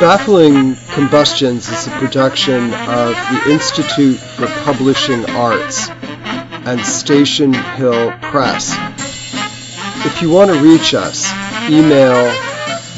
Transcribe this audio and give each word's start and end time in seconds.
Baffling 0.00 0.76
Combustions 0.94 1.68
is 1.68 1.86
a 1.86 1.90
production 1.90 2.72
of 2.72 3.10
the 3.10 3.50
Institute 3.50 4.16
for 4.16 4.46
Publishing 4.64 5.28
Arts 5.28 5.90
and 5.90 6.80
Station 6.80 7.52
Hill 7.52 8.10
Press. 8.22 8.74
If 10.06 10.22
you 10.22 10.30
want 10.30 10.50
to 10.52 10.62
reach 10.62 10.94
us, 10.94 11.30
email 11.68 12.32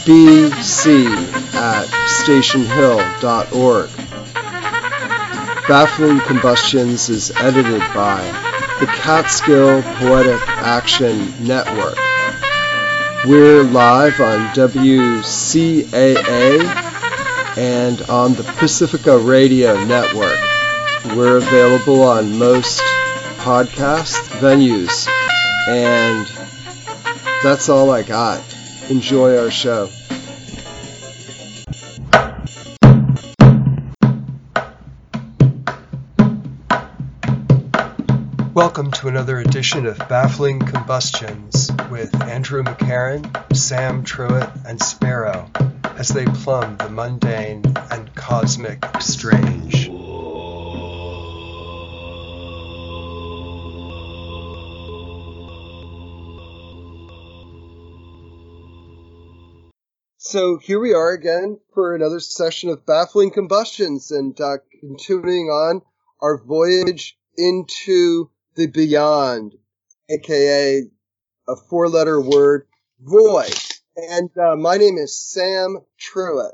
bc 0.06 1.06
at 1.54 1.88
stationhill.org. 2.06 3.90
Baffling 5.66 6.20
Combustions 6.20 7.08
is 7.08 7.32
edited 7.32 7.82
by 7.92 8.22
the 8.78 8.86
Catskill 8.86 9.82
Poetic 9.96 10.40
Action 10.46 11.34
Network. 11.44 11.96
We're 13.26 13.64
live 13.64 14.20
on 14.20 14.54
WCAA 14.54 16.02
and 17.56 18.00
on 18.02 18.32
the 18.34 18.42
Pacifica 18.42 19.18
Radio 19.18 19.84
Network. 19.84 20.38
We're 21.16 21.36
available 21.36 22.02
on 22.02 22.38
most 22.38 22.80
podcast 23.38 24.16
venues, 24.40 25.06
and 25.68 26.26
that's 27.42 27.68
all 27.68 27.90
I 27.90 28.02
got. 28.02 28.42
Enjoy 28.88 29.36
our 29.36 29.50
show. 29.50 29.90
Welcome 38.54 38.90
to 38.92 39.08
another 39.08 39.38
edition 39.38 39.86
of 39.86 39.98
Baffling 40.08 40.60
Combustions 40.60 41.70
with 41.90 42.14
Andrew 42.22 42.62
McCarron, 42.62 43.54
Sam 43.54 44.04
Truitt, 44.04 44.64
and 44.66 44.80
Sparrow 44.80 45.50
as 45.98 46.08
they 46.08 46.24
plumb 46.24 46.76
the 46.78 46.88
mundane 46.88 47.62
and 47.90 48.14
cosmic 48.14 48.84
strange. 49.00 49.90
So 60.18 60.56
here 60.56 60.80
we 60.80 60.94
are 60.94 61.10
again 61.10 61.58
for 61.74 61.94
another 61.94 62.18
session 62.20 62.70
of 62.70 62.86
Baffling 62.86 63.32
Combustions 63.32 64.10
and 64.10 64.40
uh, 64.40 64.58
continuing 64.80 65.48
on 65.48 65.82
our 66.22 66.38
voyage 66.38 67.18
into 67.36 68.30
the 68.54 68.66
beyond, 68.66 69.54
aka 70.08 70.88
a 71.48 71.56
four 71.68 71.88
letter 71.88 72.20
word, 72.20 72.66
void. 72.98 73.71
And 73.96 74.30
uh, 74.38 74.56
my 74.56 74.78
name 74.78 74.96
is 74.96 75.18
Sam 75.18 75.78
Truitt. 76.00 76.52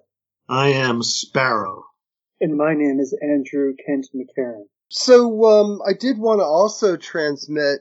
I 0.48 0.68
am 0.70 1.02
Sparrow. 1.04 1.84
And 2.40 2.56
my 2.56 2.74
name 2.74 2.98
is 2.98 3.16
Andrew 3.22 3.74
Kent 3.86 4.08
McCarron. 4.14 4.64
So 4.88 5.44
um, 5.44 5.80
I 5.86 5.92
did 5.92 6.18
want 6.18 6.40
to 6.40 6.44
also 6.44 6.96
transmit, 6.96 7.80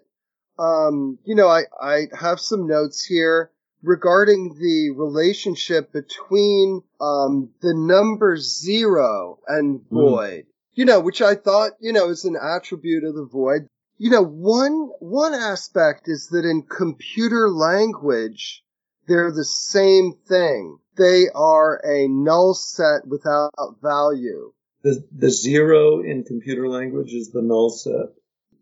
um, 0.60 1.18
you 1.24 1.34
know, 1.34 1.48
I, 1.48 1.64
I 1.82 2.08
have 2.20 2.40
some 2.40 2.68
notes 2.68 3.04
here 3.04 3.52
regarding 3.82 4.56
the 4.60 4.92
relationship 4.96 5.92
between 5.92 6.84
um, 7.02 7.50
the 7.62 7.74
number 7.74 8.38
zero 8.38 9.40
and 9.48 9.82
hmm. 9.90 9.96
void. 9.96 10.44
Mm. 10.44 10.52
You 10.74 10.86
know, 10.86 11.00
which 11.00 11.24
I 11.24 11.34
thought, 11.34 11.72
you 11.80 11.94
know, 11.94 12.10
is 12.10 12.26
an 12.26 12.36
attribute 12.36 13.04
of 13.04 13.16
the 13.16 13.26
void. 13.26 13.68
You 13.98 14.12
know, 14.12 14.24
one 14.24 14.92
one 15.00 15.34
aspect 15.34 16.04
is 16.06 16.28
that 16.28 16.46
in 16.46 16.62
computer 16.62 17.50
language, 17.50 18.64
they're 19.08 19.32
the 19.32 19.46
same 19.46 20.14
thing. 20.28 20.80
They 20.98 21.26
are 21.34 21.82
a 21.86 22.08
null 22.08 22.54
set 22.54 23.08
without 23.08 23.52
value. 23.82 24.54
The, 24.84 25.04
the 25.12 25.30
zero 25.30 26.02
in 26.02 26.24
computer 26.24 26.68
language 26.68 27.14
is 27.14 27.32
the 27.32 27.42
null 27.42 27.70
set. 27.70 28.14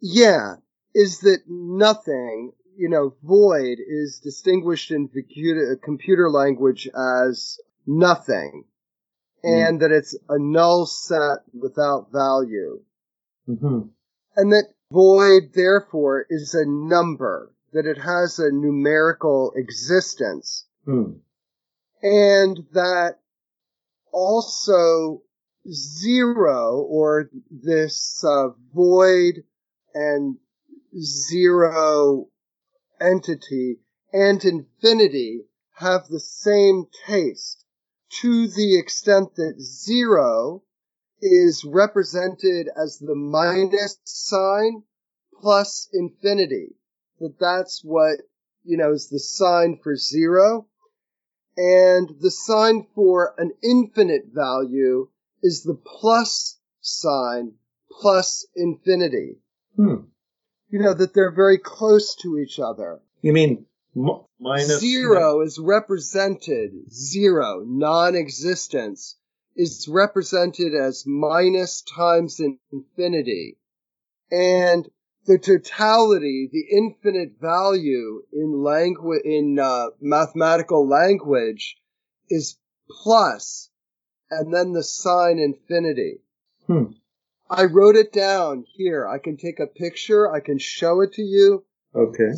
Yeah. 0.01 0.55
Is 0.93 1.19
that 1.21 1.39
nothing, 1.47 2.51
you 2.77 2.89
know, 2.89 3.15
void 3.23 3.79
is 3.79 4.21
distinguished 4.23 4.91
in 4.91 5.09
computer, 5.83 6.29
language 6.29 6.87
as 6.95 7.57
nothing. 7.85 8.65
Mm. 9.43 9.67
And 9.67 9.81
that 9.81 9.91
it's 9.91 10.17
a 10.29 10.37
null 10.39 10.85
set 10.85 11.39
without 11.53 12.11
value. 12.11 12.81
Mm-hmm. 13.47 13.87
And 14.35 14.51
that 14.51 14.65
void, 14.91 15.53
therefore, 15.53 16.25
is 16.29 16.53
a 16.53 16.65
number 16.65 17.51
that 17.75 17.85
it 17.85 17.97
has 17.97 18.39
a 18.39 18.53
numerical 18.53 19.51
existence. 19.53 20.65
Hmm. 20.85 21.15
And 22.01 22.63
that 22.71 23.19
also 24.13 25.23
zero 25.69 26.85
or 26.87 27.29
this 27.51 28.23
uh, 28.23 28.47
void 28.73 29.43
and 29.93 30.37
zero 30.97 32.29
entity 33.01 33.79
and 34.13 34.41
infinity 34.45 35.41
have 35.73 36.07
the 36.07 36.21
same 36.21 36.85
taste 37.05 37.65
to 38.21 38.47
the 38.47 38.79
extent 38.79 39.35
that 39.35 39.59
zero 39.59 40.63
is 41.21 41.65
represented 41.65 42.69
as 42.81 42.99
the 42.99 43.15
minus 43.15 43.97
sign 44.05 44.83
plus 45.41 45.89
infinity 45.91 46.69
that 47.19 47.39
that's 47.39 47.81
what, 47.83 48.19
you 48.63 48.77
know, 48.77 48.91
is 48.91 49.09
the 49.09 49.19
sign 49.19 49.79
for 49.81 49.95
zero. 49.95 50.67
And 51.57 52.09
the 52.19 52.31
sign 52.31 52.87
for 52.95 53.33
an 53.37 53.51
infinite 53.63 54.25
value 54.33 55.07
is 55.41 55.63
the 55.63 55.75
plus 55.75 56.59
sign 56.81 57.53
plus 58.01 58.45
infinity. 58.55 59.37
Hmm. 59.75 60.07
You 60.69 60.79
know, 60.81 60.93
that 60.93 61.13
they're 61.13 61.31
very 61.31 61.57
close 61.57 62.15
to 62.23 62.37
each 62.37 62.59
other. 62.59 62.99
You 63.21 63.31
mean 63.31 63.65
m- 63.95 64.25
minus? 64.39 64.79
Zero 64.79 65.41
is 65.41 65.57
represented, 65.57 66.91
zero, 66.91 67.63
non-existence, 67.65 69.15
is 69.55 69.87
represented 69.87 70.73
as 70.73 71.05
minus 71.05 71.81
times 71.81 72.41
infinity. 72.71 73.57
And 74.31 74.89
the 75.25 75.39
totality, 75.39 76.49
the 76.51 76.65
infinite 76.77 77.39
value 77.41 78.21
in 78.31 78.63
language, 78.63 79.21
in 79.25 79.59
uh, 79.59 79.87
mathematical 79.99 80.87
language 80.87 81.77
is 82.29 82.57
plus, 82.89 83.69
and 84.29 84.53
then 84.53 84.73
the 84.73 84.83
sign 84.83 85.39
infinity. 85.39 86.19
Hmm. 86.67 86.93
I 87.49 87.65
wrote 87.65 87.95
it 87.95 88.11
down 88.11 88.65
here. 88.73 89.07
I 89.07 89.19
can 89.19 89.37
take 89.37 89.59
a 89.59 89.67
picture. 89.67 90.31
I 90.31 90.39
can 90.39 90.57
show 90.57 91.01
it 91.01 91.13
to 91.13 91.21
you. 91.21 91.63
Okay. 91.93 92.31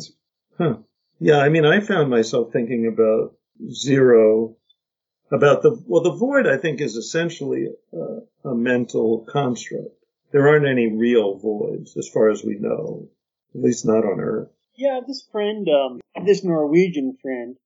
Huh. 0.56 0.76
Yeah, 1.18 1.38
I 1.38 1.48
mean, 1.48 1.64
I 1.64 1.80
found 1.80 2.10
myself 2.10 2.52
thinking 2.52 2.86
about 2.86 3.34
zero, 3.70 4.56
about 5.32 5.62
the, 5.62 5.82
well, 5.86 6.02
the 6.02 6.12
void, 6.12 6.46
I 6.46 6.58
think, 6.58 6.80
is 6.80 6.94
essentially 6.94 7.68
a, 7.92 8.50
a 8.50 8.54
mental 8.54 9.26
construct 9.28 9.97
there 10.32 10.48
aren't 10.48 10.66
any 10.66 10.92
real 10.92 11.36
voids 11.36 11.96
as 11.96 12.08
far 12.08 12.30
as 12.30 12.44
we 12.44 12.56
know, 12.58 13.08
at 13.54 13.60
least 13.60 13.86
not 13.86 14.04
on 14.04 14.20
Earth. 14.20 14.48
Yeah, 14.76 15.00
this 15.06 15.26
friend, 15.32 15.66
um, 15.68 16.00
this 16.24 16.44
Norwegian 16.44 17.16
friend, 17.20 17.56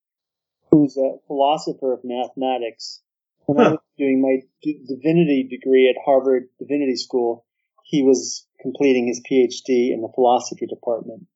who's 0.71 0.97
a 0.97 1.19
philosopher 1.27 1.93
of 1.93 2.01
mathematics, 2.05 3.03
when 3.47 3.59
huh. 3.59 3.65
I 3.65 3.71
was 3.73 3.81
doing 3.99 4.23
my 4.23 4.43
d- 4.63 4.81
divinity 4.87 5.47
degree 5.49 5.91
at 5.91 6.03
Harvard 6.03 6.49
Divinity 6.59 6.97
School, 6.97 7.45
he 7.85 8.03
was 8.03 8.47
completing 8.61 9.09
his 9.09 9.21
PhD 9.21 9.93
in 9.93 10.01
the 10.01 10.13
philosophy 10.15 10.67
department. 10.67 11.27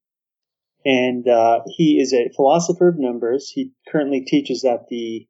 And 0.85 1.29
uh, 1.29 1.61
he 1.67 1.99
is 2.01 2.13
a 2.13 2.31
philosopher 2.35 2.89
of 2.89 2.99
numbers. 2.99 3.51
He 3.51 3.73
currently 3.91 4.21
teaches 4.21 4.65
at 4.65 4.87
the 4.89 5.27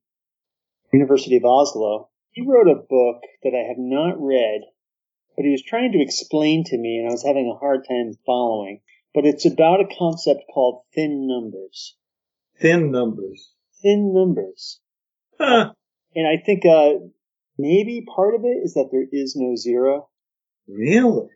University 0.92 1.36
of 1.38 1.44
Oslo. 1.44 2.10
He 2.30 2.46
wrote 2.46 2.68
a 2.68 2.74
book 2.74 3.22
that 3.42 3.54
I 3.54 3.66
have 3.66 3.78
not 3.78 4.20
read 4.20 4.60
but 5.36 5.44
he 5.44 5.50
was 5.50 5.62
trying 5.62 5.92
to 5.92 6.02
explain 6.02 6.64
to 6.64 6.78
me, 6.78 6.98
and 6.98 7.08
I 7.08 7.12
was 7.12 7.24
having 7.24 7.50
a 7.50 7.58
hard 7.58 7.86
time 7.88 8.12
following. 8.24 8.80
But 9.14 9.24
it's 9.24 9.46
about 9.46 9.80
a 9.80 9.96
concept 9.98 10.42
called 10.52 10.82
thin 10.94 11.26
numbers. 11.26 11.96
Thin 12.60 12.90
numbers. 12.90 13.50
Thin 13.82 14.12
numbers. 14.12 14.80
Huh. 15.38 15.72
And 16.14 16.26
I 16.26 16.42
think 16.44 16.64
uh, 16.66 16.94
maybe 17.58 18.06
part 18.14 18.34
of 18.34 18.42
it 18.44 18.58
is 18.62 18.74
that 18.74 18.88
there 18.90 19.06
is 19.10 19.36
no 19.36 19.56
zero. 19.56 20.08
Really? 20.68 21.28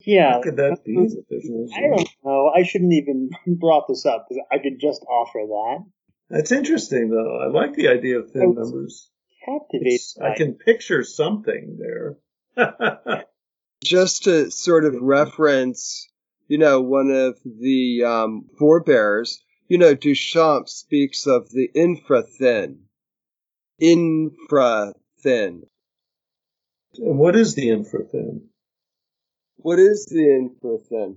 Yeah. 0.00 0.34
How 0.34 0.42
could 0.42 0.56
that 0.56 0.84
be 0.84 0.94
that 0.94 1.24
there's 1.28 1.48
no 1.48 1.66
zero? 1.66 1.76
I 1.76 1.96
don't 1.96 2.08
know. 2.24 2.52
I 2.54 2.62
shouldn't 2.62 2.92
even 2.92 3.30
brought 3.58 3.88
this 3.88 4.06
up 4.06 4.26
because 4.28 4.42
I 4.52 4.58
could 4.58 4.80
just 4.80 5.02
offer 5.02 5.40
that. 5.46 5.84
That's 6.30 6.52
interesting, 6.52 7.10
though. 7.10 7.40
I 7.40 7.46
like 7.48 7.74
the 7.74 7.88
idea 7.88 8.18
of 8.18 8.30
thin 8.30 8.54
numbers. 8.54 9.10
Captivating. 9.44 9.98
I 10.22 10.36
can 10.36 10.54
picture 10.54 11.02
something 11.02 11.78
there. 11.78 12.16
Just 13.82 14.24
to 14.24 14.50
sort 14.50 14.84
of 14.84 14.94
reference, 15.00 16.08
you 16.48 16.58
know, 16.58 16.80
one 16.80 17.10
of 17.10 17.38
the 17.44 18.04
um, 18.04 18.48
forebears, 18.58 19.40
you 19.68 19.78
know, 19.78 19.94
Duchamp 19.94 20.68
speaks 20.68 21.26
of 21.26 21.48
the 21.50 21.70
infra 21.74 22.22
thin. 22.22 22.80
Infra 23.78 24.92
thin. 25.22 25.62
And 26.96 27.18
what 27.18 27.36
is 27.36 27.54
the 27.54 27.70
infra 27.70 28.04
thin? 28.04 28.48
What 29.58 29.78
is 29.78 30.06
the 30.06 30.20
infrathin? 30.20 31.16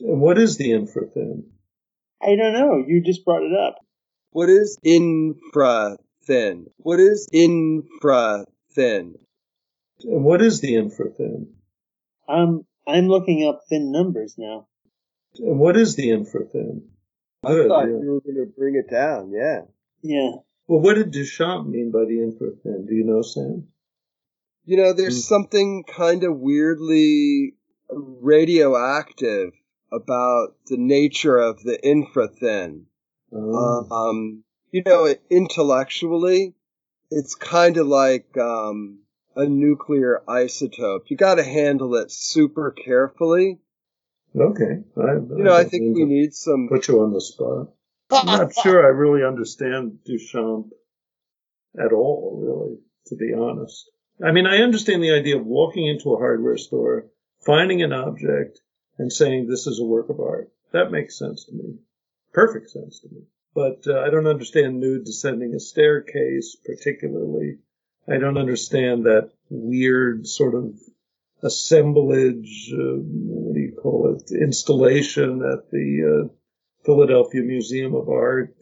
And 0.00 0.20
what 0.20 0.38
is 0.38 0.56
the 0.56 0.72
infra 0.72 1.06
thin? 1.06 1.50
I 2.22 2.36
don't 2.36 2.52
know. 2.52 2.84
You 2.86 3.02
just 3.02 3.24
brought 3.24 3.42
it 3.42 3.52
up. 3.52 3.76
What 4.30 4.48
is 4.48 4.78
infra 4.82 5.96
thin? 6.24 6.66
What 6.76 7.00
is 7.00 7.28
infrathin? 7.32 8.36
And 8.76 9.16
what 10.04 10.42
is 10.42 10.60
the 10.60 10.74
infrathin? 10.74 11.48
Um, 12.28 12.64
I'm 12.86 13.08
looking 13.08 13.46
up 13.46 13.62
thin 13.68 13.90
numbers 13.92 14.36
now. 14.38 14.66
And 15.38 15.58
what 15.58 15.76
is 15.76 15.96
the 15.96 16.08
infrathin? 16.08 16.82
I 17.44 17.48
Good, 17.48 17.68
thought 17.68 17.84
yeah. 17.88 17.98
you 18.02 18.10
were 18.12 18.20
going 18.20 18.46
to 18.46 18.52
bring 18.56 18.74
it 18.74 18.90
down. 18.90 19.30
Yeah. 19.32 19.62
Yeah. 20.02 20.30
Well, 20.66 20.80
what 20.80 20.94
did 20.94 21.12
Duchamp 21.12 21.68
mean 21.68 21.90
by 21.90 22.00
the 22.00 22.18
infrathin? 22.18 22.86
Do 22.86 22.94
you 22.94 23.04
know, 23.04 23.22
Sam? 23.22 23.68
You 24.64 24.76
know, 24.76 24.92
there's 24.92 25.24
Mm. 25.24 25.28
something 25.28 25.84
kind 25.84 26.24
of 26.24 26.38
weirdly 26.38 27.54
radioactive 27.90 29.52
about 29.90 30.54
the 30.66 30.76
nature 30.76 31.38
of 31.38 31.62
the 31.62 31.78
infrathin. 31.82 32.82
Oh. 33.32 33.86
Um, 33.90 34.44
you 34.70 34.82
know, 34.84 35.14
intellectually, 35.30 36.54
it's 37.10 37.34
kind 37.34 37.78
of 37.78 37.86
like 37.86 38.36
um, 38.36 39.00
a 39.36 39.46
nuclear 39.46 40.22
isotope. 40.26 41.02
You 41.08 41.16
got 41.16 41.36
to 41.36 41.44
handle 41.44 41.94
it 41.96 42.10
super 42.10 42.70
carefully. 42.70 43.58
okay. 44.36 44.82
I, 44.96 45.12
You 45.12 45.44
know, 45.44 45.54
I 45.54 45.64
think 45.64 45.96
we 45.96 46.04
need 46.04 46.34
some. 46.34 46.68
put 46.68 46.88
you 46.88 47.00
on 47.02 47.12
the 47.12 47.20
spot. 47.20 47.68
I'm 48.10 48.26
not 48.26 48.54
sure 48.54 48.84
I 48.84 48.88
really 48.88 49.22
understand 49.24 49.98
Duchamp 50.08 50.70
at 51.78 51.92
all, 51.92 52.40
really, 52.42 52.78
to 53.08 53.16
be 53.16 53.34
honest. 53.34 53.90
I 54.24 54.32
mean, 54.32 54.46
I 54.46 54.58
understand 54.62 55.02
the 55.02 55.12
idea 55.12 55.36
of 55.38 55.46
walking 55.46 55.86
into 55.86 56.12
a 56.14 56.18
hardware 56.18 56.56
store, 56.56 57.06
finding 57.44 57.82
an 57.82 57.92
object, 57.92 58.60
and 58.98 59.12
saying 59.12 59.46
this 59.46 59.66
is 59.66 59.78
a 59.78 59.84
work 59.84 60.08
of 60.08 60.20
art. 60.20 60.50
That 60.72 60.90
makes 60.90 61.18
sense 61.18 61.44
to 61.44 61.52
me. 61.52 61.76
Perfect 62.32 62.70
sense 62.70 63.00
to 63.00 63.08
me. 63.14 63.22
But 63.54 63.86
uh, 63.86 64.00
I 64.00 64.10
don't 64.10 64.26
understand 64.26 64.80
nude 64.80 65.04
descending 65.04 65.54
a 65.54 65.60
staircase, 65.60 66.56
particularly. 66.64 67.58
I 68.10 68.18
don't 68.18 68.38
understand 68.38 69.04
that 69.04 69.30
weird 69.50 70.26
sort 70.26 70.54
of 70.54 70.74
assemblage, 71.42 72.70
uh, 72.72 72.96
what 73.00 73.54
do 73.54 73.60
you 73.60 73.76
call 73.80 74.16
it, 74.16 74.30
installation 74.34 75.42
at 75.42 75.70
the 75.70 76.26
uh, 76.26 76.28
Philadelphia 76.84 77.42
Museum 77.42 77.94
of 77.94 78.08
Art. 78.08 78.54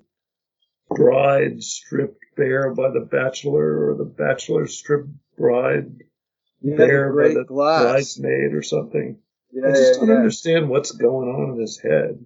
Bride 0.88 1.62
stripped 1.62 2.22
bare 2.36 2.72
by 2.74 2.90
the 2.90 3.00
bachelor, 3.00 3.90
or 3.90 3.96
the 3.96 4.04
bachelor 4.04 4.66
stripped 4.66 5.08
bride 5.36 5.96
Yeah, 6.60 6.76
bare 6.76 7.12
by 7.12 7.34
the 7.34 7.44
glass. 7.44 7.82
bridesmaid 7.82 8.54
or 8.54 8.62
something. 8.62 9.18
Yeah, 9.52 9.68
I 9.68 9.70
just 9.72 10.00
yeah, 10.00 10.06
don't 10.06 10.16
understand 10.16 10.68
what's 10.68 10.92
going 10.92 11.28
on 11.28 11.54
in 11.54 11.60
his 11.60 11.80
head, 11.80 12.24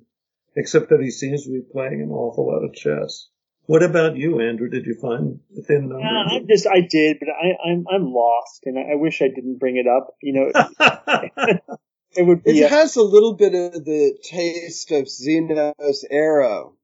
except 0.57 0.91
that 0.91 1.01
he 1.01 1.11
seems 1.11 1.45
to 1.45 1.51
be 1.51 1.63
playing 1.73 2.03
an 2.03 2.11
awful 2.11 2.49
lot 2.49 2.65
of 2.65 2.75
chess. 2.75 3.29
What 3.71 3.85
about 3.85 4.17
you, 4.17 4.41
Andrew? 4.41 4.69
Did 4.69 4.85
you 4.85 4.97
find 5.01 5.39
the 5.55 5.63
thin 5.63 5.91
number? 5.91 6.01
Yeah, 6.01 6.39
I 6.39 6.41
just 6.49 6.67
I 6.67 6.81
did, 6.81 7.19
but 7.21 7.29
I, 7.29 7.71
I'm 7.71 7.85
I'm 7.89 8.13
lost, 8.13 8.63
and 8.65 8.77
I, 8.77 8.95
I 8.95 8.95
wish 8.97 9.23
I 9.23 9.29
didn't 9.29 9.61
bring 9.61 9.77
it 9.77 9.87
up. 9.87 10.09
You 10.21 10.33
know, 10.33 10.51
it 12.17 12.27
would 12.27 12.43
be. 12.43 12.59
It 12.59 12.65
A, 12.65 12.69
has 12.69 12.97
a 12.97 13.03
little 13.03 13.35
bit 13.35 13.55
of 13.55 13.85
the 13.85 14.19
taste 14.25 14.91
of 14.91 15.09
Zeno's 15.09 16.05
arrow. 16.11 16.75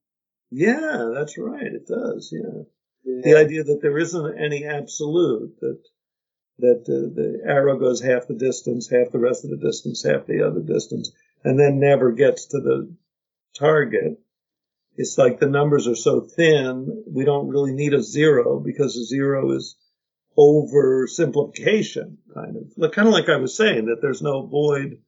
yeah, 0.53 1.11
that's 1.13 1.37
right. 1.37 1.67
It 1.67 1.89
does. 1.89 2.33
Yeah. 2.33 2.63
Yeah. 3.03 3.21
the 3.25 3.37
idea 3.37 3.65
that 3.65 3.83
there 3.83 3.99
isn't 3.99 4.39
any 4.39 4.65
absolute 4.65 5.59
that 5.63 5.83
that 6.59 6.83
uh, 6.83 7.11
the 7.17 7.41
arrow 7.45 7.81
goes 7.81 8.01
half 8.01 8.29
the 8.29 8.35
distance, 8.35 8.89
half 8.89 9.11
the 9.11 9.19
rest 9.19 9.43
of 9.43 9.51
the 9.51 9.57
distance, 9.57 10.05
half 10.05 10.27
the 10.27 10.47
other 10.47 10.61
distance, 10.61 11.11
and 11.43 11.59
then 11.59 11.81
never 11.81 12.13
gets 12.13 12.47
to 12.47 12.61
the 12.61 12.95
target. 13.59 14.21
It's 14.97 15.19
like 15.19 15.39
the 15.39 15.49
numbers 15.49 15.87
are 15.87 15.95
so 15.95 16.21
thin, 16.21 17.05
we 17.07 17.25
don't 17.25 17.49
really 17.49 17.73
need 17.73 17.95
a 17.95 18.03
zero 18.03 18.59
because 18.59 18.97
a 18.97 19.05
zero 19.05 19.53
is 19.53 19.77
oversimplification, 20.39 22.17
kind 22.35 22.57
of. 22.57 22.93
Kind 22.93 23.09
of 23.09 23.15
like 23.15 23.29
I 23.29 23.37
was 23.37 23.57
saying 23.57 23.87
that 23.87 24.01
there's 24.01 24.23
no 24.23 24.47
void 24.47 24.99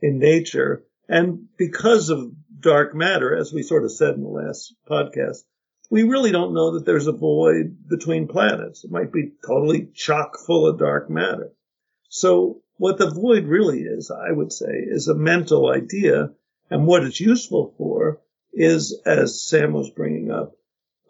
in 0.00 0.18
nature, 0.18 0.84
and 1.08 1.48
because 1.56 2.08
of 2.08 2.32
dark 2.58 2.94
matter, 2.94 3.36
as 3.36 3.52
we 3.52 3.62
sort 3.62 3.84
of 3.84 3.92
said 3.92 4.14
in 4.14 4.22
the 4.22 4.28
last 4.28 4.74
podcast, 4.88 5.42
we 5.90 6.04
really 6.04 6.32
don't 6.32 6.54
know 6.54 6.72
that 6.72 6.86
there's 6.86 7.06
a 7.06 7.12
void 7.12 7.76
between 7.88 8.28
planets. 8.28 8.84
It 8.84 8.90
might 8.90 9.12
be 9.12 9.32
totally 9.46 9.90
chock 9.94 10.38
full 10.38 10.66
of 10.66 10.78
dark 10.78 11.10
matter. 11.10 11.52
So 12.08 12.62
what 12.76 12.98
the 12.98 13.10
void 13.10 13.44
really 13.44 13.82
is, 13.82 14.10
I 14.10 14.32
would 14.32 14.52
say, 14.52 14.72
is 14.72 15.08
a 15.08 15.14
mental 15.14 15.70
idea. 15.70 16.30
And 16.70 16.86
what 16.86 17.04
it's 17.04 17.20
useful 17.20 17.74
for 17.76 18.20
is, 18.52 19.00
as 19.04 19.42
Sam 19.42 19.72
was 19.72 19.90
bringing 19.90 20.30
up, 20.30 20.52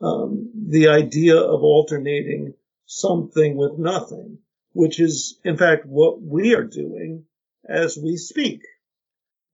um, 0.00 0.50
the 0.55 0.89
idea 0.89 1.37
of 1.37 1.62
alternating 1.62 2.55
something 2.87 3.56
with 3.56 3.79
nothing, 3.79 4.39
which 4.73 5.00
is, 5.00 5.39
in 5.44 5.56
fact, 5.56 5.87
what 5.87 6.21
we 6.21 6.55
are 6.55 6.65
doing 6.65 7.25
as 7.69 7.97
we 7.97 8.17
speak. 8.17 8.62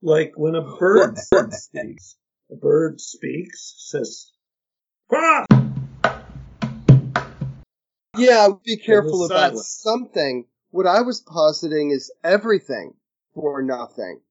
Like 0.01 0.33
when 0.35 0.55
a 0.55 0.61
bird 0.77 1.17
speaks. 1.51 2.15
A 2.51 2.55
bird 2.55 2.99
speaks, 2.99 3.75
says, 3.77 4.31
"Quack!" 5.07 5.45
Yeah, 8.17 8.49
be 8.65 8.77
careful 8.77 9.25
about 9.25 9.51
silent. 9.51 9.65
something. 9.65 10.45
What 10.71 10.87
I 10.87 11.01
was 11.01 11.21
positing 11.21 11.91
is 11.91 12.11
everything 12.23 12.93
for 13.35 13.61
nothing. 13.61 14.21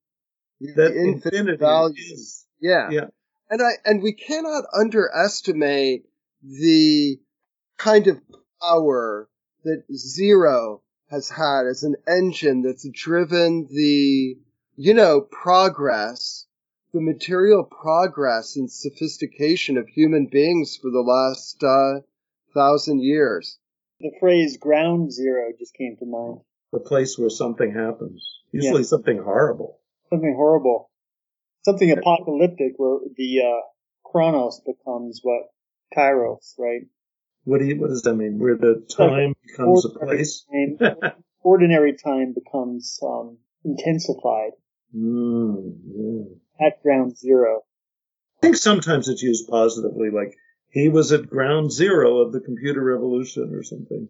The 0.61 0.73
that 0.73 0.97
infinite 0.97 1.37
infinity 1.37 1.57
value. 1.59 1.95
is. 1.97 2.47
Yeah. 2.61 2.91
Yeah. 2.91 3.07
And 3.51 3.63
I 3.63 3.73
and 3.85 4.03
we 4.03 4.13
cannot 4.13 4.65
underestimate 4.79 6.05
the 6.43 7.19
kind 7.79 8.07
of 8.07 8.21
power 8.61 9.29
that 9.65 9.85
zero 9.95 10.83
has 11.11 11.31
had 11.31 11.67
as 11.67 11.83
an 11.83 11.97
engine 12.07 12.63
that's 12.63 12.89
driven 12.89 13.67
the 13.71 14.39
you 14.77 14.95
know 14.95 15.21
progress 15.21 16.47
the 16.93 17.01
material 17.01 17.65
progress 17.65 18.57
and 18.57 18.71
sophistication 18.71 19.77
of 19.77 19.89
human 19.89 20.27
beings 20.27 20.77
for 20.77 20.91
the 20.91 21.01
last 21.01 21.63
uh, 21.63 22.01
thousand 22.55 23.01
years 23.01 23.59
the 24.01 24.13
phrase 24.21 24.57
"ground 24.59 25.13
zero 25.13 25.53
just 25.59 25.75
came 25.75 25.97
to 25.97 26.07
mind. 26.07 26.41
The 26.73 26.79
place 26.79 27.19
where 27.19 27.31
something 27.31 27.73
happens. 27.73 28.25
Usually 28.53 28.85
something 28.85 29.19
horrible. 29.19 29.81
Something 30.11 30.35
horrible, 30.37 30.88
something 31.65 31.91
apocalyptic, 31.91 32.75
where 32.77 32.99
the 33.17 33.41
uh, 33.43 33.61
Chronos 34.05 34.61
becomes 34.67 35.21
what 35.23 35.43
Kairos, 35.97 36.55
right? 36.59 36.83
What 37.45 37.61
do 37.61 37.67
you, 37.67 37.81
what 37.81 37.89
does 37.89 38.03
that 38.03 38.15
mean? 38.15 38.39
Where 38.39 38.57
the 38.57 38.85
time 38.95 39.35
becomes 39.47 39.85
a 39.85 39.91
place? 39.91 40.45
time, 40.51 40.79
ordinary 41.43 41.95
time 41.97 42.35
becomes 42.35 42.99
um, 43.03 43.39
intensified 43.65 44.53
Mm, 44.97 45.81
yeah. 45.85 46.67
at 46.67 46.83
ground 46.83 47.17
zero. 47.17 47.61
I 48.39 48.47
think 48.47 48.57
sometimes 48.57 49.09
it's 49.09 49.23
used 49.23 49.49
positively, 49.49 50.11
like 50.11 50.35
he 50.71 50.89
was 50.89 51.13
at 51.13 51.29
ground 51.29 51.73
zero 51.73 52.21
of 52.21 52.33
the 52.33 52.41
computer 52.41 52.83
revolution 52.83 53.55
or 53.55 53.63
something. 53.63 54.09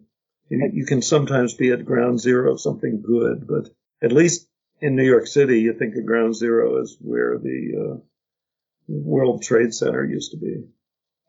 You, 0.49 0.69
you 0.73 0.85
can 0.85 1.01
sometimes 1.01 1.53
be 1.53 1.71
at 1.71 1.85
ground 1.85 2.19
zero 2.19 2.53
of 2.53 2.61
something 2.61 3.01
good, 3.01 3.45
but 3.47 3.69
at 4.01 4.13
least 4.13 4.47
in 4.81 4.95
New 4.95 5.03
York 5.03 5.27
City, 5.27 5.61
you 5.61 5.73
think 5.73 5.95
of 5.95 6.05
ground 6.05 6.35
zero 6.35 6.81
as 6.81 6.97
where 7.01 7.37
the 7.37 7.71
uh, 7.77 7.97
World 8.87 9.43
Trade 9.43 9.73
Center 9.73 10.05
used 10.05 10.31
to 10.31 10.37
be. 10.37 10.63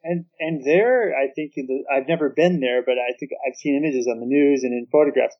And 0.02 0.24
and 0.38 0.64
there, 0.64 1.14
I 1.14 1.30
think 1.34 1.52
in 1.56 1.66
the, 1.66 1.84
I've 1.94 2.08
never 2.08 2.30
been 2.30 2.60
there, 2.60 2.82
but 2.82 2.94
I 2.94 3.12
think 3.18 3.32
I've 3.46 3.56
seen 3.56 3.76
images 3.76 4.08
on 4.10 4.20
the 4.20 4.26
news 4.26 4.64
and 4.64 4.72
in 4.72 4.86
photographs. 4.90 5.36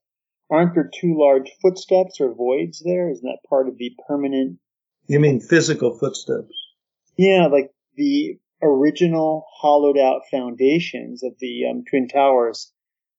Aren't 0.50 0.74
there 0.74 0.90
two 0.92 1.16
large 1.18 1.50
footsteps 1.62 2.20
or 2.20 2.34
voids 2.34 2.82
there? 2.84 3.10
Isn't 3.10 3.24
that 3.24 3.48
part 3.48 3.68
of 3.68 3.78
the 3.78 3.92
permanent? 4.06 4.58
You 5.06 5.20
mean 5.20 5.40
physical 5.40 5.96
footsteps? 5.96 6.52
Yeah, 7.16 7.46
like 7.46 7.70
the 7.96 8.38
original 8.62 9.46
hollowed 9.54 9.96
out 9.96 10.22
foundations 10.30 11.22
of 11.22 11.32
the 11.38 11.66
um, 11.70 11.84
twin 11.88 12.08
towers 12.08 12.72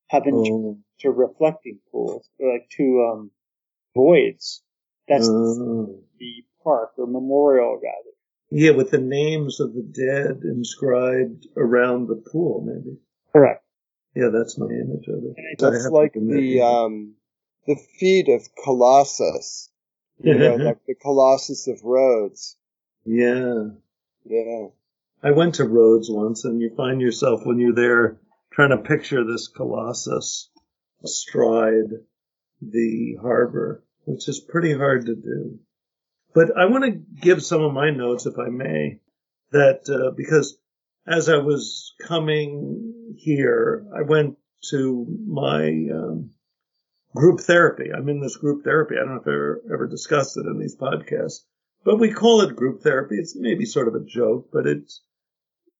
have 0.10 0.24
been 0.26 0.44
turned 0.44 0.66
Oh, 0.66 0.78
to 1.00 1.10
reflecting 1.10 1.80
pools, 1.92 2.30
or 2.40 2.54
like 2.54 2.70
two 2.70 3.10
um, 3.12 3.32
voids. 3.96 4.62
That's 5.12 5.30
oh. 5.30 6.04
the 6.20 6.44
park 6.64 6.92
or 6.98 7.08
memorial, 7.08 7.76
rather. 7.76 8.12
Yeah, 8.50 8.72
with 8.72 8.92
the 8.92 9.00
names 9.00 9.60
of 9.60 9.74
the 9.74 9.82
dead 9.82 10.42
inscribed 10.44 11.48
around 11.56 12.08
the 12.08 12.22
pool, 12.32 12.64
maybe. 12.66 12.98
Correct. 13.32 13.64
Yeah, 14.16 14.30
that's 14.34 14.58
my 14.58 14.66
image 14.66 15.08
of 15.08 15.24
it. 15.24 15.34
And 15.38 15.48
it's 15.54 15.64
that's 15.64 15.88
like 15.88 16.14
the 16.14 16.62
um 16.62 17.16
the 17.66 17.78
feet 18.00 18.28
of 18.28 18.42
colossus 18.64 19.70
you 20.20 20.34
know 20.34 20.56
like 20.56 20.84
the 20.88 20.96
colossus 20.96 21.68
of 21.68 21.80
rhodes 21.84 22.58
yeah. 23.06 23.66
yeah 24.26 24.68
I 25.24 25.32
went 25.32 25.56
to 25.56 25.66
Rhodes 25.66 26.10
once, 26.10 26.46
and 26.46 26.60
you 26.60 26.74
find 26.76 27.00
yourself 27.00 27.46
when 27.46 27.60
you're 27.60 27.76
there 27.76 28.18
trying 28.52 28.72
to 28.72 28.78
picture 28.78 29.24
this 29.24 29.48
colossus 29.48 30.50
astride 31.04 31.92
the 32.60 33.18
harbor, 33.22 33.84
which 34.06 34.28
is 34.28 34.40
pretty 34.40 34.74
hard 34.74 35.06
to 35.06 35.16
do. 35.16 35.60
But 36.34 36.58
I 36.58 36.66
want 36.66 36.86
to 36.86 36.92
give 36.92 37.44
some 37.44 37.62
of 37.62 37.74
my 37.74 37.90
notes, 37.90 38.26
if 38.26 38.40
I 38.40 38.50
may, 38.50 39.00
that 39.52 39.90
uh, 39.90 40.12
because 40.16 40.58
as 41.06 41.30
I 41.30 41.38
was 41.38 41.94
coming 42.02 43.16
here, 43.18 43.86
I 43.96 44.04
went 44.04 44.38
to 44.70 45.06
my 45.28 45.68
um, 45.94 46.32
group 47.16 47.42
therapy. 47.42 47.92
I'm 47.96 48.08
in 48.08 48.22
this 48.22 48.38
group 48.38 48.64
therapy. 48.64 48.96
I 48.96 49.00
don't 49.00 49.16
know 49.16 49.22
if 49.22 49.28
I've 49.28 49.34
ever, 49.34 49.62
ever 49.74 49.88
discussed 49.88 50.38
it 50.38 50.46
in 50.46 50.60
these 50.60 50.78
podcasts, 50.78 51.42
but 51.84 52.00
we 52.00 52.12
call 52.12 52.42
it 52.42 52.56
group 52.56 52.82
therapy. 52.82 53.16
It's 53.18 53.36
maybe 53.36 53.66
sort 53.66 53.88
of 53.88 53.96
a 53.96 54.06
joke, 54.06 54.50
but 54.54 54.68
it's 54.68 55.02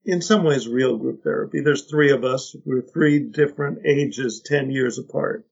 in 0.04 0.22
some 0.22 0.44
ways 0.44 0.68
real 0.68 0.98
group 0.98 1.24
therapy. 1.24 1.62
There's 1.62 1.90
three 1.90 2.12
of 2.12 2.24
us. 2.24 2.56
We're 2.66 2.82
three 2.82 3.20
different 3.20 3.86
ages, 3.86 4.42
10 4.46 4.72
years 4.72 4.98
apart 4.98 5.46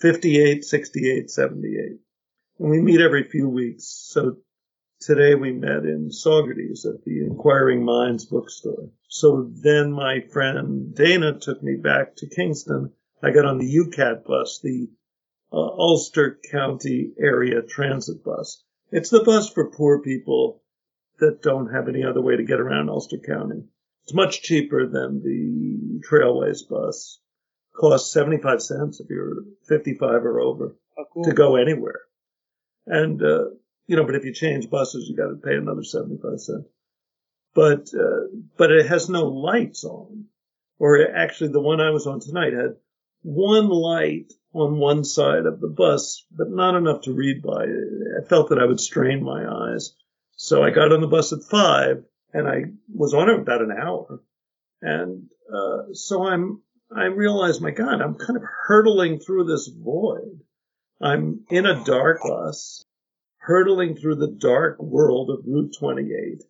58, 0.00 0.64
68, 0.64 1.30
78. 1.30 2.00
And 2.62 2.70
we 2.70 2.80
meet 2.80 3.00
every 3.00 3.24
few 3.24 3.48
weeks. 3.48 3.86
So 4.12 4.36
today 5.00 5.34
we 5.34 5.50
met 5.50 5.84
in 5.84 6.10
Saugerties 6.10 6.86
at 6.86 7.02
the 7.04 7.24
Inquiring 7.26 7.84
Minds 7.84 8.24
bookstore. 8.24 8.88
So 9.08 9.50
then 9.52 9.90
my 9.90 10.20
friend 10.32 10.94
Dana 10.94 11.40
took 11.40 11.60
me 11.60 11.74
back 11.74 12.14
to 12.18 12.28
Kingston. 12.28 12.92
I 13.20 13.32
got 13.32 13.46
on 13.46 13.58
the 13.58 13.66
UCAT 13.66 14.24
bus, 14.24 14.60
the 14.62 14.88
uh, 15.52 15.56
Ulster 15.56 16.38
County 16.52 17.10
Area 17.18 17.62
Transit 17.62 18.22
Bus. 18.22 18.62
It's 18.92 19.10
the 19.10 19.24
bus 19.24 19.50
for 19.50 19.72
poor 19.72 20.00
people 20.00 20.62
that 21.18 21.42
don't 21.42 21.72
have 21.72 21.88
any 21.88 22.04
other 22.04 22.22
way 22.22 22.36
to 22.36 22.44
get 22.44 22.60
around 22.60 22.88
Ulster 22.90 23.18
County. 23.18 23.64
It's 24.04 24.14
much 24.14 24.40
cheaper 24.40 24.86
than 24.86 25.20
the 25.24 26.00
Trailways 26.08 26.68
bus. 26.68 27.18
Costs 27.74 28.12
75 28.12 28.62
cents 28.62 29.00
if 29.00 29.10
you're 29.10 29.42
55 29.66 30.24
or 30.26 30.40
over 30.40 30.76
Oh, 30.96 31.04
cool. 31.12 31.24
to 31.24 31.32
go 31.32 31.56
anywhere. 31.56 32.02
And, 32.86 33.22
uh, 33.22 33.50
you 33.86 33.96
know, 33.96 34.04
but 34.04 34.14
if 34.14 34.24
you 34.24 34.32
change 34.32 34.70
buses, 34.70 35.08
you 35.08 35.16
got 35.16 35.28
to 35.28 35.36
pay 35.36 35.56
another 35.56 35.84
75 35.84 36.40
cents. 36.40 36.68
But, 37.54 37.88
uh, 37.94 38.28
but 38.56 38.70
it 38.70 38.86
has 38.86 39.08
no 39.08 39.26
lights 39.26 39.84
on. 39.84 40.26
Or 40.78 40.98
actually, 41.14 41.52
the 41.52 41.60
one 41.60 41.80
I 41.80 41.90
was 41.90 42.06
on 42.06 42.20
tonight 42.20 42.54
had 42.54 42.76
one 43.22 43.68
light 43.68 44.32
on 44.52 44.78
one 44.78 45.04
side 45.04 45.46
of 45.46 45.60
the 45.60 45.68
bus, 45.68 46.26
but 46.30 46.50
not 46.50 46.74
enough 46.74 47.02
to 47.02 47.12
read 47.12 47.42
by. 47.42 47.64
I 47.64 48.24
felt 48.26 48.48
that 48.48 48.58
I 48.58 48.66
would 48.66 48.80
strain 48.80 49.22
my 49.22 49.46
eyes. 49.46 49.94
So 50.36 50.62
I 50.62 50.70
got 50.70 50.92
on 50.92 51.00
the 51.00 51.06
bus 51.06 51.32
at 51.32 51.44
five 51.44 52.04
and 52.32 52.48
I 52.48 52.64
was 52.92 53.14
on 53.14 53.30
it 53.30 53.38
about 53.38 53.62
an 53.62 53.70
hour. 53.70 54.20
And, 54.80 55.28
uh, 55.52 55.92
so 55.92 56.26
I'm, 56.26 56.62
I 56.94 57.04
realized, 57.04 57.62
my 57.62 57.70
God, 57.70 58.00
I'm 58.00 58.16
kind 58.16 58.36
of 58.36 58.42
hurtling 58.66 59.20
through 59.20 59.44
this 59.44 59.68
void. 59.68 60.40
I'm 61.02 61.44
in 61.50 61.66
a 61.66 61.82
dark 61.84 62.20
bus, 62.22 62.84
hurtling 63.38 63.96
through 63.96 64.16
the 64.16 64.30
dark 64.30 64.80
world 64.80 65.30
of 65.30 65.44
Route 65.44 65.74
28. 65.78 66.44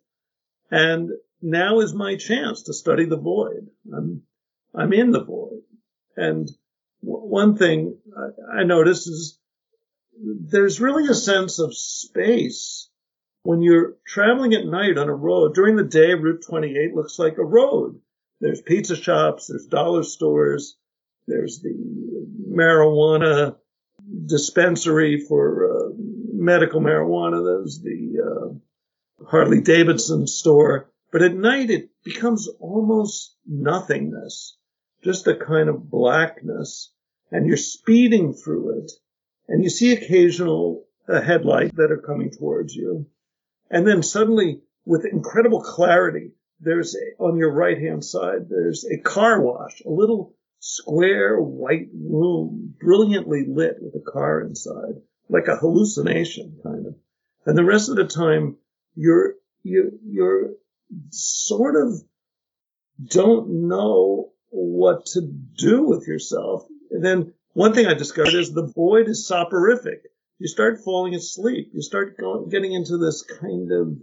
And 0.69 1.09
now 1.41 1.79
is 1.79 1.93
my 1.93 2.15
chance 2.15 2.63
to 2.63 2.73
study 2.73 3.05
the 3.05 3.17
void. 3.17 3.67
I'm, 3.91 4.21
I'm 4.75 4.93
in 4.93 5.11
the 5.11 5.23
void. 5.23 5.63
And 6.15 6.47
w- 7.03 7.25
one 7.25 7.57
thing 7.57 7.97
I, 8.15 8.59
I 8.59 8.63
noticed 8.63 9.07
is 9.07 9.39
there's 10.15 10.79
really 10.79 11.07
a 11.09 11.15
sense 11.15 11.57
of 11.57 11.75
space 11.75 12.89
when 13.41 13.63
you're 13.63 13.95
traveling 14.05 14.53
at 14.53 14.67
night 14.67 14.99
on 14.99 15.09
a 15.09 15.15
road. 15.15 15.55
During 15.55 15.75
the 15.75 15.83
day, 15.83 16.13
Route 16.13 16.43
28 16.47 16.93
looks 16.93 17.17
like 17.17 17.39
a 17.39 17.43
road. 17.43 17.99
There's 18.39 18.61
pizza 18.61 18.95
shops, 18.95 19.47
there's 19.47 19.65
dollar 19.65 20.03
stores, 20.03 20.77
there's 21.27 21.61
the 21.61 21.73
marijuana 22.47 23.55
dispensary 24.25 25.25
for 25.27 25.69
uh, 25.69 25.89
medical 26.33 26.81
marijuana. 26.81 27.43
There's 27.43 27.81
the 27.81 28.19
uh, 28.23 29.25
Harley 29.29 29.61
Davidson 29.61 30.27
store. 30.27 30.89
But 31.11 31.21
at 31.21 31.35
night, 31.35 31.69
it 31.69 31.89
becomes 32.03 32.49
almost 32.59 33.37
nothingness, 33.45 34.57
just 35.03 35.27
a 35.27 35.35
kind 35.35 35.69
of 35.69 35.89
blackness. 35.89 36.91
And 37.31 37.47
you're 37.47 37.57
speeding 37.57 38.33
through 38.33 38.79
it, 38.79 38.91
and 39.47 39.63
you 39.63 39.69
see 39.69 39.93
occasional 39.93 40.85
uh, 41.07 41.21
headlights 41.21 41.75
that 41.75 41.91
are 41.91 42.01
coming 42.05 42.31
towards 42.31 42.75
you. 42.75 43.07
And 43.69 43.87
then 43.87 44.03
suddenly, 44.03 44.61
with 44.85 45.05
incredible 45.05 45.61
clarity, 45.61 46.31
there's 46.59 46.95
a, 46.95 47.21
on 47.21 47.37
your 47.37 47.51
right 47.51 47.77
hand 47.77 48.05
side, 48.05 48.49
there's 48.49 48.85
a 48.85 49.01
car 49.01 49.41
wash, 49.41 49.81
a 49.85 49.89
little 49.89 50.35
square 50.65 51.41
white 51.41 51.89
room, 51.93 52.73
brilliantly 52.79 53.43
lit 53.45 53.75
with 53.81 53.93
a 53.95 54.11
car 54.11 54.39
inside, 54.39 55.01
like 55.27 55.49
a 55.49 55.57
hallucination 55.57 56.57
kind 56.63 56.87
of. 56.87 56.95
And 57.45 57.57
the 57.57 57.65
rest 57.65 57.89
of 57.89 57.97
the 57.97 58.05
time, 58.05 58.55
you're, 58.95 59.33
you're 59.63 59.91
you're 60.05 60.51
sort 61.09 61.75
of 61.75 62.01
don't 63.05 63.67
know 63.67 64.31
what 64.51 65.05
to 65.07 65.21
do 65.21 65.83
with 65.83 66.07
yourself. 66.07 66.65
And 66.91 67.03
then 67.03 67.33
one 67.51 67.73
thing 67.73 67.87
I 67.87 67.93
discovered 67.93 68.33
is 68.33 68.53
the 68.53 68.71
void 68.73 69.09
is 69.09 69.27
soporific. 69.27 70.03
You 70.39 70.47
start 70.47 70.79
falling 70.85 71.13
asleep. 71.13 71.71
You 71.73 71.81
start 71.81 72.17
going, 72.17 72.47
getting 72.47 72.71
into 72.71 72.97
this 72.97 73.21
kind 73.23 73.69
of 73.73 73.97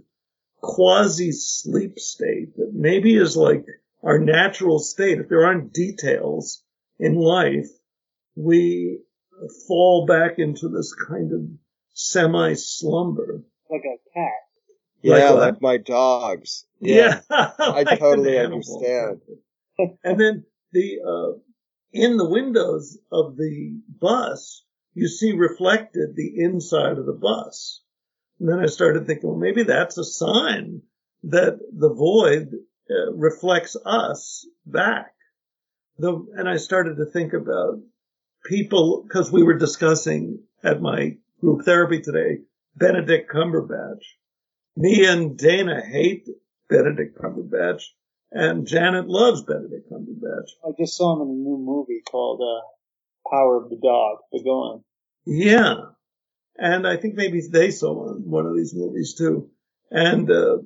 quasi 0.61 1.31
sleep 1.31 1.97
state 1.97 2.55
that 2.57 2.71
maybe 2.71 3.15
is 3.15 3.35
like 3.35 3.65
our 4.03 4.19
natural 4.19 4.79
state. 4.79 5.19
If 5.19 5.29
there 5.29 5.45
aren't 5.45 5.73
details 5.73 6.63
in 6.99 7.15
life, 7.15 7.69
we 8.35 8.99
fall 9.67 10.05
back 10.05 10.37
into 10.37 10.69
this 10.69 10.93
kind 11.07 11.31
of 11.33 11.41
semi 11.93 12.53
slumber. 12.53 13.43
Like 13.69 13.83
a 13.85 13.97
cat. 14.13 14.31
Yeah, 15.01 15.31
what? 15.31 15.39
like 15.39 15.61
my 15.61 15.77
dogs. 15.77 16.65
Yeah, 16.79 17.21
I 17.29 17.53
like 17.59 17.91
an 17.91 17.97
totally 17.97 18.37
animal. 18.37 18.57
understand. 18.57 19.21
and 20.03 20.19
then 20.19 20.45
the 20.71 20.99
uh, 21.05 21.39
in 21.91 22.17
the 22.17 22.29
windows 22.29 22.99
of 23.11 23.35
the 23.35 23.79
bus, 23.99 24.63
you 24.93 25.07
see 25.07 25.33
reflected 25.33 26.15
the 26.15 26.33
inside 26.37 26.97
of 26.97 27.05
the 27.05 27.17
bus. 27.19 27.81
And 28.39 28.49
then 28.49 28.59
I 28.59 28.67
started 28.67 29.05
thinking, 29.05 29.29
well, 29.29 29.37
maybe 29.37 29.63
that's 29.63 29.97
a 29.97 30.03
sign 30.03 30.81
that 31.23 31.59
the 31.71 31.93
void 31.93 32.51
uh, 32.91 33.13
reflects 33.13 33.77
us 33.85 34.45
back. 34.65 35.13
The, 35.97 36.25
and 36.35 36.49
I 36.49 36.57
started 36.57 36.97
to 36.97 37.05
think 37.05 37.33
about 37.33 37.79
people 38.45 39.03
because 39.07 39.31
we 39.31 39.43
were 39.43 39.57
discussing 39.57 40.39
at 40.63 40.81
my 40.81 41.17
group 41.39 41.63
therapy 41.63 42.01
today 42.01 42.39
Benedict 42.75 43.31
Cumberbatch. 43.31 44.03
Me 44.75 45.05
and 45.05 45.37
Dana 45.37 45.81
hate 45.85 46.27
Benedict 46.69 47.19
Cumberbatch, 47.21 47.83
and 48.31 48.65
Janet 48.65 49.07
loves 49.07 49.43
Benedict 49.43 49.91
Cumberbatch. 49.91 50.49
I 50.65 50.71
just 50.79 50.95
saw 50.95 51.15
him 51.15 51.21
in 51.23 51.27
a 51.27 51.37
new 51.37 51.57
movie 51.57 52.01
called 52.09 52.41
uh, 52.41 53.29
Power 53.29 53.63
of 53.63 53.69
the 53.69 53.75
Dog. 53.75 54.19
But 54.31 54.43
go 54.43 54.49
on. 54.49 54.83
Yeah. 55.25 55.75
And 56.57 56.87
I 56.87 56.97
think 56.97 57.15
maybe 57.15 57.41
they 57.51 57.71
saw 57.71 57.93
one, 57.93 58.29
one 58.29 58.45
of 58.45 58.55
these 58.55 58.73
movies 58.73 59.15
too. 59.17 59.49
And, 59.89 60.31
uh, 60.31 60.59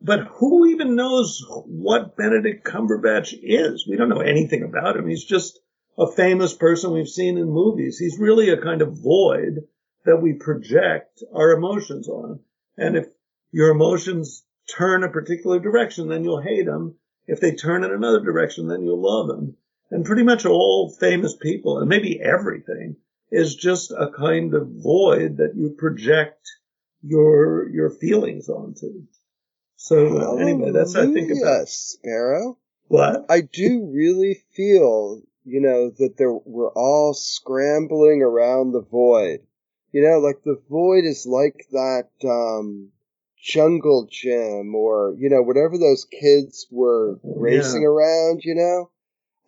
but 0.00 0.20
who 0.34 0.66
even 0.66 0.94
knows 0.94 1.44
what 1.66 2.16
Benedict 2.16 2.64
Cumberbatch 2.64 3.34
is? 3.42 3.86
We 3.88 3.96
don't 3.96 4.08
know 4.08 4.20
anything 4.20 4.62
about 4.62 4.96
him. 4.96 5.08
He's 5.08 5.24
just 5.24 5.58
a 5.98 6.06
famous 6.06 6.54
person 6.54 6.92
we've 6.92 7.08
seen 7.08 7.36
in 7.36 7.50
movies. 7.50 7.98
He's 7.98 8.18
really 8.18 8.50
a 8.50 8.62
kind 8.62 8.80
of 8.80 8.98
void 8.98 9.66
that 10.04 10.22
we 10.22 10.34
project 10.34 11.22
our 11.34 11.50
emotions 11.50 12.08
on. 12.08 12.40
And 12.76 12.96
if 12.96 13.06
your 13.50 13.70
emotions 13.70 14.44
turn 14.76 15.02
a 15.02 15.10
particular 15.10 15.58
direction, 15.58 16.08
then 16.08 16.22
you'll 16.22 16.40
hate 16.40 16.66
him. 16.66 16.94
If 17.26 17.40
they 17.40 17.52
turn 17.52 17.82
in 17.82 17.92
another 17.92 18.20
direction, 18.20 18.68
then 18.68 18.82
you'll 18.82 19.02
love 19.02 19.36
him. 19.36 19.56
And 19.90 20.04
pretty 20.04 20.22
much 20.22 20.46
all 20.46 20.94
famous 21.00 21.34
people, 21.34 21.80
and 21.80 21.88
maybe 21.88 22.20
everything, 22.20 22.96
is 23.30 23.54
just 23.56 23.90
a 23.90 24.10
kind 24.16 24.54
of 24.54 24.68
void 24.68 25.38
that 25.38 25.54
you 25.56 25.70
project 25.70 26.48
your 27.02 27.68
your 27.70 27.90
feelings 27.90 28.48
onto. 28.48 29.02
So 29.80 30.18
uh, 30.18 30.34
anyway, 30.36 30.72
that's 30.72 30.94
how 30.94 31.02
I 31.02 31.06
think 31.06 31.30
about 31.30 31.68
Sparrow. 31.68 32.58
what. 32.88 33.26
I 33.30 33.42
do 33.42 33.88
really 33.94 34.42
feel, 34.52 35.22
you 35.44 35.60
know, 35.60 35.90
that 35.98 36.16
there 36.18 36.32
we're 36.32 36.72
all 36.72 37.14
scrambling 37.14 38.20
around 38.20 38.72
the 38.72 38.82
void. 38.82 39.38
You 39.92 40.02
know, 40.02 40.18
like 40.18 40.42
the 40.42 40.60
void 40.68 41.04
is 41.04 41.26
like 41.26 41.66
that 41.70 42.08
um 42.24 42.90
jungle 43.40 44.08
gym 44.10 44.74
or, 44.74 45.14
you 45.16 45.30
know, 45.30 45.42
whatever 45.42 45.78
those 45.78 46.04
kids 46.04 46.66
were 46.72 47.20
racing 47.22 47.84
around, 47.84 48.42
you 48.44 48.56
know? 48.56 48.90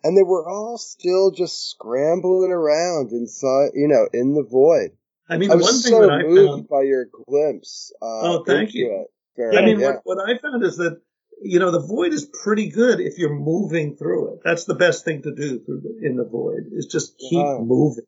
And 0.01 0.17
they 0.17 0.23
were 0.23 0.47
all 0.49 0.77
still 0.77 1.31
just 1.31 1.69
scrambling 1.69 2.51
around 2.51 3.11
inside, 3.11 3.71
you 3.75 3.89
know, 3.89 4.07
in 4.13 4.33
the 4.33 4.43
void. 4.43 4.91
I 5.27 5.37
mean, 5.37 5.51
I 5.51 5.55
was 5.55 5.65
one 5.65 5.81
thing 5.81 5.91
so 5.91 6.01
that 6.01 6.11
I 6.11 6.23
moved 6.23 6.51
found. 6.51 6.69
by 6.69 6.83
your 6.83 7.05
glimpse. 7.05 7.93
Uh, 8.01 8.39
Oh, 8.39 8.43
thank 8.45 8.73
you. 8.73 9.01
It. 9.01 9.07
I 9.39 9.65
mean, 9.65 9.79
yeah. 9.79 9.85
what, 9.85 10.01
what 10.03 10.29
I 10.29 10.37
found 10.37 10.63
is 10.63 10.77
that 10.77 11.01
you 11.41 11.59
know, 11.59 11.71
the 11.71 11.79
void 11.79 12.13
is 12.13 12.29
pretty 12.43 12.69
good 12.69 12.99
if 12.99 13.17
you're 13.17 13.33
moving 13.33 13.95
through 13.95 14.33
it. 14.33 14.39
That's 14.43 14.65
the 14.65 14.75
best 14.75 15.03
thing 15.03 15.23
to 15.23 15.33
do 15.33 15.59
through 15.59 15.81
the, 15.81 16.05
in 16.05 16.15
the 16.15 16.23
void 16.23 16.67
is 16.71 16.85
just 16.85 17.17
keep 17.17 17.43
Wow. 17.43 17.61
moving. 17.61 18.05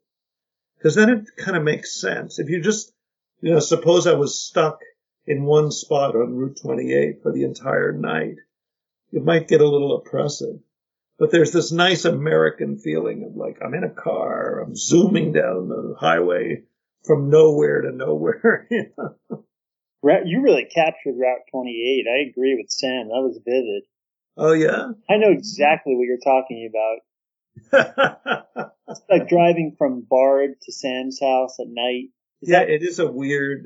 Cause 0.82 0.96
then 0.96 1.10
it 1.10 1.25
kind 1.38 1.58
of 1.58 1.63
makes 1.63 2.00
sense. 2.00 2.39
If 2.39 2.50
you 2.50 2.62
just, 2.62 2.94
you 3.42 3.51
know, 3.51 3.60
suppose 3.60 4.06
I 4.06 4.13
was 4.13 4.42
stuck 4.42 4.80
in 5.25 5.46
one 5.46 5.72
spot 5.72 6.15
on 6.15 6.36
Route 6.36 6.60
28 6.62 7.24
for 7.24 7.32
the 7.32 7.44
entire 7.44 7.92
night, 7.94 8.36
it 9.12 9.24
might 9.24 9.48
get 9.48 9.62
a 9.62 9.68
little 9.68 9.96
oppressive. 9.96 10.60
But 11.18 11.32
there's 11.32 11.51
this 11.51 11.72
nice 11.72 12.06
American 12.06 12.77
feeling 12.77 13.24
of 13.24 13.36
like, 13.36 13.60
I'm 13.63 13.74
in 13.74 13.84
a 13.84 13.89
car, 13.89 14.60
I'm 14.60 14.75
zooming 14.75 15.32
down 15.32 15.70
the 15.70 15.96
highway 15.98 16.63
from 17.06 17.30
nowhere 17.30 17.82
to 17.82 17.92
nowhere. 17.92 18.68
you 18.72 18.92
know? 18.98 19.46
You 20.03 20.41
really 20.41 20.65
captured 20.65 21.15
Route 21.17 21.41
28. 21.51 22.05
I 22.07 22.29
agree 22.29 22.55
with 22.60 22.69
Sam. 22.69 23.07
That 23.07 23.22
was 23.22 23.39
vivid. 23.45 23.83
oh 24.38 24.53
yeah? 24.53 24.89
I 25.10 25.17
know 25.17 25.31
exactly 25.31 25.95
what 25.95 26.03
you're 26.05 26.17
talking 26.24 26.69
about. 26.69 27.00
It's 28.89 29.01
like 29.10 29.27
driving 29.29 29.75
from 29.77 30.05
Bard 30.10 30.51
to 30.62 30.72
Sam's 30.72 31.19
house 31.22 31.57
at 31.60 31.67
night. 31.69 32.10
Is 32.41 32.50
yeah, 32.50 32.60
that- 32.60 32.69
it 32.69 32.83
is 32.83 33.00
a 33.00 33.12
weird 33.12 33.65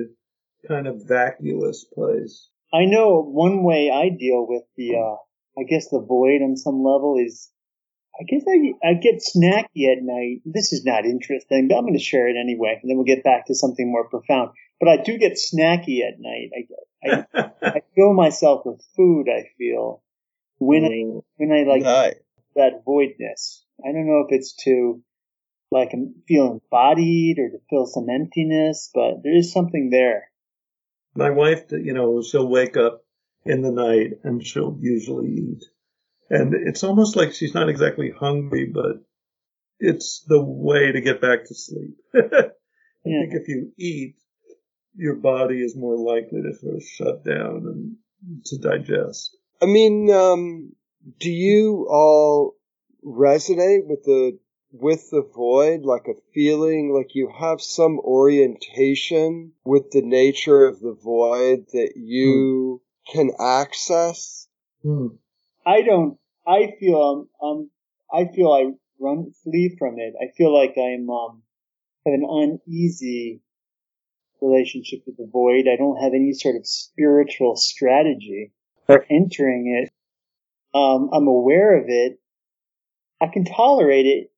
kind 0.68 0.88
of 0.88 1.04
vacuous 1.08 1.84
place. 1.86 2.50
I 2.74 2.86
know 2.86 3.22
one 3.24 3.64
way 3.64 3.90
I 3.90 4.10
deal 4.10 4.46
with 4.48 4.64
the, 4.76 4.96
uh, 4.96 5.16
I 5.60 5.64
guess 5.64 5.88
the 5.90 6.02
void 6.02 6.42
on 6.42 6.58
some 6.58 6.84
level 6.84 7.16
is, 7.18 7.50
I 8.20 8.24
guess 8.26 8.44
I, 8.46 8.74
I 8.86 8.94
get 8.96 9.22
snacky 9.24 9.90
at 9.90 10.02
night. 10.04 10.42
This 10.44 10.74
is 10.74 10.84
not 10.84 11.06
interesting, 11.06 11.70
but 11.70 11.76
I'm 11.78 11.84
going 11.86 11.94
to 11.94 12.00
share 12.04 12.28
it 12.28 12.36
anyway, 12.38 12.78
and 12.82 12.90
then 12.90 12.98
we'll 12.98 13.06
get 13.06 13.24
back 13.24 13.46
to 13.48 13.56
something 13.56 13.90
more 13.90 14.10
profound. 14.10 14.50
But 14.80 14.90
I 14.90 14.98
do 15.04 15.18
get 15.18 15.34
snacky 15.34 16.00
at 16.08 16.20
night. 16.20 16.52
I, 16.54 17.10
I, 17.34 17.52
I 17.62 17.82
fill 17.96 18.14
myself 18.14 18.62
with 18.66 18.82
food. 18.96 19.28
I 19.30 19.50
feel 19.58 20.04
when 20.60 20.86
I 20.86 20.90
mm. 20.90 21.24
when 21.38 21.52
I 21.52 21.64
like 21.70 21.84
that 22.56 22.84
voidness. 22.86 23.64
I 23.84 23.92
don't 23.92 24.08
know 24.08 24.26
if 24.28 24.32
it's 24.32 24.56
to 24.64 25.02
like 25.72 25.90
I'm 25.94 26.16
feeling 26.28 26.62
bodied 26.72 27.40
or 27.40 27.50
to 27.50 27.58
feel 27.70 27.86
some 27.86 28.08
emptiness, 28.10 28.90
but 28.94 29.24
there 29.24 29.36
is 29.36 29.52
something 29.52 29.90
there. 29.90 30.30
My 31.16 31.32
wife, 31.32 31.64
you 31.72 31.94
know, 31.94 32.22
she'll 32.22 32.48
wake 32.48 32.78
up 32.78 33.02
in 33.46 33.62
the 33.62 33.72
night 33.72 34.20
and 34.24 34.46
she'll 34.46 34.78
usually 34.80 35.30
eat. 35.30 35.64
And 36.30 36.54
it's 36.54 36.84
almost 36.84 37.16
like 37.16 37.34
she's 37.34 37.54
not 37.54 37.70
exactly 37.70 38.12
hungry, 38.12 38.70
but 38.72 39.04
it's 39.80 40.24
the 40.28 40.42
way 40.42 40.92
to 40.92 41.02
get 41.02 41.22
back 41.22 41.46
to 41.46 41.56
sleep. 41.56 41.96
I 42.16 42.20
Yeah. 43.06 43.22
think 43.22 43.34
if 43.42 43.48
you 43.48 43.72
eat, 43.78 44.16
your 44.98 45.16
body 45.16 45.62
is 45.62 45.76
more 45.76 45.96
likely 45.96 46.42
to 46.42 46.54
sort 46.54 46.76
of 46.76 46.84
shut 46.84 47.24
down 47.24 47.66
and 47.66 48.44
to 48.46 48.58
digest. 48.58 49.38
I 49.62 49.66
mean, 49.66 50.10
um, 50.12 50.74
do 51.20 51.32
you 51.32 51.88
all 51.90 52.56
resonate 53.06 53.86
with 53.88 54.04
the 54.04 54.40
with 54.72 55.10
the 55.12 55.22
void, 55.22 55.84
like 55.84 56.08
a 56.08 56.20
feeling 56.34 56.94
like 56.94 57.16
you 57.16 57.32
have 57.40 57.62
some 57.62 58.00
orientation 58.00 59.54
with 59.64 59.92
the 59.92 60.02
nature 60.02 60.66
of 60.66 60.80
the 60.82 60.94
void 60.94 61.66
that 61.72 61.94
you 61.96 62.82
can 63.12 63.32
access? 63.40 64.48
Hmm. 64.84 65.08
I 65.66 65.82
don't. 65.82 66.18
I 66.46 66.74
feel 66.80 67.28
um, 67.42 67.48
um 67.48 67.70
I 68.12 68.26
feel 68.34 68.52
I 68.52 68.72
run 69.00 69.32
flee 69.44 69.76
from 69.78 69.96
it. 70.00 70.14
I 70.22 70.32
feel 70.36 70.54
like 70.54 70.76
I'm 70.78 71.10
um 71.10 71.44
have 72.06 72.14
an 72.14 72.26
uneasy 72.68 73.42
relationship 74.42 75.00
with 75.06 75.18
the 75.18 75.30
void. 75.32 75.66
I 75.72 75.76
don't 75.78 76.02
have 76.02 76.14
any 76.14 76.34
sort 76.34 76.56
of 76.56 76.66
spiritual 76.66 77.56
strategy 77.56 78.54
for 78.86 79.06
entering 79.10 79.84
it. 79.84 79.92
Um, 80.78 81.10
I'm 81.14 81.28
aware 81.28 81.78
of 81.78 81.86
it. 81.88 82.20
I 83.22 83.28
can 83.28 83.46
tolerate 83.46 84.06
it 84.06 84.32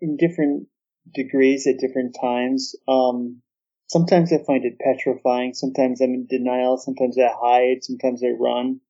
in 0.00 0.16
different 0.16 0.66
degrees 1.14 1.66
at 1.66 1.78
different 1.78 2.16
times. 2.20 2.74
Um, 2.88 3.42
sometimes 3.88 4.32
I 4.32 4.38
find 4.44 4.64
it 4.64 4.78
petrifying. 4.78 5.54
Sometimes 5.54 6.00
I'm 6.00 6.14
in 6.14 6.26
denial. 6.28 6.76
Sometimes 6.78 7.16
I 7.18 7.30
hide. 7.32 7.84
Sometimes 7.84 8.22
I 8.24 8.30
run 8.38 8.80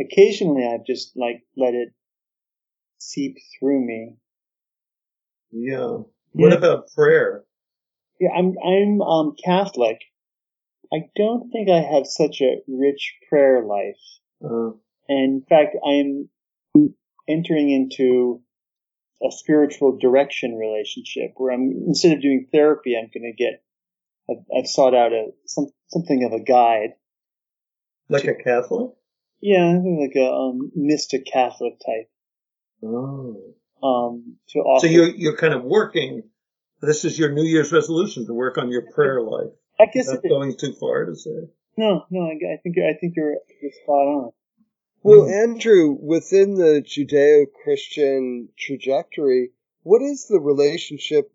occasionally 0.00 0.64
I've 0.66 0.86
just 0.86 1.16
like 1.16 1.42
let 1.56 1.74
it 1.74 1.92
seep 2.98 3.36
through 3.58 3.84
me. 3.84 4.16
Yeah. 5.50 5.98
What 6.32 6.52
Yeah. 6.52 6.58
about 6.58 6.88
prayer? 6.94 7.44
Yeah, 8.20 8.30
I'm 8.36 8.54
I'm 8.64 9.00
um 9.02 9.34
Catholic. 9.44 9.98
I 10.92 11.08
don't 11.16 11.50
think 11.50 11.68
I 11.68 11.80
have 11.80 12.06
such 12.06 12.40
a 12.40 12.56
rich 12.68 13.14
prayer 13.28 13.64
life. 13.64 14.00
Uh, 14.44 14.72
And 15.08 15.42
in 15.42 15.44
fact, 15.48 15.76
I'm 15.84 16.28
entering 17.28 17.70
into 17.70 18.42
a 19.22 19.30
spiritual 19.30 19.98
direction 19.98 20.54
relationship 20.54 21.32
where 21.36 21.52
I'm 21.52 21.72
instead 21.86 22.12
of 22.12 22.22
doing 22.22 22.46
therapy, 22.52 22.96
I'm 22.96 23.10
going 23.12 23.32
to 23.32 23.36
get. 23.36 23.62
I've, 24.30 24.44
I've 24.56 24.66
sought 24.66 24.94
out 24.94 25.12
a 25.12 25.30
some 25.46 25.66
something 25.88 26.24
of 26.24 26.32
a 26.32 26.42
guide. 26.42 26.94
like 28.08 28.24
a 28.24 28.34
Catholic? 28.34 28.92
Yeah, 29.40 29.78
like 29.84 30.16
a 30.16 30.30
um, 30.32 30.70
mystic 30.74 31.26
Catholic 31.26 31.74
type. 31.84 32.10
Oh. 32.82 33.36
Um, 33.82 34.36
to 34.50 34.60
offer. 34.60 34.86
So 34.86 34.90
you're, 34.92 35.08
you're 35.10 35.36
kind 35.36 35.52
of 35.52 35.62
working, 35.62 36.22
this 36.80 37.04
is 37.04 37.18
your 37.18 37.32
New 37.32 37.44
Year's 37.44 37.72
resolution 37.72 38.26
to 38.26 38.34
work 38.34 38.58
on 38.58 38.70
your 38.70 38.82
prayer 38.92 39.20
life. 39.20 39.52
I 39.80 39.86
guess 39.92 40.06
that 40.06 40.20
it, 40.24 40.28
going 40.28 40.56
too 40.56 40.72
far 40.74 41.06
to 41.06 41.16
say? 41.16 41.48
No, 41.76 42.04
no, 42.10 42.20
I, 42.22 42.54
I 42.54 42.56
think 42.62 42.76
you're, 42.76 42.88
I 42.88 42.94
think 43.00 43.14
you're, 43.16 43.36
you're 43.60 43.72
spot 43.82 44.06
on. 44.06 44.30
Well, 45.02 45.26
Hmm. 45.26 45.32
Andrew, 45.32 45.96
within 46.00 46.54
the 46.54 46.82
Judeo-Christian 46.82 48.48
trajectory, 48.58 49.50
what 49.82 50.00
is 50.00 50.26
the 50.28 50.40
relationship 50.40 51.30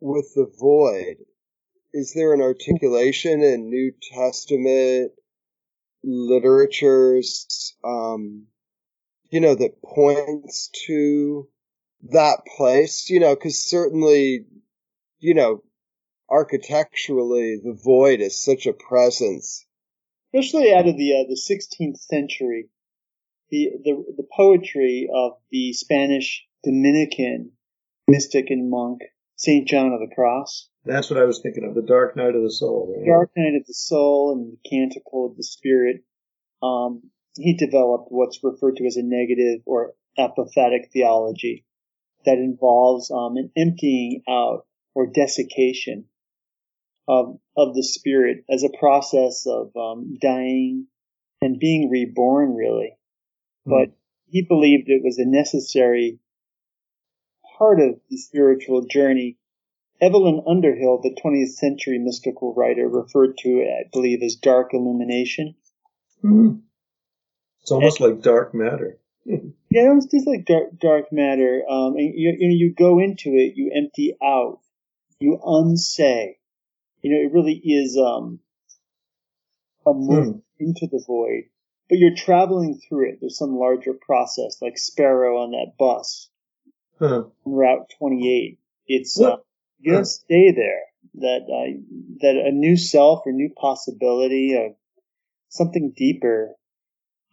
with 0.00 0.32
the 0.34 0.50
void? 0.58 1.18
Is 1.92 2.14
there 2.14 2.32
an 2.32 2.40
articulation 2.40 3.42
in 3.42 3.68
New 3.68 3.92
Testament 4.12 5.12
literatures, 6.02 7.76
um, 7.84 8.46
you 9.30 9.40
know, 9.40 9.54
that 9.54 9.82
points 9.82 10.70
to 10.86 11.48
that 12.10 12.38
place? 12.56 13.08
You 13.10 13.20
know, 13.20 13.34
because 13.34 13.62
certainly, 13.62 14.46
you 15.22 15.34
know, 15.34 15.62
architecturally, 16.28 17.60
the 17.62 17.78
void 17.82 18.20
is 18.20 18.44
such 18.44 18.66
a 18.66 18.72
presence. 18.72 19.64
Especially 20.34 20.74
out 20.74 20.88
of 20.88 20.96
the 20.96 21.12
uh, 21.12 21.24
the 21.28 21.38
16th 21.38 21.98
century, 21.98 22.68
the, 23.50 23.70
the 23.84 24.04
the 24.16 24.26
poetry 24.36 25.08
of 25.14 25.32
the 25.50 25.72
Spanish 25.72 26.44
Dominican 26.64 27.52
mystic 28.08 28.46
and 28.50 28.68
monk 28.68 29.00
Saint 29.36 29.68
John 29.68 29.92
of 29.92 30.00
the 30.00 30.14
Cross, 30.14 30.68
That's 30.84 31.10
what 31.10 31.20
I 31.20 31.24
was 31.24 31.40
thinking 31.40 31.64
of, 31.64 31.74
the 31.74 31.82
dark 31.82 32.16
night 32.16 32.34
of 32.34 32.42
the 32.42 32.50
soul. 32.50 32.94
Right? 32.96 33.06
Dark 33.06 33.30
Night 33.36 33.56
of 33.56 33.66
the 33.66 33.74
Soul, 33.74 34.32
and 34.32 34.52
the 34.52 34.68
Canticle 34.68 35.26
of 35.26 35.36
the 35.36 35.42
Spirit. 35.44 36.04
Um, 36.62 37.10
he 37.34 37.54
developed 37.56 38.06
what's 38.10 38.42
referred 38.42 38.76
to 38.76 38.86
as 38.86 38.96
a 38.96 39.02
negative 39.02 39.62
or 39.66 39.94
apophatic 40.18 40.92
theology 40.92 41.64
that 42.24 42.38
involves 42.38 43.10
um, 43.10 43.36
an 43.36 43.50
emptying 43.56 44.22
out 44.28 44.66
or 44.94 45.06
desiccation 45.06 46.06
of 47.08 47.38
of 47.56 47.74
the 47.74 47.82
spirit 47.82 48.44
as 48.50 48.62
a 48.62 48.78
process 48.78 49.46
of 49.46 49.74
um, 49.76 50.16
dying 50.20 50.86
and 51.40 51.58
being 51.58 51.90
reborn, 51.90 52.54
really. 52.54 52.96
But 53.64 53.92
he 54.28 54.42
believed 54.42 54.88
it 54.88 55.02
was 55.04 55.18
a 55.18 55.24
necessary 55.24 56.18
part 57.58 57.80
of 57.80 58.00
the 58.10 58.16
spiritual 58.16 58.86
journey. 58.86 59.38
Evelyn 60.00 60.42
Underhill, 60.48 61.00
the 61.00 61.16
20th 61.24 61.54
century 61.54 61.98
mystical 61.98 62.54
writer, 62.54 62.88
referred 62.88 63.38
to 63.38 63.48
it, 63.48 63.68
I 63.68 63.88
believe, 63.92 64.20
as 64.22 64.34
dark 64.34 64.74
illumination. 64.74 65.54
Hmm. 66.22 66.54
It's 67.60 67.70
almost 67.70 68.00
like 68.00 68.22
dark 68.22 68.54
matter. 68.54 68.98
Yeah, 69.70 69.96
it's 69.96 70.04
just 70.04 70.26
like 70.26 70.44
dark, 70.44 70.78
dark 70.78 71.12
matter. 71.12 71.62
Um, 71.66 71.94
and 71.96 72.12
you, 72.14 72.36
you 72.38 72.48
know, 72.48 72.54
you 72.54 72.74
go 72.74 72.98
into 72.98 73.30
it, 73.30 73.54
you 73.56 73.70
empty 73.74 74.14
out, 74.22 74.58
you 75.22 75.40
unsay. 75.44 76.38
You 77.00 77.10
know, 77.12 77.28
it 77.28 77.32
really 77.32 77.60
is 77.64 77.98
um, 77.98 78.40
a 79.86 79.92
move 79.92 80.42
into 80.58 80.86
the 80.86 81.02
void. 81.06 81.44
But 81.88 81.98
you're 81.98 82.14
traveling 82.16 82.80
through 82.80 83.10
it. 83.10 83.18
There's 83.20 83.36
some 83.36 83.56
larger 83.56 83.92
process, 83.92 84.62
like 84.62 84.78
Sparrow 84.78 85.42
on 85.42 85.50
that 85.50 85.72
bus 85.78 86.30
Huh. 87.02 87.24
Route 87.44 87.90
28. 87.98 88.60
It's 88.86 89.20
uh, 89.20 89.36
you 89.80 89.92
don't 89.92 90.04
stay 90.04 90.52
there. 90.52 90.82
That 91.14 91.40
uh, 91.50 91.80
that 92.20 92.36
a 92.46 92.52
new 92.52 92.76
self 92.76 93.22
or 93.26 93.32
new 93.32 93.50
possibility 93.56 94.54
of 94.54 94.76
something 95.48 95.92
deeper 95.96 96.54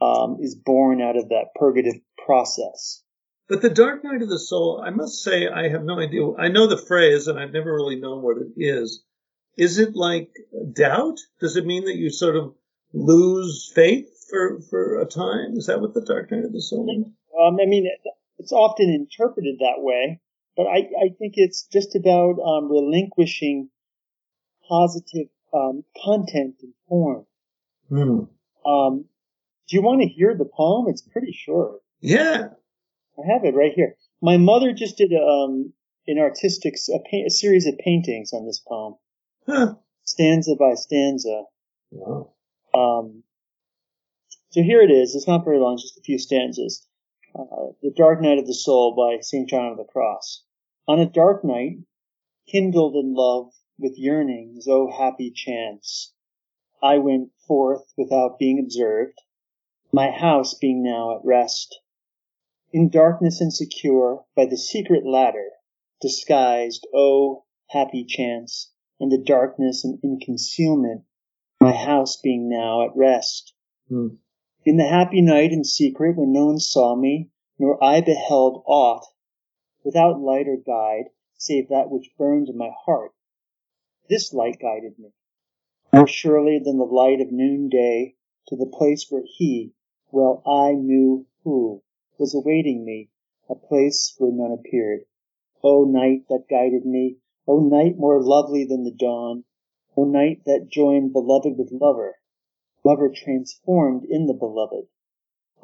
um, 0.01 0.37
is 0.41 0.55
born 0.55 1.01
out 1.01 1.17
of 1.17 1.29
that 1.29 1.49
purgative 1.55 2.01
process. 2.25 3.03
But 3.49 3.63
the 3.63 3.69
dark 3.71 4.03
night 4.03 4.21
of 4.21 4.29
the 4.29 4.37
soul, 4.37 4.79
I 4.85 4.91
must 4.91 5.23
say, 5.23 5.47
I 5.47 5.69
have 5.69 5.83
no 5.83 5.99
idea. 5.99 6.21
I 6.37 6.49
know 6.49 6.67
the 6.67 6.77
phrase, 6.77 7.27
and 7.27 7.39
I've 7.39 7.51
never 7.51 7.73
really 7.73 7.99
known 7.99 8.21
what 8.21 8.37
it 8.37 8.53
is. 8.55 9.03
Is 9.57 9.79
it 9.79 9.95
like 9.95 10.29
doubt? 10.71 11.17
Does 11.41 11.57
it 11.57 11.65
mean 11.65 11.85
that 11.85 11.97
you 11.97 12.11
sort 12.11 12.35
of 12.35 12.53
lose 12.93 13.71
faith 13.73 14.07
for 14.29 14.61
for 14.69 15.01
a 15.01 15.05
time? 15.05 15.55
Is 15.57 15.65
that 15.65 15.81
what 15.81 15.95
the 15.95 16.05
Dark 16.05 16.31
Night 16.31 16.45
of 16.45 16.53
the 16.53 16.61
Soul 16.61 16.85
means? 16.85 17.07
Um, 17.37 17.57
I 17.59 17.65
mean, 17.65 17.89
it's 18.37 18.51
often 18.51 18.89
interpreted 18.89 19.57
that 19.59 19.79
way, 19.79 20.21
but 20.55 20.67
I, 20.67 20.77
I 20.77 21.09
think 21.17 21.33
it's 21.35 21.67
just 21.73 21.95
about 21.95 22.39
um, 22.39 22.71
relinquishing 22.71 23.69
positive 24.67 25.27
um, 25.53 25.83
content 26.03 26.55
and 26.61 26.73
form. 26.87 27.25
Hmm. 27.89 28.25
Um, 28.63 29.05
do 29.67 29.75
you 29.75 29.81
want 29.81 30.01
to 30.01 30.07
hear 30.07 30.35
the 30.37 30.45
poem? 30.45 30.85
It's 30.87 31.01
pretty 31.01 31.31
short. 31.33 31.81
Yeah. 31.99 32.49
I 33.19 33.33
have 33.33 33.43
it 33.43 33.55
right 33.55 33.73
here. 33.73 33.95
My 34.21 34.37
mother 34.37 34.73
just 34.73 34.97
did 34.97 35.11
um, 35.13 35.73
an 36.07 36.19
artistic 36.19 36.75
a, 36.93 36.99
paint, 37.09 37.27
a 37.27 37.29
series 37.29 37.67
of 37.67 37.77
paintings 37.77 38.33
on 38.33 38.45
this 38.45 38.59
poem, 38.59 38.95
Huh. 39.45 39.75
stanza 40.03 40.55
by 40.55 40.75
stanza. 40.75 41.43
Wow. 41.91 42.31
Um, 42.73 43.23
so 44.51 44.61
here 44.63 44.81
it 44.81 44.91
is. 44.91 45.15
It's 45.15 45.27
not 45.27 45.43
very 45.43 45.59
long, 45.59 45.77
just 45.77 45.97
a 45.97 46.01
few 46.01 46.17
stanzas. 46.17 46.85
Uh, 47.37 47.73
the 47.81 47.93
Dark 47.95 48.21
Night 48.21 48.39
of 48.39 48.47
the 48.47 48.53
Soul 48.53 48.95
by 48.95 49.21
St. 49.21 49.47
John 49.47 49.71
of 49.71 49.77
the 49.77 49.83
Cross. 49.83 50.43
On 50.87 50.99
a 50.99 51.05
dark 51.05 51.43
night, 51.43 51.77
kindled 52.47 52.95
in 52.95 53.13
love 53.13 53.51
with 53.77 53.97
yearnings, 53.97 54.67
oh 54.67 54.89
happy 54.91 55.31
chance, 55.31 56.13
I 56.81 56.97
went 56.97 57.29
forth 57.47 57.93
without 57.97 58.39
being 58.39 58.59
observed, 58.59 59.19
my 59.91 60.09
house 60.09 60.55
being 60.55 60.81
now 60.81 61.15
at 61.15 61.23
rest. 61.23 61.79
In 62.71 62.89
darkness 62.89 63.41
and 63.41 63.51
secure 63.51 64.25
by 64.35 64.45
the 64.45 64.55
secret 64.55 65.03
ladder, 65.03 65.53
disguised, 66.01 66.85
oh 66.93 67.45
happy 67.69 68.03
chance, 68.03 68.71
and 68.99 69.11
the 69.11 69.17
darkness 69.17 69.83
and 69.83 69.99
in 70.03 70.19
concealment, 70.19 71.03
my 71.59 71.71
house 71.71 72.17
being 72.17 72.47
now 72.47 72.85
at 72.85 72.95
rest. 72.95 73.55
Hmm. 73.87 74.17
In 74.65 74.77
the 74.77 74.87
happy 74.87 75.19
night 75.19 75.51
in 75.51 75.63
secret, 75.63 76.15
when 76.15 76.31
no 76.31 76.45
one 76.45 76.59
saw 76.59 76.95
me, 76.95 77.31
nor 77.57 77.83
I 77.83 78.01
beheld 78.01 78.61
aught, 78.67 79.03
without 79.83 80.21
light 80.21 80.47
or 80.47 80.57
guide, 80.57 81.09
save 81.39 81.69
that 81.69 81.89
which 81.89 82.15
burned 82.19 82.49
in 82.49 82.57
my 82.57 82.69
heart, 82.85 83.13
this 84.09 84.31
light 84.31 84.59
guided 84.59 84.99
me, 84.99 85.11
more 85.91 86.05
surely 86.05 86.59
than 86.59 86.77
the 86.77 86.85
light 86.85 87.19
of 87.19 87.31
noonday, 87.31 88.15
to 88.47 88.55
the 88.55 88.67
place 88.67 89.07
where 89.09 89.25
he, 89.25 89.73
well 90.11 90.43
I 90.45 90.73
knew 90.73 91.25
who, 91.43 91.81
was 92.19 92.35
awaiting 92.35 92.83
me, 92.83 93.09
a 93.47 93.55
place 93.55 94.13
where 94.17 94.29
none 94.29 94.51
appeared. 94.51 95.05
O 95.63 95.85
night 95.85 96.27
that 96.27 96.49
guided 96.49 96.85
me, 96.85 97.17
O 97.47 97.61
night 97.61 97.97
more 97.97 98.21
lovely 98.21 98.65
than 98.65 98.83
the 98.83 98.91
dawn, 98.91 99.45
O 99.95 100.03
night 100.03 100.43
that 100.45 100.67
joined 100.67 101.13
beloved 101.13 101.57
with 101.57 101.71
lover, 101.71 102.17
lover 102.83 103.09
transformed 103.09 104.03
in 104.03 104.25
the 104.25 104.33
beloved, 104.33 104.89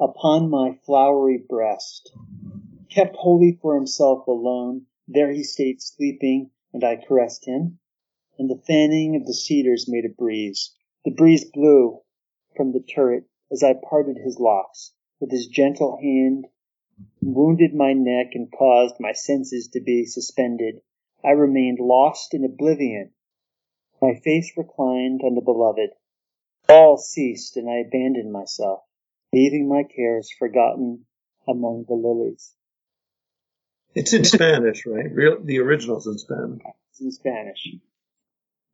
upon 0.00 0.48
my 0.48 0.72
flowery 0.86 1.36
breast, 1.36 2.16
kept 2.88 3.16
wholly 3.16 3.52
for 3.60 3.74
himself 3.74 4.26
alone, 4.26 4.86
there 5.06 5.32
he 5.32 5.42
stayed 5.42 5.82
sleeping, 5.82 6.50
and 6.72 6.82
I 6.82 6.96
caressed 6.96 7.44
him, 7.44 7.80
and 8.38 8.48
the 8.48 8.62
fanning 8.66 9.14
of 9.14 9.26
the 9.26 9.34
cedars 9.34 9.86
made 9.86 10.06
a 10.06 10.08
breeze. 10.08 10.74
The 11.04 11.10
breeze 11.10 11.44
blew 11.44 12.00
from 12.56 12.72
the 12.72 12.80
turret 12.80 13.28
as 13.52 13.62
I 13.62 13.74
parted 13.74 14.16
his 14.16 14.40
locks 14.40 14.94
with 15.20 15.30
his 15.30 15.46
gentle 15.46 15.98
hand, 16.00 16.46
wounded 17.20 17.74
my 17.74 17.92
neck 17.92 18.32
and 18.34 18.52
caused 18.52 18.96
my 19.00 19.12
senses 19.12 19.68
to 19.68 19.80
be 19.80 20.04
suspended. 20.04 20.80
I 21.24 21.30
remained 21.30 21.78
lost 21.80 22.34
in 22.34 22.44
oblivion, 22.44 23.10
my 24.00 24.14
face 24.22 24.52
reclined 24.56 25.22
on 25.22 25.34
the 25.34 25.40
beloved. 25.40 25.90
All 26.68 26.98
ceased, 26.98 27.56
and 27.56 27.68
I 27.68 27.76
abandoned 27.86 28.30
myself, 28.30 28.80
leaving 29.32 29.68
my 29.68 29.84
cares 29.84 30.30
forgotten 30.38 31.06
among 31.48 31.84
the 31.88 31.94
lilies. 31.94 32.52
It's 33.94 34.12
in 34.12 34.24
Spanish, 34.24 34.84
right? 34.84 35.10
Real, 35.10 35.42
the 35.42 35.60
original's 35.60 36.06
in 36.06 36.18
Spanish. 36.18 36.60
It's 36.90 37.00
in 37.00 37.12
Spanish. 37.12 37.68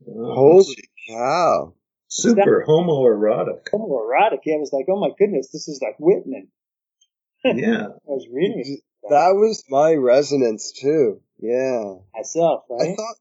Wow. 0.00 0.34
Holy 0.34 0.88
cow. 1.08 1.74
Super 2.12 2.62
homoerotic. 2.68 3.70
Homoerotic. 3.72 4.40
Yeah, 4.44 4.56
I 4.56 4.58
was 4.58 4.70
like, 4.70 4.84
oh 4.90 5.00
my 5.00 5.08
goodness, 5.18 5.48
this 5.50 5.66
is 5.66 5.80
like 5.82 5.96
Whitman. 5.98 6.48
Yeah. 7.44 7.86
I 7.88 8.06
was 8.06 8.28
reading 8.30 8.60
it 8.64 8.80
That 9.08 9.32
was 9.34 9.64
my 9.70 9.94
resonance 9.94 10.72
too. 10.72 11.22
Yeah. 11.38 11.94
myself, 12.14 12.64
I 12.70 12.94
thought, 12.94 13.16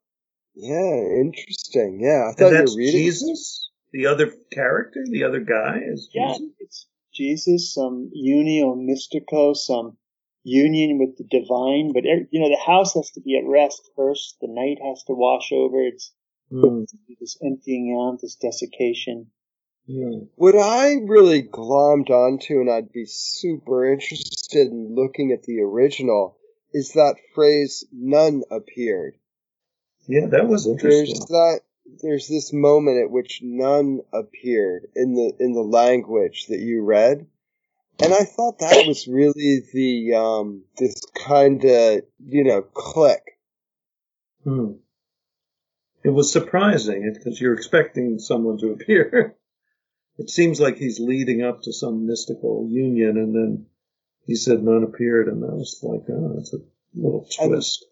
yeah, 0.56 1.22
interesting. 1.22 2.00
Yeah, 2.04 2.30
I 2.30 2.34
thought 2.34 2.48
And 2.48 2.52
you 2.52 2.58
that's 2.58 2.76
were 2.76 2.80
reading. 2.80 3.02
Jesus? 3.02 3.70
The 3.94 4.08
other 4.08 4.32
character? 4.52 5.04
The 5.10 5.24
other 5.24 5.40
guy 5.40 5.80
is 5.88 6.10
Yeah, 6.14 6.34
Jesus? 6.34 6.50
it's 6.60 6.88
Jesus, 7.14 7.74
some 7.74 8.12
unio 8.16 8.76
mystico, 8.76 9.56
some 9.56 9.98
union 10.44 11.00
with 11.00 11.18
the 11.18 11.24
divine. 11.24 11.94
But 11.94 12.04
you 12.04 12.42
know, 12.42 12.50
the 12.50 12.62
house 12.64 12.94
has 12.96 13.10
to 13.12 13.22
be 13.22 13.38
at 13.38 13.48
rest 13.50 13.90
first. 13.96 14.36
The 14.42 14.48
night 14.50 14.80
has 14.86 15.02
to 15.06 15.14
wash 15.14 15.52
over. 15.54 15.82
It's 15.82 16.12
Hmm. 16.52 16.84
this 17.20 17.38
emptying 17.42 17.98
out, 17.98 18.20
this 18.22 18.36
desiccation. 18.36 19.28
Yeah. 19.86 20.26
What 20.36 20.56
I 20.56 20.96
really 21.06 21.44
glommed 21.44 22.10
onto, 22.10 22.60
and 22.60 22.70
I'd 22.70 22.92
be 22.92 23.06
super 23.06 23.92
interested 23.92 24.68
in 24.68 24.94
looking 24.96 25.32
at 25.32 25.44
the 25.44 25.62
original, 25.62 26.38
is 26.74 26.94
that 26.94 27.16
phrase 27.34 27.86
"none 27.92 28.44
appeared." 28.52 29.16
Yeah, 30.08 30.28
that 30.28 30.48
was 30.48 30.68
interesting. 30.68 30.90
There's 30.90 31.10
interesting. 31.10 31.36
that. 31.36 31.62
There's 32.02 32.28
this 32.28 32.54
moment 32.54 33.04
at 33.04 33.12
which 33.12 33.42
none 33.44 34.02
appeared 34.14 34.88
in 34.96 35.16
the 35.16 35.34
in 35.40 35.54
the 35.54 35.64
language 35.64 36.48
that 36.48 36.60
you 36.60 36.84
read, 36.84 37.28
and 38.00 38.14
I 38.14 38.24
thought 38.24 38.60
that 38.60 38.88
was 38.88 39.08
really 39.08 39.62
the 39.74 40.14
um 40.16 40.64
this 40.78 41.02
kind 41.16 41.64
of 41.64 42.02
you 42.20 42.44
know 42.44 42.62
click. 42.62 43.24
Hmm. 44.44 44.74
It 46.04 46.10
was 46.10 46.32
surprising 46.32 47.14
because 47.14 47.40
you're 47.40 47.54
expecting 47.54 48.20
someone 48.20 48.58
to 48.60 48.72
appear. 48.72 49.36
It 50.18 50.30
seems 50.30 50.60
like 50.60 50.78
he's 50.78 51.00
leading 51.00 51.42
up 51.42 51.64
to 51.64 51.74
some 51.74 52.06
mystical 52.06 52.68
union, 52.70 53.18
and 53.18 53.34
then 53.34 53.66
he 54.28 54.36
said 54.36 54.62
none 54.62 54.84
appeared, 54.84 55.28
and 55.30 55.42
that 55.42 55.56
was 55.56 55.80
like, 55.82 56.02
oh, 56.10 56.34
that's 56.36 56.54
a 56.54 56.58
little 56.94 57.26
And- 57.40 57.50
twist. 57.52 57.86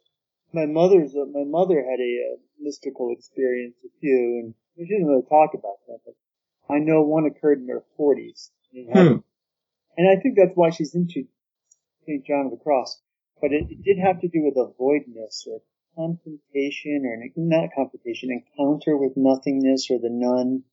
My 0.54 0.66
mother's 0.68 1.16
uh, 1.16 1.26
my 1.32 1.46
mother 1.46 1.76
had 1.78 2.00
a 2.00 2.14
uh, 2.34 2.38
mystical 2.60 3.14
experience 3.18 3.76
with 3.82 3.94
you, 4.02 4.42
and 4.44 4.54
we 4.78 4.86
didn't 4.86 5.08
really 5.08 5.24
talk 5.28 5.52
about 5.56 5.78
that. 5.88 6.00
But 6.06 6.16
I 6.72 6.80
know 6.80 7.02
one 7.04 7.26
occurred 7.26 7.62
in 7.62 7.70
her 7.70 7.84
forties, 7.98 8.52
Hmm. 8.74 9.24
and 9.98 10.10
I 10.10 10.18
think 10.22 10.36
that's 10.38 10.56
why 10.56 10.70
she's 10.72 10.94
into 10.94 11.24
St. 12.06 12.26
John 12.26 12.46
of 12.48 12.52
the 12.52 12.58
Cross. 12.58 13.02
But 13.42 13.54
it, 13.54 13.72
it 13.72 13.82
did 13.82 13.98
have 13.98 14.20
to 14.22 14.28
do 14.28 14.44
with 14.44 14.58
a 14.58 14.72
voidness 14.78 15.48
or 15.50 15.62
confrontation, 16.00 17.06
or 17.06 17.14
an, 17.14 17.32
not 17.36 17.70
confrontation, 17.76 18.32
encounter 18.32 18.96
with 18.96 19.18
nothingness 19.18 19.90
or 19.92 20.00
the 20.00 20.10
none 20.10 20.64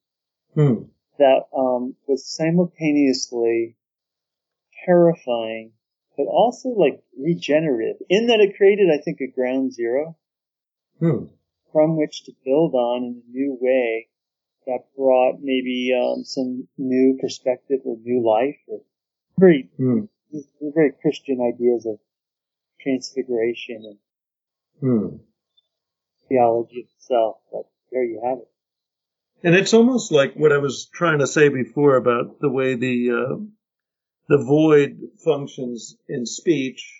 Hmm. 0.54 0.84
that 1.18 1.42
um, 1.56 1.96
was 2.06 2.24
simultaneously 2.26 3.76
terrifying, 4.84 5.72
but 6.16 6.26
also 6.26 6.68
like 6.68 7.02
regenerative. 7.18 7.96
In 8.08 8.28
that 8.28 8.40
it 8.40 8.56
created, 8.56 8.88
I 8.90 9.02
think, 9.02 9.20
a 9.20 9.26
ground 9.26 9.72
zero 9.72 10.16
Hmm. 11.00 11.26
from 11.72 11.96
which 11.96 12.24
to 12.24 12.32
build 12.44 12.74
on 12.74 13.04
in 13.04 13.22
a 13.26 13.30
new 13.30 13.58
way 13.60 14.08
that 14.66 14.86
brought 14.96 15.40
maybe 15.40 15.92
um, 15.94 16.24
some 16.24 16.68
new 16.78 17.18
perspective 17.20 17.80
or 17.84 17.96
new 17.98 18.22
life 18.24 18.56
or 18.68 18.80
very 19.38 19.68
Hmm. 19.76 20.04
very 20.60 20.92
Christian 21.00 21.40
ideas 21.40 21.86
of 21.86 21.98
transfiguration 22.80 23.82
and 23.84 23.98
Hmm. 24.80 25.16
theology 26.28 26.88
itself. 26.94 27.36
But 27.52 27.62
there 27.90 28.04
you 28.04 28.20
have 28.24 28.38
it. 28.38 28.48
And 29.42 29.54
it's 29.54 29.74
almost 29.74 30.12
like 30.12 30.34
what 30.34 30.52
I 30.52 30.58
was 30.58 30.88
trying 30.92 31.20
to 31.20 31.26
say 31.26 31.48
before 31.48 31.96
about 31.96 32.40
the 32.40 32.50
way 32.50 32.74
the 32.74 33.10
uh, 33.10 33.36
the 34.28 34.44
void 34.44 34.98
functions 35.24 35.96
in 36.08 36.26
speech. 36.26 36.92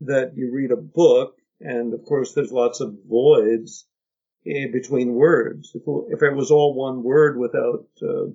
That 0.00 0.32
you 0.36 0.50
read 0.52 0.70
a 0.70 0.76
book, 0.76 1.36
and 1.60 1.94
of 1.94 2.04
course, 2.04 2.34
there's 2.34 2.52
lots 2.52 2.80
of 2.80 2.96
voids 3.08 3.86
in 4.44 4.72
between 4.72 5.14
words. 5.14 5.70
If, 5.74 5.82
if 6.08 6.22
it 6.22 6.34
was 6.34 6.50
all 6.50 6.74
one 6.74 7.02
word 7.02 7.38
without 7.38 7.86
uh, 8.02 8.26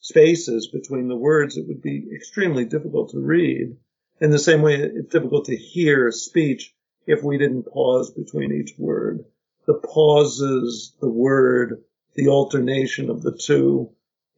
spaces 0.00 0.68
between 0.68 1.08
the 1.08 1.16
words, 1.16 1.56
it 1.56 1.66
would 1.66 1.80
be 1.80 2.10
extremely 2.14 2.66
difficult 2.66 3.10
to 3.10 3.20
read. 3.20 3.76
In 4.20 4.30
the 4.30 4.38
same 4.38 4.60
way, 4.60 4.74
it's 4.74 5.12
difficult 5.12 5.46
to 5.46 5.56
hear 5.56 6.10
speech 6.10 6.73
if 7.06 7.22
we 7.22 7.38
didn't 7.38 7.64
pause 7.64 8.10
between 8.10 8.52
each 8.52 8.74
word. 8.78 9.24
The 9.66 9.74
pauses, 9.74 10.94
the 11.00 11.08
word, 11.08 11.82
the 12.14 12.28
alternation 12.28 13.10
of 13.10 13.22
the 13.22 13.36
two. 13.36 13.90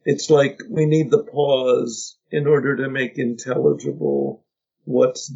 It's 0.05 0.29
like 0.29 0.61
we 0.69 0.85
need 0.85 1.11
the 1.11 1.23
pause 1.23 2.17
in 2.31 2.47
order 2.47 2.77
to 2.77 2.89
make 2.89 3.17
intelligible 3.17 4.45
what's 4.85 5.31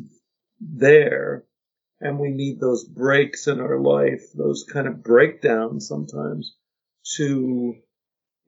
there. 0.60 1.44
And 2.00 2.20
we 2.20 2.30
need 2.30 2.60
those 2.60 2.84
breaks 2.84 3.48
in 3.48 3.60
our 3.60 3.80
life, 3.80 4.32
those 4.34 4.63
kind 4.63 4.88
of 4.88 5.04
breakdowns 5.04 5.88
sometimes 5.88 6.56
to, 7.17 7.76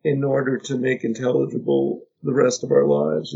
in 0.03 0.23
order 0.23 0.57
to 0.57 0.77
make 0.77 1.03
intelligible 1.03 2.03
the 2.23 2.33
rest 2.33 2.63
of 2.63 2.71
our 2.71 2.85
lives. 2.85 3.35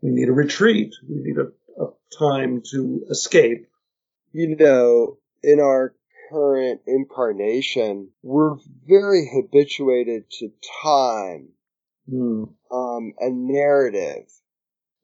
We, 0.00 0.10
need 0.10 0.28
a 0.28 0.32
retreat. 0.32 0.94
We 1.06 1.16
need 1.16 1.36
a, 1.36 1.82
a 1.82 1.88
time 2.16 2.62
to 2.70 3.04
escape. 3.10 3.66
You 4.32 4.56
know, 4.56 5.18
in 5.42 5.60
our 5.60 5.94
current 6.30 6.82
incarnation, 6.86 8.10
we're 8.22 8.56
very 8.86 9.28
habituated 9.32 10.30
to 10.38 10.50
time 10.82 11.48
Hmm. 12.08 12.44
um, 12.70 13.12
and 13.18 13.46
narrative. 13.46 14.26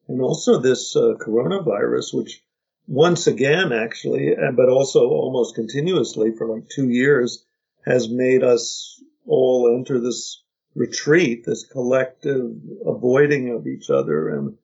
And 0.07 0.21
also 0.21 0.59
this 0.59 0.95
uh, 0.95 1.13
coronavirus, 1.19 2.13
which 2.13 2.43
once 2.87 3.27
again, 3.27 3.71
actually, 3.73 4.35
but 4.55 4.69
also 4.69 5.09
almost 5.09 5.55
continuously 5.55 6.31
for 6.31 6.47
like 6.47 6.69
two 6.69 6.89
years, 6.89 7.45
has 7.85 8.09
made 8.09 8.43
us 8.43 9.01
all 9.25 9.73
enter 9.77 9.99
this 9.99 10.43
retreat, 10.75 11.43
this 11.45 11.65
collective 11.65 12.51
avoiding 12.85 13.51
of 13.51 13.67
each 13.67 13.89
other, 13.89 14.29
and 14.29 14.57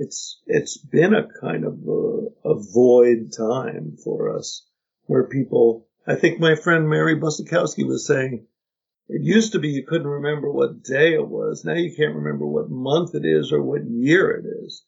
it's 0.00 0.40
it's 0.46 0.78
been 0.78 1.14
a 1.14 1.28
kind 1.40 1.64
of 1.64 1.74
a, 1.86 2.48
a 2.48 2.54
void 2.58 3.32
time 3.36 3.96
for 4.02 4.34
us, 4.36 4.66
where 5.06 5.24
people. 5.24 5.86
I 6.06 6.14
think 6.14 6.40
my 6.40 6.54
friend 6.56 6.88
Mary 6.88 7.16
Busikowski 7.20 7.86
was 7.86 8.06
saying 8.06 8.46
it 9.08 9.22
used 9.22 9.52
to 9.52 9.58
be 9.58 9.68
you 9.68 9.84
couldn't 9.86 10.06
remember 10.06 10.50
what 10.50 10.82
day 10.82 11.14
it 11.14 11.28
was. 11.28 11.64
Now 11.64 11.74
you 11.74 11.94
can't 11.94 12.14
remember 12.16 12.46
what 12.46 12.70
month 12.70 13.14
it 13.14 13.24
is 13.26 13.52
or 13.52 13.62
what 13.62 13.84
year 13.84 14.30
it 14.30 14.46
is. 14.64 14.82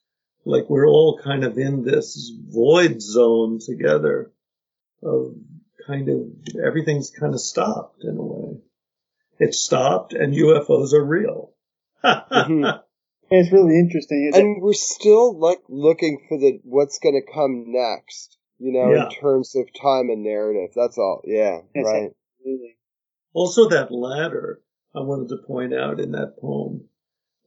Like 0.45 0.71
we're 0.71 0.89
all 0.89 1.21
kind 1.23 1.45
of 1.45 1.59
in 1.59 1.85
this 1.85 2.33
void 2.49 3.03
zone 3.03 3.59
together 3.65 4.33
of 5.03 5.35
kind 5.87 6.09
of 6.09 6.21
everything's 6.65 7.11
kind 7.11 7.35
of 7.35 7.41
stopped 7.41 8.05
in 8.05 8.17
a 8.17 8.23
way. 8.23 8.61
It's 9.39 9.59
stopped 9.61 10.15
and 10.15 10.33
UFOs 10.35 10.93
are 10.95 11.05
real. 11.05 11.53
Mhm. 12.05 12.82
It's 13.35 13.53
really 13.53 13.79
interesting. 13.79 14.27
It's- 14.29 14.41
and 14.41 14.63
we're 14.63 14.73
still 14.75 15.39
like 15.39 15.61
looking 15.69 16.25
for 16.29 16.39
the 16.39 16.61
what's 16.65 16.99
going 16.99 17.21
to 17.21 17.33
come 17.33 17.65
next 17.69 18.37
you 18.59 18.73
know 18.73 18.93
Yeah. 18.93 19.05
in 19.07 19.11
terms 19.11 19.57
of 19.57 19.67
time 19.81 20.09
and 20.11 20.23
narrative 20.23 20.71
that's 20.75 20.99
all 20.99 21.23
yeah 21.25 21.61
Yes, 21.75 21.85
right 21.85 22.11
Absolutely. 22.39 22.77
Also, 23.35 23.69
that 23.71 23.91
ladder 23.91 24.61
I 24.95 25.01
wanted 25.01 25.29
to 25.31 25.39
point 25.47 25.73
out 25.73 26.01
in 26.01 26.13
that 26.13 26.37
poem. 26.39 26.89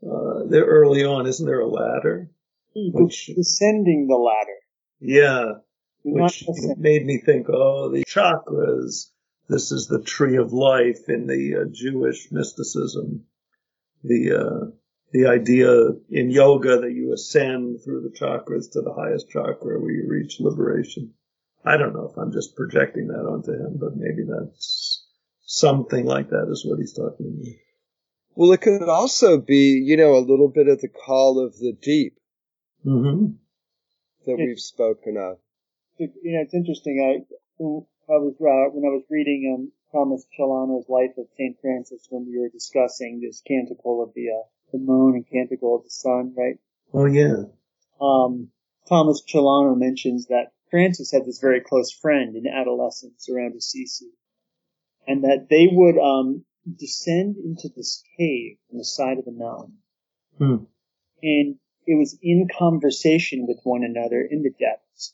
Uh, 0.02 0.46
there 0.50 0.66
early 0.66 1.04
on, 1.06 1.28
isn't 1.28 1.46
there 1.46 1.60
a 1.60 1.68
ladder? 1.68 2.32
Which, 2.76 3.28
Descending 3.28 4.08
the 4.08 4.16
ladder. 4.16 4.60
yeah, 5.00 5.60
which 6.04 6.44
made 6.78 7.06
me 7.06 7.20
think, 7.24 7.48
oh, 7.50 7.90
the 7.90 8.04
chakras. 8.06 9.12
This 9.48 9.72
is 9.72 9.86
the 9.88 10.02
tree 10.02 10.38
of 10.38 10.54
life 10.54 11.08
in 11.08 11.28
the 11.28 11.56
uh, 11.62 11.66
Jewish 11.72 12.32
mysticism. 12.32 13.26
The 14.04 14.22
uh, 14.34 14.66
the 15.16 15.28
idea 15.28 15.70
in 16.10 16.30
yoga 16.30 16.82
that 16.82 16.92
you 16.92 17.14
ascend 17.14 17.80
through 17.82 18.02
the 18.02 18.10
chakras 18.20 18.70
to 18.74 18.82
the 18.82 18.94
highest 18.94 19.30
chakra 19.30 19.80
where 19.80 19.92
you 19.92 20.06
reach 20.10 20.42
liberation. 20.42 21.14
I 21.64 21.78
don't 21.78 21.94
know 21.94 22.10
if 22.12 22.18
I'm 22.18 22.34
just 22.34 22.58
projecting 22.58 23.08
that 23.08 23.26
onto 23.26 23.54
him, 23.54 23.78
but 23.80 23.96
maybe 23.96 24.24
that's 24.28 25.08
something 25.46 26.06
like 26.06 26.32
that 26.32 26.50
is 26.52 26.66
what 26.66 26.80
he's 26.80 26.92
talking 26.94 27.28
about. 27.28 27.56
well 28.36 28.52
it 28.52 28.60
could 28.60 28.90
also 28.90 29.38
be 29.38 29.82
you 29.90 29.96
know 29.96 30.16
a 30.18 30.28
little 30.32 30.50
bit 30.50 30.68
of 30.68 30.82
the 30.82 30.90
call 30.90 31.40
of 31.40 31.54
the 31.60 31.72
deep 31.82 32.18
hmm 32.84 33.28
that 34.26 34.36
Yeah. 34.38 34.46
we've 34.46 34.60
spoken 34.60 35.16
of 35.18 35.38
you 35.98 36.34
know, 36.34 36.42
it's 36.42 36.54
interesting. 36.54 36.96
I 37.00 37.12
I 38.14 38.18
was 38.20 38.36
uh, 38.42 38.68
when 38.76 38.84
I 38.84 38.94
was 38.94 39.06
reading 39.10 39.42
um, 39.56 39.72
Thomas 39.94 40.26
Celano's 40.38 40.90
Life 40.90 41.16
of 41.18 41.28
Saint 41.38 41.56
Francis 41.62 42.06
when 42.10 42.26
we 42.28 42.38
were 42.38 42.50
discussing 42.50 43.22
this 43.22 43.42
canticle 43.48 44.04
of 44.04 44.14
the 44.14 44.28
uh, 44.30 44.44
the 44.72 44.80
moon 44.80 45.16
and 45.16 45.30
canticle 45.30 45.76
of 45.76 45.84
the 45.84 45.90
sun, 45.90 46.34
right? 46.38 46.58
Oh 46.94 47.06
yeah. 47.06 47.44
Um, 48.00 48.50
Thomas 48.88 49.24
Celano 49.28 49.78
mentions 49.78 50.28
that 50.28 50.52
Francis 50.70 51.12
had 51.12 51.26
this 51.26 51.40
very 51.40 51.62
close 51.62 51.92
friend 51.92 52.36
in 52.36 52.48
adolescence 52.48 53.30
around 53.30 53.56
Assisi, 53.56 54.12
and 55.08 55.24
that 55.24 55.48
they 55.50 55.68
would 55.72 55.98
um, 55.98 56.44
descend 56.78 57.38
into 57.38 57.70
this 57.76 58.04
cave 58.18 58.58
on 58.72 58.78
the 58.78 58.86
side 58.86 59.18
of 59.18 59.26
the 59.26 59.32
mountain, 59.32 59.78
Hmm. 60.38 60.66
and 61.24 61.56
it 61.88 61.98
was 61.98 62.18
in 62.22 62.48
conversation 62.58 63.46
with 63.48 63.60
one 63.64 63.84
another 63.84 64.22
in 64.22 64.42
the 64.42 64.52
depths 64.52 65.14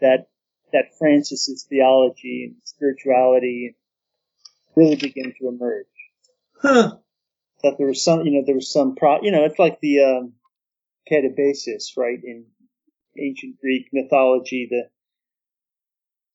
that 0.00 0.28
that 0.72 0.96
Francis's 0.98 1.66
theology 1.68 2.44
and 2.48 2.56
spirituality 2.64 3.76
really 4.76 4.96
began 4.96 5.32
to 5.40 5.48
emerge. 5.48 5.86
Huh. 6.60 6.96
That 7.62 7.76
there 7.78 7.86
was 7.86 8.02
some, 8.02 8.22
you 8.22 8.32
know, 8.32 8.42
there 8.44 8.54
was 8.54 8.72
some 8.72 8.94
pro, 8.94 9.20
you 9.22 9.30
know, 9.30 9.44
it's 9.44 9.58
like 9.58 9.80
the 9.80 10.00
um, 10.00 10.32
catabasis, 11.10 11.96
right, 11.96 12.18
in 12.22 12.46
ancient 13.18 13.60
Greek 13.60 13.88
mythology, 13.92 14.68
the 14.70 14.88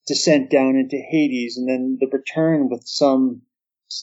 descent 0.07 0.51
down 0.51 0.75
into 0.75 0.97
Hades, 0.97 1.57
and 1.57 1.67
then 1.67 1.97
the 1.99 2.07
return 2.07 2.69
with 2.69 2.83
some 2.85 3.41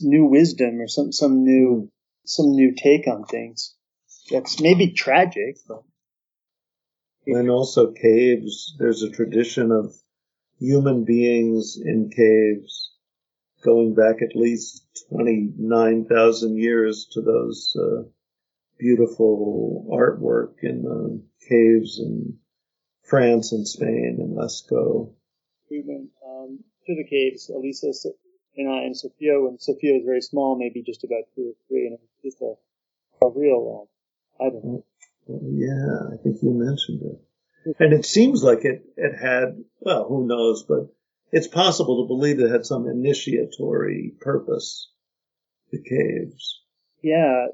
new 0.01 0.25
wisdom 0.27 0.81
or 0.81 0.89
some 0.89 1.13
some 1.13 1.45
new 1.45 1.91
some 2.25 2.53
new 2.53 2.75
take 2.75 3.07
on 3.07 3.25
things. 3.25 3.75
That's 4.31 4.61
maybe 4.61 4.93
tragic, 4.93 5.59
but 5.69 5.83
And 7.27 7.51
also 7.51 7.93
caves. 7.93 8.75
There's 8.79 9.03
a 9.03 9.11
tradition 9.11 9.71
of 9.71 9.95
human 10.59 11.05
beings 11.05 11.79
in 11.83 12.11
caves 12.11 12.82
going 13.63 13.95
back 13.95 14.17
at 14.23 14.37
least 14.37 15.07
29,000 15.11 16.57
years 16.57 17.07
to 17.13 17.21
those 17.21 17.77
uh, 17.79 18.03
beautiful 18.79 19.87
artwork 19.91 20.55
in 20.63 20.83
the 20.83 21.23
caves 21.49 21.99
in 21.99 22.39
France 23.05 23.53
and 23.53 23.67
Spain 23.67 24.17
and 24.19 24.37
Lascaux. 24.37 25.13
we 25.71 25.83
went 25.87 26.11
um, 26.27 26.59
to 26.87 26.95
the 26.95 27.05
caves. 27.09 27.51
Elisa 27.51 27.93
and 28.57 28.71
I 28.71 28.83
and 28.83 28.97
Sophia. 28.97 29.41
When 29.41 29.59
Sophia 29.59 29.95
was 29.95 30.03
very 30.05 30.23
small, 30.23 30.59
maybe 30.59 30.83
just 30.83 31.05
about 31.05 31.25
two 31.35 31.53
or 31.53 31.55
three, 31.69 31.87
and 31.87 31.95
it 31.95 32.01
was 32.01 32.33
just 32.33 32.43
a, 32.43 33.25
a 33.25 33.31
real, 33.31 33.89
uh, 34.41 34.45
I 34.45 34.51
don't 34.51 34.65
know. 34.65 34.85
Well, 35.27 35.53
yeah, 35.53 36.15
I 36.15 36.23
think 36.23 36.43
you 36.43 36.51
mentioned 36.51 37.03
it. 37.03 37.77
And 37.79 37.93
it 37.93 38.05
seems 38.05 38.43
like 38.43 38.65
it, 38.65 38.85
it 38.97 39.17
had, 39.17 39.63
well, 39.79 40.07
who 40.09 40.27
knows, 40.27 40.65
but 40.65 40.93
it's 41.33 41.49
possible 41.49 42.03
to 42.03 42.07
believe 42.07 42.39
it 42.39 42.51
had 42.51 42.67
some 42.67 42.87
initiatory 42.87 44.13
purpose, 44.21 44.91
the 45.71 45.83
caves. 45.83 46.63
Yeah. 47.03 47.47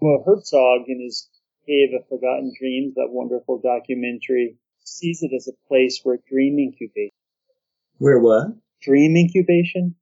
Well, 0.00 0.24
Herzog 0.26 0.88
in 0.88 1.02
his 1.02 1.28
Cave 1.66 1.90
of 1.98 2.08
Forgotten 2.08 2.52
Dreams, 2.58 2.94
that 2.94 3.08
wonderful 3.10 3.60
documentary, 3.60 4.56
sees 4.84 5.22
it 5.22 5.32
as 5.34 5.48
a 5.48 5.68
place 5.68 6.00
where 6.02 6.18
dream 6.28 6.58
incubation. 6.58 7.12
Where 7.98 8.18
what? 8.18 8.48
Dream 8.82 9.16
incubation? 9.16 9.96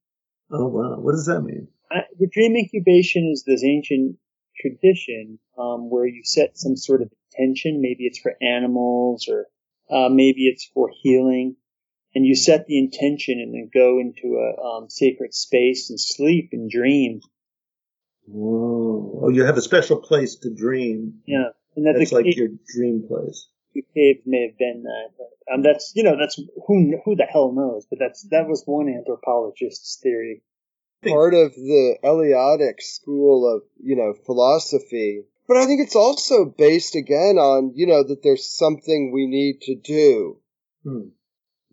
Oh, 0.51 0.67
wow. 0.67 0.99
What 1.01 1.13
does 1.13 1.27
that 1.27 1.43
mean? 1.43 1.69
The 2.19 2.29
dream 2.29 2.57
incubation 2.57 3.31
is 3.33 3.45
this 3.45 3.65
ancient 3.65 4.17
tradition 4.61 5.39
um, 5.59 5.91
where 5.91 6.07
you 6.07 6.23
set 6.25 6.59
some 6.59 6.77
sort 6.77 7.03
of 7.03 7.11
intention. 7.33 7.81
Maybe 7.81 8.05
it's 8.05 8.19
for 8.19 8.35
animals 8.41 9.29
or 9.29 9.47
uh, 9.91 10.09
maybe 10.09 10.47
it's 10.47 10.69
for 10.75 10.91
healing. 11.03 11.57
And 12.14 12.24
you 12.24 12.37
set 12.37 12.66
the 12.66 12.79
intention 12.79 13.40
and 13.40 13.53
then 13.53 13.70
go 13.74 13.98
into 13.98 14.37
a 14.38 14.62
um, 14.62 14.88
sacred 14.88 15.35
space 15.35 15.90
and 15.90 16.00
sleep 16.00 16.50
and 16.53 16.70
dream. 16.70 17.20
Whoa. 18.27 19.20
Oh, 19.24 19.29
you 19.31 19.44
have 19.44 19.57
a 19.57 19.62
special 19.62 19.96
place 19.96 20.37
to 20.37 20.55
dream. 20.55 21.20
Yeah. 21.27 21.48
And 21.77 21.87
that 21.87 21.96
That's 21.98 22.12
like 22.12 22.24
cave, 22.24 22.37
your 22.37 22.48
dream 22.72 23.05
place. 23.09 23.48
the 23.74 23.83
cave 23.94 24.22
may 24.27 24.46
have 24.48 24.59
been 24.59 24.85
that. 24.85 25.11
But, 25.18 25.53
um, 25.53 25.62
that's, 25.62 25.92
you 25.96 26.05
know, 26.05 26.16
that's 26.18 26.40
who, 26.66 27.00
who 27.05 27.16
the 27.16 27.24
hell 27.24 27.53
knows, 27.53 27.87
but 27.90 27.98
that's, 27.98 28.22
that 28.31 28.46
was 28.46 28.62
one 28.64 28.87
anthropologist's 28.87 29.98
theory. 30.00 30.42
part 31.03 31.35
of 31.35 31.53
the 31.55 31.96
Eleatic 32.03 32.81
school 32.81 33.53
of, 33.53 33.62
you 33.83 33.96
know, 33.96 34.14
philosophy. 34.24 35.24
But 35.46 35.57
I 35.59 35.66
think 35.66 35.81
it's 35.83 35.96
also 35.96 36.44
based 36.46 36.94
again 36.94 37.37
on, 37.37 37.72
you 37.74 37.87
know, 37.87 38.03
that 38.05 38.22
there's 38.22 38.48
something 38.48 39.12
we 39.12 39.27
need 39.27 39.61
to 39.62 39.74
do. 39.74 40.38
Hmm. 40.85 41.09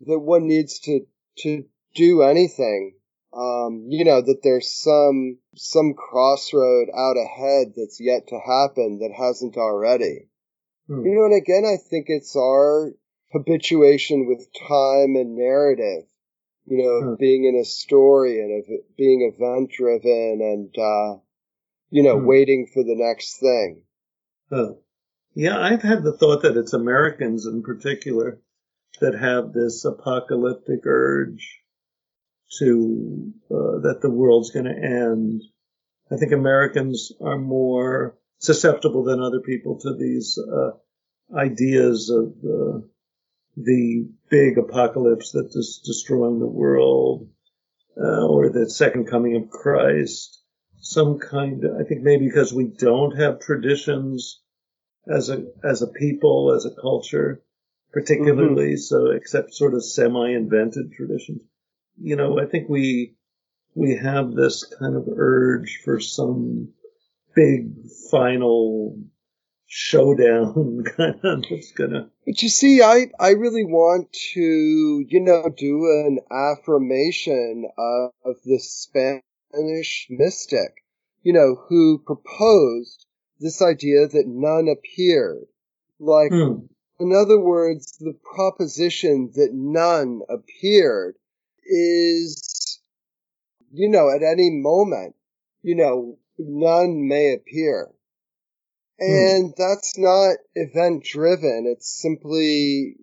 That 0.06 0.18
one 0.18 0.46
needs 0.46 0.80
to, 0.80 1.06
to 1.38 1.64
do 1.94 2.22
anything. 2.22 2.94
Um, 3.34 3.86
you 3.88 4.04
know, 4.04 4.20
that 4.20 4.40
there's 4.42 4.70
some, 4.70 5.38
some 5.56 5.94
crossroad 5.94 6.88
out 6.94 7.16
ahead 7.16 7.72
that's 7.76 7.98
yet 7.98 8.26
to 8.28 8.38
happen 8.38 8.98
that 9.00 9.12
hasn't 9.16 9.56
already. 9.56 10.28
Hmm. 10.86 11.04
You 11.06 11.14
know, 11.14 11.24
and 11.24 11.34
again, 11.40 11.64
I 11.64 11.76
think 11.78 12.06
it's 12.08 12.36
our 12.36 12.92
habituation 13.32 14.26
with 14.26 14.46
time 14.68 15.16
and 15.16 15.34
narrative, 15.36 16.04
you 16.66 16.82
know, 16.82 17.00
Hmm. 17.00 17.14
being 17.18 17.44
in 17.44 17.56
a 17.58 17.64
story 17.64 18.40
and 18.40 18.62
of 18.62 18.96
being 18.98 19.32
event 19.34 19.70
driven 19.70 20.40
and, 20.42 20.78
uh, 20.78 21.18
you 21.88 22.02
know, 22.02 22.18
Hmm. 22.18 22.26
waiting 22.26 22.66
for 22.66 22.82
the 22.82 22.96
next 22.96 23.38
thing. 23.38 23.82
Huh. 24.50 24.74
Yeah, 25.34 25.58
I've 25.58 25.80
had 25.82 26.02
the 26.04 26.12
thought 26.12 26.42
that 26.42 26.58
it's 26.58 26.74
Americans 26.74 27.46
in 27.46 27.62
particular 27.62 28.38
that 29.00 29.14
have 29.14 29.52
this 29.52 29.84
apocalyptic 29.84 30.86
urge 30.86 31.60
to 32.58 33.32
uh, 33.50 33.80
that 33.80 34.00
the 34.02 34.10
world's 34.10 34.50
going 34.50 34.66
to 34.66 34.70
end. 34.70 35.42
I 36.10 36.16
think 36.16 36.32
Americans 36.32 37.12
are 37.20 37.38
more 37.38 38.18
susceptible 38.38 39.04
than 39.04 39.22
other 39.22 39.40
people 39.40 39.78
to 39.80 39.94
these 39.94 40.38
uh, 40.38 40.72
ideas 41.36 42.10
of 42.10 42.34
uh, 42.44 42.86
the 43.56 44.08
big 44.30 44.58
apocalypse 44.58 45.32
that 45.32 45.50
is 45.54 45.82
destroying 45.84 46.38
the 46.38 46.46
world, 46.46 47.28
uh, 47.96 48.26
or 48.26 48.50
the 48.50 48.68
second 48.68 49.06
coming 49.06 49.36
of 49.36 49.50
Christ. 49.50 50.40
Some 50.80 51.18
kind, 51.18 51.64
of, 51.64 51.76
I 51.80 51.84
think 51.84 52.02
maybe 52.02 52.26
because 52.26 52.52
we 52.52 52.64
don't 52.64 53.16
have 53.16 53.40
traditions 53.40 54.40
as 55.06 55.30
a 55.30 55.44
as 55.64 55.82
a 55.82 55.86
people, 55.86 56.52
as 56.54 56.66
a 56.66 56.80
culture, 56.80 57.42
particularly, 57.92 58.72
mm-hmm. 58.72 58.76
so 58.76 59.10
except 59.10 59.54
sort 59.54 59.74
of 59.74 59.84
semi-invented 59.84 60.92
traditions. 60.92 61.42
You 62.00 62.16
know, 62.16 62.38
I 62.38 62.46
think 62.46 62.68
we 62.68 63.14
we 63.74 63.96
have 63.96 64.32
this 64.32 64.64
kind 64.78 64.96
of 64.96 65.08
urge 65.16 65.80
for 65.84 66.00
some 66.00 66.72
big 67.34 67.72
final 68.10 68.98
showdown 69.66 70.84
kind 70.96 71.18
of 71.24 71.44
that's 71.48 71.72
gonna 71.72 72.10
but 72.26 72.42
you 72.42 72.50
see 72.50 72.82
i 72.82 73.06
i 73.18 73.30
really 73.30 73.64
want 73.64 74.12
to 74.12 75.02
you 75.08 75.18
know 75.18 75.48
do 75.56 75.86
an 75.86 76.18
affirmation 76.30 77.64
of, 77.78 78.10
of 78.22 78.36
this 78.44 78.70
spanish 78.70 80.08
mystic 80.10 80.84
you 81.22 81.32
know 81.32 81.56
who 81.70 82.02
proposed 82.04 83.06
this 83.40 83.62
idea 83.62 84.06
that 84.06 84.24
none 84.26 84.68
appeared 84.68 85.46
like 85.98 86.30
hmm. 86.30 86.66
In 87.02 87.12
other 87.12 87.38
words 87.38 87.96
the 87.98 88.14
proposition 88.34 89.30
that 89.34 89.50
none 89.52 90.20
appeared 90.28 91.14
is 91.64 92.80
you 93.72 93.88
know 93.88 94.10
at 94.10 94.22
any 94.22 94.50
moment 94.50 95.14
you 95.62 95.74
know 95.74 96.18
none 96.38 97.08
may 97.08 97.34
appear 97.34 97.88
Hmm. 99.02 99.12
And 99.12 99.54
that's 99.56 99.98
not 99.98 100.36
event 100.54 101.04
driven. 101.04 101.66
It's 101.66 102.00
simply, 102.00 102.96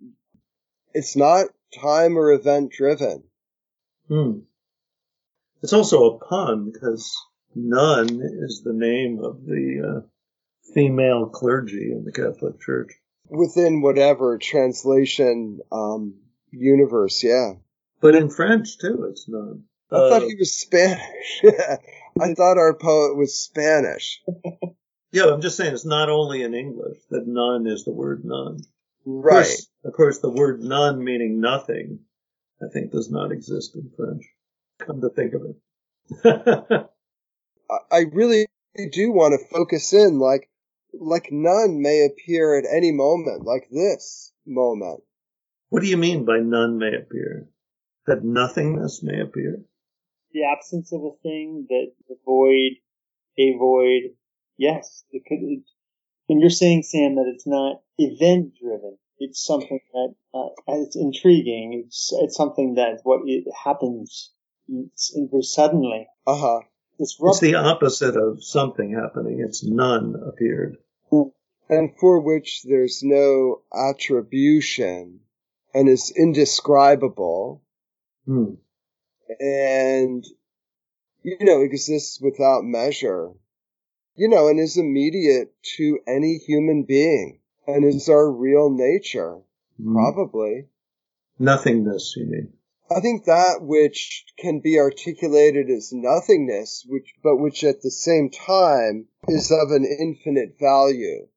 it's 0.94 1.16
not 1.16 1.46
time 1.78 2.16
or 2.16 2.32
event 2.32 2.72
driven. 2.72 3.24
Hmm. 4.08 4.40
It's 5.62 5.72
also 5.72 6.04
a 6.04 6.18
pun 6.18 6.70
because 6.72 7.14
none 7.54 8.22
is 8.22 8.62
the 8.64 8.72
name 8.72 9.22
of 9.22 9.44
the 9.44 9.98
uh, 9.98 10.72
female 10.72 11.26
clergy 11.26 11.92
in 11.92 12.04
the 12.04 12.12
Catholic 12.12 12.60
Church. 12.60 12.92
Within 13.30 13.80
whatever 13.80 14.38
translation 14.38 15.60
um, 15.70 16.14
universe, 16.50 17.22
yeah. 17.22 17.52
But 18.00 18.14
in 18.14 18.28
French 18.28 18.78
too, 18.78 19.06
it's 19.10 19.28
nun. 19.28 19.64
I 19.92 19.96
uh, 19.96 20.08
thought 20.10 20.22
he 20.22 20.36
was 20.36 20.54
Spanish. 20.54 21.42
I 22.20 22.34
thought 22.34 22.58
our 22.58 22.74
poet 22.74 23.16
was 23.16 23.38
Spanish. 23.38 24.20
Yeah, 25.12 25.24
I'm 25.24 25.40
just 25.40 25.56
saying 25.56 25.74
it's 25.74 25.84
not 25.84 26.08
only 26.08 26.42
in 26.42 26.54
English 26.54 26.98
that 27.10 27.26
none 27.26 27.66
is 27.66 27.84
the 27.84 27.92
word 27.92 28.24
none. 28.24 28.60
Right. 29.04 29.40
Of 29.40 29.46
course, 29.46 29.68
of 29.84 29.92
course, 29.92 30.18
the 30.20 30.30
word 30.30 30.60
none 30.62 31.02
meaning 31.02 31.40
nothing, 31.40 32.00
I 32.62 32.66
think 32.72 32.92
does 32.92 33.10
not 33.10 33.32
exist 33.32 33.74
in 33.74 33.90
French. 33.96 34.22
Come 34.78 35.00
to 35.00 35.08
think 35.08 35.34
of 35.34 35.42
it. 36.22 36.90
I 37.90 38.04
really 38.12 38.46
do 38.92 39.10
want 39.10 39.38
to 39.38 39.46
focus 39.48 39.92
in 39.92 40.18
like, 40.18 40.48
like 40.98 41.28
none 41.30 41.82
may 41.82 42.04
appear 42.06 42.58
at 42.58 42.64
any 42.70 42.92
moment, 42.92 43.44
like 43.44 43.68
this 43.70 44.32
moment. 44.46 45.02
What 45.68 45.82
do 45.82 45.88
you 45.88 45.96
mean 45.96 46.24
by 46.24 46.38
none 46.38 46.78
may 46.78 46.94
appear? 46.94 47.48
That 48.06 48.24
nothingness 48.24 49.02
may 49.02 49.20
appear? 49.20 49.62
The 50.32 50.44
absence 50.44 50.92
of 50.92 51.02
a 51.02 51.16
thing, 51.22 51.66
that 51.68 51.92
the 52.08 52.16
void, 52.24 52.72
a 53.38 53.56
void, 53.58 54.14
Yes, 54.60 55.04
it 55.10 55.22
could. 55.26 55.38
It, 55.40 55.62
and 56.28 56.38
you're 56.38 56.50
saying, 56.50 56.82
Sam, 56.82 57.14
that 57.14 57.32
it's 57.34 57.46
not 57.46 57.80
event 57.96 58.52
driven. 58.60 58.98
It's 59.18 59.42
something 59.42 59.80
that 59.94 60.14
uh, 60.34 60.50
it's 60.68 60.96
intriguing. 60.96 61.82
It's 61.82 62.12
it's 62.20 62.36
something 62.36 62.74
that 62.74 63.00
what 63.02 63.22
it 63.24 63.44
happens 63.64 64.32
it's 64.68 65.16
very 65.30 65.42
suddenly. 65.42 66.08
Uh 66.26 66.36
huh. 66.36 66.60
It's, 67.00 67.16
it's, 67.20 67.40
the 67.40 67.56
opposite 67.56 68.16
of 68.16 68.44
something 68.44 68.92
happening. 68.92 69.44
It's 69.44 69.64
none 69.64 70.14
appeared. 70.14 70.76
Hmm. 71.10 71.30
And 71.68 71.90
for 71.98 72.20
which 72.20 72.62
there's 72.62 73.02
no 73.02 73.62
attribution 73.74 75.20
and 75.74 75.88
is 75.88 76.12
indescribable. 76.16 77.62
Hmm. 78.26 78.54
And, 79.40 80.24
you 81.22 81.38
know, 81.40 81.62
exists 81.62 82.20
without 82.20 82.62
measure 82.62 83.32
you 84.20 84.28
know, 84.28 84.48
and 84.48 84.60
is 84.60 84.76
immediate 84.76 85.54
to 85.76 85.98
any 86.06 86.36
human 86.36 86.82
being 86.82 87.40
and 87.66 87.86
is 87.86 88.10
our 88.10 88.30
real 88.30 88.68
nature, 88.68 89.38
mm. 89.80 89.94
probably. 89.94 90.66
Nothingness, 91.38 92.14
you 92.18 92.26
mean? 92.26 92.52
I 92.90 93.00
think 93.00 93.24
that 93.24 93.62
which 93.62 94.24
can 94.38 94.60
be 94.60 94.78
articulated 94.78 95.70
as 95.70 95.92
nothingness, 95.92 96.84
which, 96.88 97.14
but 97.22 97.36
which 97.36 97.62
at 97.62 97.82
the 97.82 97.90
same 97.90 98.30
time 98.30 99.06
is 99.28 99.50
of 99.52 99.70
an 99.70 99.84
infinite 99.84 100.58
value. 100.58 101.28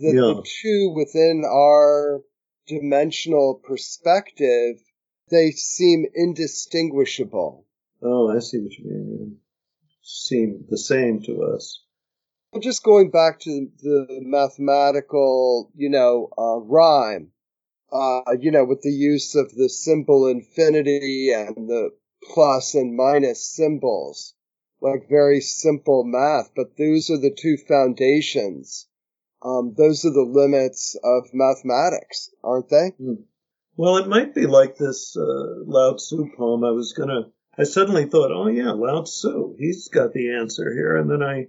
That 0.00 0.14
yeah. 0.14 0.20
the 0.20 0.46
two 0.62 0.92
within 0.94 1.44
our 1.44 2.22
dimensional 2.66 3.62
perspective, 3.62 4.82
they 5.30 5.52
seem 5.52 6.06
indistinguishable. 6.14 7.66
Oh, 8.02 8.34
I 8.34 8.40
see 8.40 8.58
what 8.58 8.72
you 8.72 8.84
mean. 8.84 9.38
Seem 10.02 10.64
the 10.68 10.78
same 10.78 11.22
to 11.22 11.42
us 11.44 11.82
just 12.60 12.82
going 12.82 13.10
back 13.10 13.40
to 13.40 13.68
the 13.78 14.06
mathematical, 14.20 15.70
you 15.74 15.88
know, 15.88 16.28
uh, 16.36 16.58
rhyme, 16.58 17.30
uh, 17.92 18.32
you 18.40 18.50
know, 18.50 18.64
with 18.64 18.80
the 18.82 18.92
use 18.92 19.34
of 19.34 19.54
the 19.54 19.68
symbol 19.68 20.26
infinity 20.26 21.30
and 21.32 21.68
the 21.68 21.90
plus 22.32 22.74
and 22.74 22.96
minus 22.96 23.46
symbols, 23.46 24.34
like 24.80 25.08
very 25.08 25.40
simple 25.40 26.02
math, 26.04 26.50
but 26.56 26.76
those 26.78 27.10
are 27.10 27.18
the 27.18 27.36
two 27.36 27.56
foundations. 27.68 28.88
Um, 29.42 29.74
those 29.76 30.04
are 30.04 30.12
the 30.12 30.22
limits 30.22 30.96
of 31.02 31.34
mathematics, 31.34 32.30
aren't 32.42 32.68
they? 32.68 32.92
Hmm. 32.98 33.22
Well, 33.76 33.96
it 33.96 34.08
might 34.08 34.34
be 34.34 34.46
like 34.46 34.76
this 34.76 35.16
uh, 35.16 35.64
Lao 35.66 35.94
Tzu 35.94 36.30
poem. 36.36 36.64
I 36.64 36.70
was 36.70 36.92
gonna, 36.92 37.30
I 37.58 37.64
suddenly 37.64 38.06
thought, 38.06 38.30
oh 38.32 38.46
yeah, 38.46 38.72
Lao 38.72 39.02
Tzu, 39.02 39.56
he's 39.58 39.88
got 39.88 40.12
the 40.12 40.34
answer 40.34 40.72
here, 40.72 40.96
and 40.96 41.10
then 41.10 41.22
I 41.22 41.48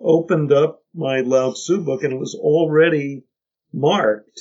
opened 0.00 0.52
up 0.52 0.82
my 0.94 1.20
Lao 1.20 1.52
Tzu 1.52 1.82
book 1.82 2.02
and 2.02 2.12
it 2.12 2.18
was 2.18 2.34
already 2.34 3.24
marked 3.72 4.40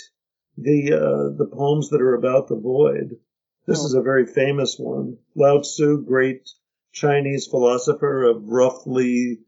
the 0.61 0.93
uh, 0.93 1.37
the 1.37 1.49
poems 1.51 1.89
that 1.89 2.01
are 2.01 2.15
about 2.15 2.47
the 2.47 2.55
void. 2.55 3.17
This 3.65 3.81
oh. 3.81 3.85
is 3.85 3.93
a 3.93 4.01
very 4.01 4.25
famous 4.25 4.77
one. 4.77 5.17
Lao 5.35 5.59
Tzu, 5.59 6.03
great 6.03 6.49
Chinese 6.91 7.47
philosopher 7.47 8.23
of 8.23 8.47
roughly 8.47 9.39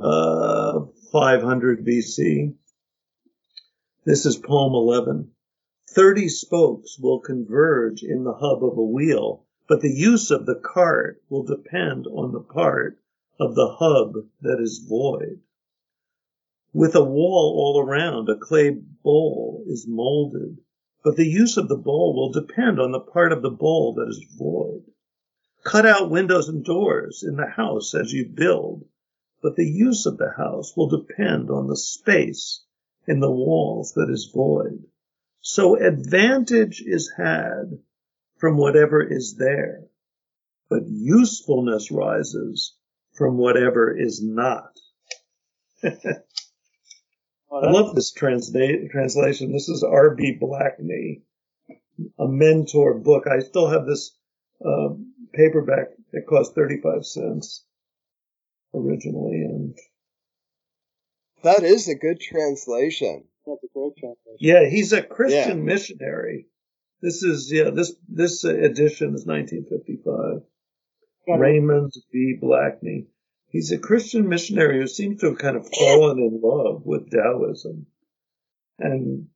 uh, 0.00 0.80
500 1.10 1.84
BC. 1.84 2.54
This 4.04 4.26
is 4.26 4.36
poem 4.36 4.74
11. 4.74 5.30
Thirty 5.88 6.28
spokes 6.28 6.98
will 6.98 7.20
converge 7.20 8.02
in 8.02 8.24
the 8.24 8.34
hub 8.34 8.64
of 8.64 8.78
a 8.78 8.82
wheel, 8.82 9.44
but 9.68 9.80
the 9.80 9.92
use 9.92 10.30
of 10.30 10.46
the 10.46 10.54
cart 10.54 11.22
will 11.28 11.42
depend 11.42 12.06
on 12.06 12.32
the 12.32 12.40
part 12.40 12.98
of 13.38 13.54
the 13.54 13.68
hub 13.68 14.14
that 14.40 14.60
is 14.60 14.78
void. 14.88 15.40
With 16.74 16.94
a 16.94 17.04
wall 17.04 17.54
all 17.58 17.86
around, 17.86 18.30
a 18.30 18.38
clay 18.38 18.70
bowl 18.70 19.62
is 19.66 19.86
molded, 19.86 20.56
but 21.04 21.16
the 21.16 21.26
use 21.26 21.58
of 21.58 21.68
the 21.68 21.76
bowl 21.76 22.14
will 22.14 22.32
depend 22.32 22.80
on 22.80 22.92
the 22.92 23.00
part 23.00 23.30
of 23.30 23.42
the 23.42 23.50
bowl 23.50 23.92
that 23.94 24.08
is 24.08 24.24
void. 24.38 24.82
Cut 25.64 25.84
out 25.84 26.10
windows 26.10 26.48
and 26.48 26.64
doors 26.64 27.22
in 27.22 27.36
the 27.36 27.46
house 27.46 27.94
as 27.94 28.14
you 28.14 28.26
build, 28.26 28.86
but 29.42 29.54
the 29.54 29.68
use 29.68 30.06
of 30.06 30.16
the 30.16 30.30
house 30.30 30.74
will 30.74 30.88
depend 30.88 31.50
on 31.50 31.66
the 31.66 31.76
space 31.76 32.64
in 33.06 33.20
the 33.20 33.30
walls 33.30 33.92
that 33.92 34.08
is 34.08 34.30
void. 34.32 34.82
So 35.42 35.76
advantage 35.76 36.80
is 36.80 37.12
had 37.18 37.80
from 38.38 38.56
whatever 38.56 39.02
is 39.02 39.36
there, 39.36 39.88
but 40.70 40.88
usefulness 40.88 41.90
rises 41.90 42.74
from 43.12 43.36
whatever 43.36 43.94
is 43.94 44.22
not. 44.22 44.80
I 47.52 47.70
love 47.70 47.94
this 47.94 48.12
transla- 48.14 48.90
translation. 48.90 49.52
This 49.52 49.68
is 49.68 49.82
R.B. 49.82 50.38
Blakney, 50.40 51.22
a 52.18 52.26
mentor 52.26 52.94
book. 52.94 53.26
I 53.26 53.40
still 53.40 53.68
have 53.68 53.86
this 53.86 54.16
uh, 54.64 54.94
paperback. 55.34 55.88
It 56.12 56.26
cost 56.26 56.54
35 56.54 57.04
cents 57.04 57.64
originally. 58.74 59.42
and 59.44 59.76
That 61.42 61.62
is 61.62 61.88
a 61.88 61.94
good 61.94 62.20
translation. 62.20 63.24
That's 63.46 63.64
a 63.64 63.68
great 63.74 63.96
translation. 63.98 64.38
Yeah, 64.38 64.68
he's 64.68 64.92
a 64.92 65.02
Christian 65.02 65.58
yeah. 65.58 65.64
missionary. 65.64 66.46
This 67.02 67.22
is, 67.22 67.50
yeah, 67.52 67.70
this, 67.70 67.94
this 68.08 68.44
edition 68.44 69.14
is 69.14 69.26
1955. 69.26 70.42
Raymond 71.38 71.92
B. 72.12 72.38
Blakney. 72.40 73.06
He's 73.52 73.70
a 73.70 73.78
Christian 73.78 74.28
missionary 74.28 74.80
who 74.80 74.86
seems 74.88 75.20
to 75.20 75.26
have 75.28 75.38
kind 75.38 75.56
of 75.56 75.68
fallen 75.68 76.18
in 76.18 76.40
love 76.42 76.84
with 76.84 77.10
Taoism. 77.10 77.86
And 78.78 79.28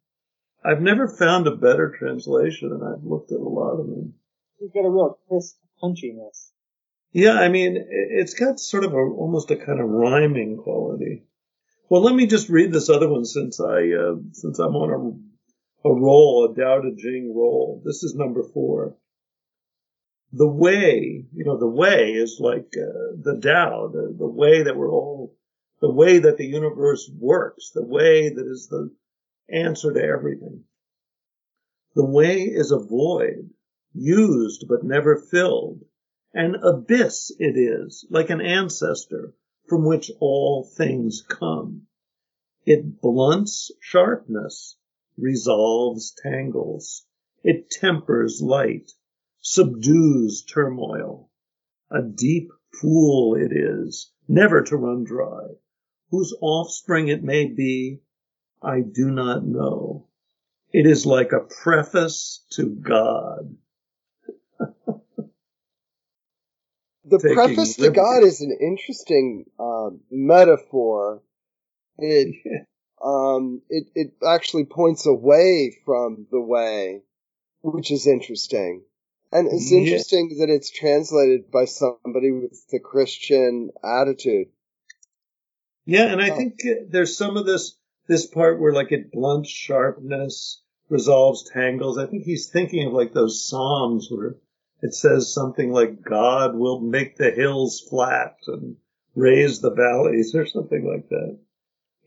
I've 0.64 0.82
never 0.82 1.06
found 1.06 1.46
a 1.46 1.54
better 1.54 1.94
translation, 1.96 2.72
and 2.72 2.82
I've 2.82 3.04
looked 3.04 3.30
at 3.30 3.38
a 3.38 3.42
lot 3.42 3.78
of 3.78 3.86
them. 3.86 4.14
He's 4.58 4.72
got 4.72 4.84
a 4.84 4.90
real 4.90 5.18
crisp 5.28 5.58
punchiness. 5.80 6.50
Yeah, 7.12 7.34
I 7.34 7.48
mean, 7.48 7.76
it's 7.88 8.34
got 8.34 8.58
sort 8.58 8.84
of 8.84 8.92
a 8.92 8.96
almost 8.96 9.50
a 9.50 9.56
kind 9.56 9.80
of 9.80 9.88
rhyming 9.88 10.56
quality. 10.56 11.22
Well, 11.88 12.02
let 12.02 12.16
me 12.16 12.26
just 12.26 12.48
read 12.48 12.72
this 12.72 12.90
other 12.90 13.08
one 13.08 13.24
since 13.24 13.60
I 13.60 13.92
uh, 13.92 14.16
since 14.32 14.58
I'm 14.58 14.74
on 14.74 14.90
a 14.90 15.88
a 15.88 15.94
roll, 15.94 16.50
a 16.50 16.60
Tao 16.60 16.80
Te 16.80 16.94
Jing 16.96 17.32
roll. 17.34 17.80
This 17.84 18.02
is 18.02 18.14
number 18.14 18.42
four. 18.42 18.96
The 20.36 20.46
way, 20.46 21.24
you 21.32 21.44
know, 21.46 21.56
the 21.56 21.66
way 21.66 22.12
is 22.12 22.36
like 22.38 22.68
uh, 22.76 23.16
the 23.22 23.40
Tao, 23.42 23.88
the 23.88 24.14
the 24.18 24.28
way 24.28 24.64
that 24.64 24.76
we're 24.76 24.92
all, 24.92 25.34
the 25.80 25.90
way 25.90 26.18
that 26.18 26.36
the 26.36 26.44
universe 26.44 27.10
works, 27.18 27.70
the 27.70 27.86
way 27.86 28.28
that 28.28 28.46
is 28.46 28.68
the 28.68 28.94
answer 29.48 29.94
to 29.94 30.02
everything. 30.02 30.64
The 31.94 32.04
way 32.04 32.42
is 32.42 32.70
a 32.70 32.78
void, 32.78 33.48
used 33.94 34.66
but 34.68 34.84
never 34.84 35.16
filled. 35.16 35.80
An 36.34 36.56
abyss 36.56 37.34
it 37.38 37.56
is, 37.56 38.06
like 38.10 38.28
an 38.28 38.42
ancestor 38.42 39.32
from 39.66 39.86
which 39.86 40.10
all 40.20 40.64
things 40.76 41.22
come. 41.26 41.86
It 42.66 43.00
blunts 43.00 43.70
sharpness, 43.80 44.76
resolves 45.16 46.12
tangles. 46.22 47.06
It 47.42 47.70
tempers 47.70 48.42
light, 48.42 48.92
subdues 49.46 50.42
turmoil. 50.42 51.30
A 51.88 52.02
deep 52.02 52.50
pool 52.80 53.36
it 53.36 53.52
is, 53.52 54.10
never 54.26 54.62
to 54.62 54.76
run 54.76 55.04
dry, 55.04 55.46
whose 56.10 56.34
offspring 56.40 57.06
it 57.06 57.22
may 57.22 57.46
be 57.46 58.00
I 58.60 58.80
do 58.80 59.12
not 59.12 59.46
know. 59.46 60.08
It 60.72 60.84
is 60.86 61.06
like 61.06 61.30
a 61.30 61.46
preface 61.62 62.44
to 62.54 62.66
God. 62.66 63.56
the 67.04 67.20
preface 67.20 67.76
to 67.76 67.90
God 67.90 68.24
is 68.24 68.40
an 68.40 68.58
interesting 68.60 69.44
uh, 69.60 69.90
metaphor. 70.10 71.22
It 71.98 72.34
um, 73.04 73.62
it 73.68 73.90
it 73.94 74.14
actually 74.26 74.64
points 74.64 75.06
away 75.06 75.78
from 75.84 76.26
the 76.32 76.40
way, 76.40 77.02
which 77.62 77.92
is 77.92 78.08
interesting, 78.08 78.82
and 79.36 79.48
it's 79.52 79.70
yeah. 79.70 79.80
interesting 79.80 80.36
that 80.38 80.48
it's 80.48 80.70
translated 80.70 81.50
by 81.50 81.66
somebody 81.66 82.30
with 82.30 82.66
the 82.70 82.80
Christian 82.80 83.70
attitude. 83.84 84.48
Yeah, 85.84 86.06
and 86.06 86.22
I 86.22 86.30
think 86.30 86.54
uh, 86.64 86.84
there's 86.88 87.16
some 87.16 87.36
of 87.36 87.44
this 87.44 87.76
this 88.08 88.26
part 88.26 88.58
where 88.58 88.72
like 88.72 88.92
it 88.92 89.12
blunts 89.12 89.50
sharpness, 89.50 90.62
resolves 90.88 91.50
tangles. 91.50 91.98
I 91.98 92.06
think 92.06 92.24
he's 92.24 92.48
thinking 92.48 92.86
of 92.86 92.94
like 92.94 93.12
those 93.12 93.46
psalms 93.46 94.08
where 94.10 94.36
it 94.82 94.94
says 94.94 95.32
something 95.32 95.70
like 95.70 96.02
God 96.02 96.56
will 96.56 96.80
make 96.80 97.16
the 97.16 97.30
hills 97.30 97.84
flat 97.88 98.36
and 98.46 98.76
raise 99.14 99.60
the 99.60 99.70
valleys 99.70 100.34
or 100.34 100.46
something 100.46 100.86
like 100.86 101.08
that. 101.10 101.38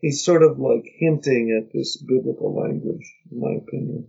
He's 0.00 0.24
sort 0.24 0.42
of 0.42 0.58
like 0.58 0.90
hinting 0.98 1.60
at 1.62 1.72
this 1.72 1.96
biblical 1.96 2.60
language, 2.60 3.14
in 3.30 3.40
my 3.40 3.52
opinion. 3.52 4.08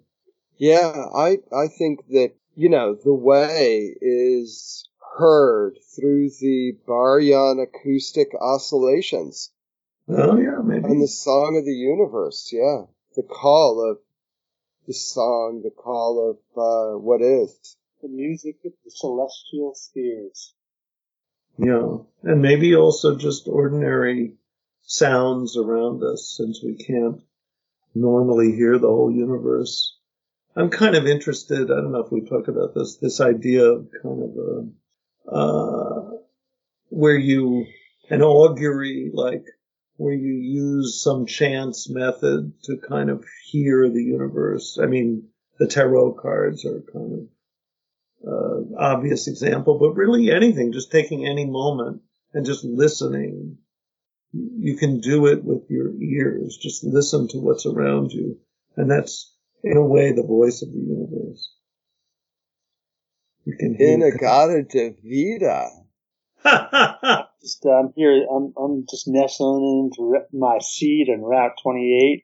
Yeah, 0.57 1.05
I 1.15 1.37
I 1.53 1.67
think 1.67 2.07
that 2.09 2.33
you 2.55 2.69
know 2.69 2.95
the 2.95 3.13
way 3.13 3.95
is 4.01 4.87
heard 5.17 5.77
through 5.95 6.29
the 6.39 6.73
baryon 6.87 7.61
acoustic 7.61 8.29
oscillations. 8.39 9.51
Oh 10.07 10.37
yeah, 10.37 10.59
maybe. 10.63 10.85
And 10.85 11.01
the 11.01 11.07
song 11.07 11.57
of 11.57 11.65
the 11.65 11.73
universe, 11.73 12.49
yeah. 12.53 12.83
The 13.15 13.23
call 13.23 13.91
of 13.91 13.97
the 14.87 14.93
song, 14.93 15.61
the 15.63 15.69
call 15.69 16.29
of 16.31 16.37
uh, 16.57 16.97
what 16.97 17.21
is. 17.21 17.77
The 18.01 18.07
music 18.07 18.57
of 18.65 18.71
the 18.83 18.91
celestial 18.91 19.75
spheres. 19.75 20.53
Yeah, 21.57 21.97
and 22.23 22.41
maybe 22.41 22.75
also 22.75 23.15
just 23.15 23.47
ordinary 23.47 24.37
sounds 24.81 25.55
around 25.57 26.03
us 26.03 26.33
since 26.35 26.63
we 26.63 26.75
can't 26.75 27.21
normally 27.93 28.53
hear 28.53 28.79
the 28.79 28.87
whole 28.87 29.11
universe. 29.11 29.97
I'm 30.55 30.69
kind 30.69 30.95
of 30.95 31.07
interested, 31.07 31.71
I 31.71 31.75
don't 31.75 31.91
know 31.91 32.03
if 32.03 32.11
we 32.11 32.21
talked 32.21 32.49
about 32.49 32.73
this, 32.75 32.97
this 32.97 33.21
idea 33.21 33.63
of 33.63 33.87
kind 34.03 34.23
of 34.23 34.31
a, 34.37 35.33
uh, 35.33 36.11
where 36.89 37.17
you, 37.17 37.65
an 38.09 38.21
augury, 38.21 39.11
like 39.13 39.45
where 39.95 40.13
you 40.13 40.33
use 40.33 41.01
some 41.01 41.25
chance 41.25 41.89
method 41.89 42.53
to 42.63 42.77
kind 42.77 43.09
of 43.09 43.23
hear 43.45 43.89
the 43.89 44.03
universe. 44.03 44.77
I 44.81 44.87
mean, 44.87 45.29
the 45.57 45.67
tarot 45.67 46.13
cards 46.13 46.65
are 46.65 46.81
kind 46.91 47.13
of 47.13 48.27
uh, 48.27 48.75
obvious 48.77 49.27
example, 49.27 49.77
but 49.79 49.95
really 49.95 50.31
anything, 50.31 50.73
just 50.73 50.91
taking 50.91 51.25
any 51.25 51.45
moment 51.45 52.01
and 52.33 52.45
just 52.45 52.65
listening. 52.65 53.57
You 54.33 54.77
can 54.77 54.99
do 54.99 55.27
it 55.27 55.43
with 55.43 55.69
your 55.69 55.91
ears. 56.01 56.57
Just 56.61 56.83
listen 56.83 57.27
to 57.29 57.37
what's 57.37 57.65
around 57.65 58.11
you. 58.11 58.39
And 58.75 58.89
that's, 58.89 59.33
in 59.63 59.77
a 59.77 59.85
way, 59.85 60.11
the 60.11 60.23
voice 60.23 60.61
of 60.61 60.71
the 60.71 60.79
universe. 60.79 61.53
You 63.45 63.55
can 63.57 63.75
hear. 63.75 63.93
In 63.93 64.01
de 64.67 64.95
vida. 65.03 65.69
just 67.41 67.65
um, 67.65 67.93
here, 67.95 68.25
I'm 68.29 68.53
I'm 68.57 68.85
just 68.89 69.07
nestling 69.07 69.91
into 69.91 70.19
my 70.33 70.57
seat 70.59 71.07
on 71.09 71.21
Route 71.21 71.53
28. 71.61 72.23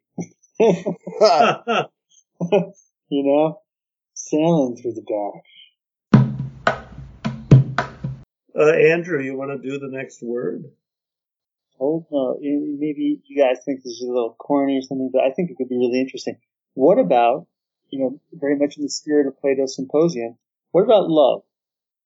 you 3.09 3.23
know, 3.23 3.61
sailing 4.13 4.75
through 4.75 4.93
the 4.93 5.05
dark. 5.07 5.43
Uh, 8.59 8.73
Andrew, 8.73 9.21
you 9.21 9.37
want 9.37 9.51
to 9.51 9.69
do 9.69 9.77
the 9.77 9.89
next 9.89 10.23
word? 10.23 10.65
Oh 11.79 12.07
no, 12.11 12.37
maybe 12.41 13.21
you 13.23 13.43
guys 13.43 13.63
think 13.63 13.83
this 13.83 13.93
is 13.93 14.05
a 14.07 14.11
little 14.11 14.35
corny 14.39 14.79
or 14.79 14.81
something, 14.81 15.11
but 15.13 15.21
I 15.21 15.31
think 15.31 15.51
it 15.51 15.57
could 15.57 15.69
be 15.69 15.77
really 15.77 15.99
interesting. 15.99 16.37
What 16.77 16.99
about, 16.99 17.47
you 17.89 17.97
know, 17.97 18.21
very 18.31 18.55
much 18.55 18.77
in 18.77 18.83
the 18.83 18.89
spirit 18.89 19.25
of 19.25 19.41
Plato's 19.41 19.75
Symposium, 19.75 20.37
what 20.69 20.83
about 20.83 21.09
love? 21.09 21.41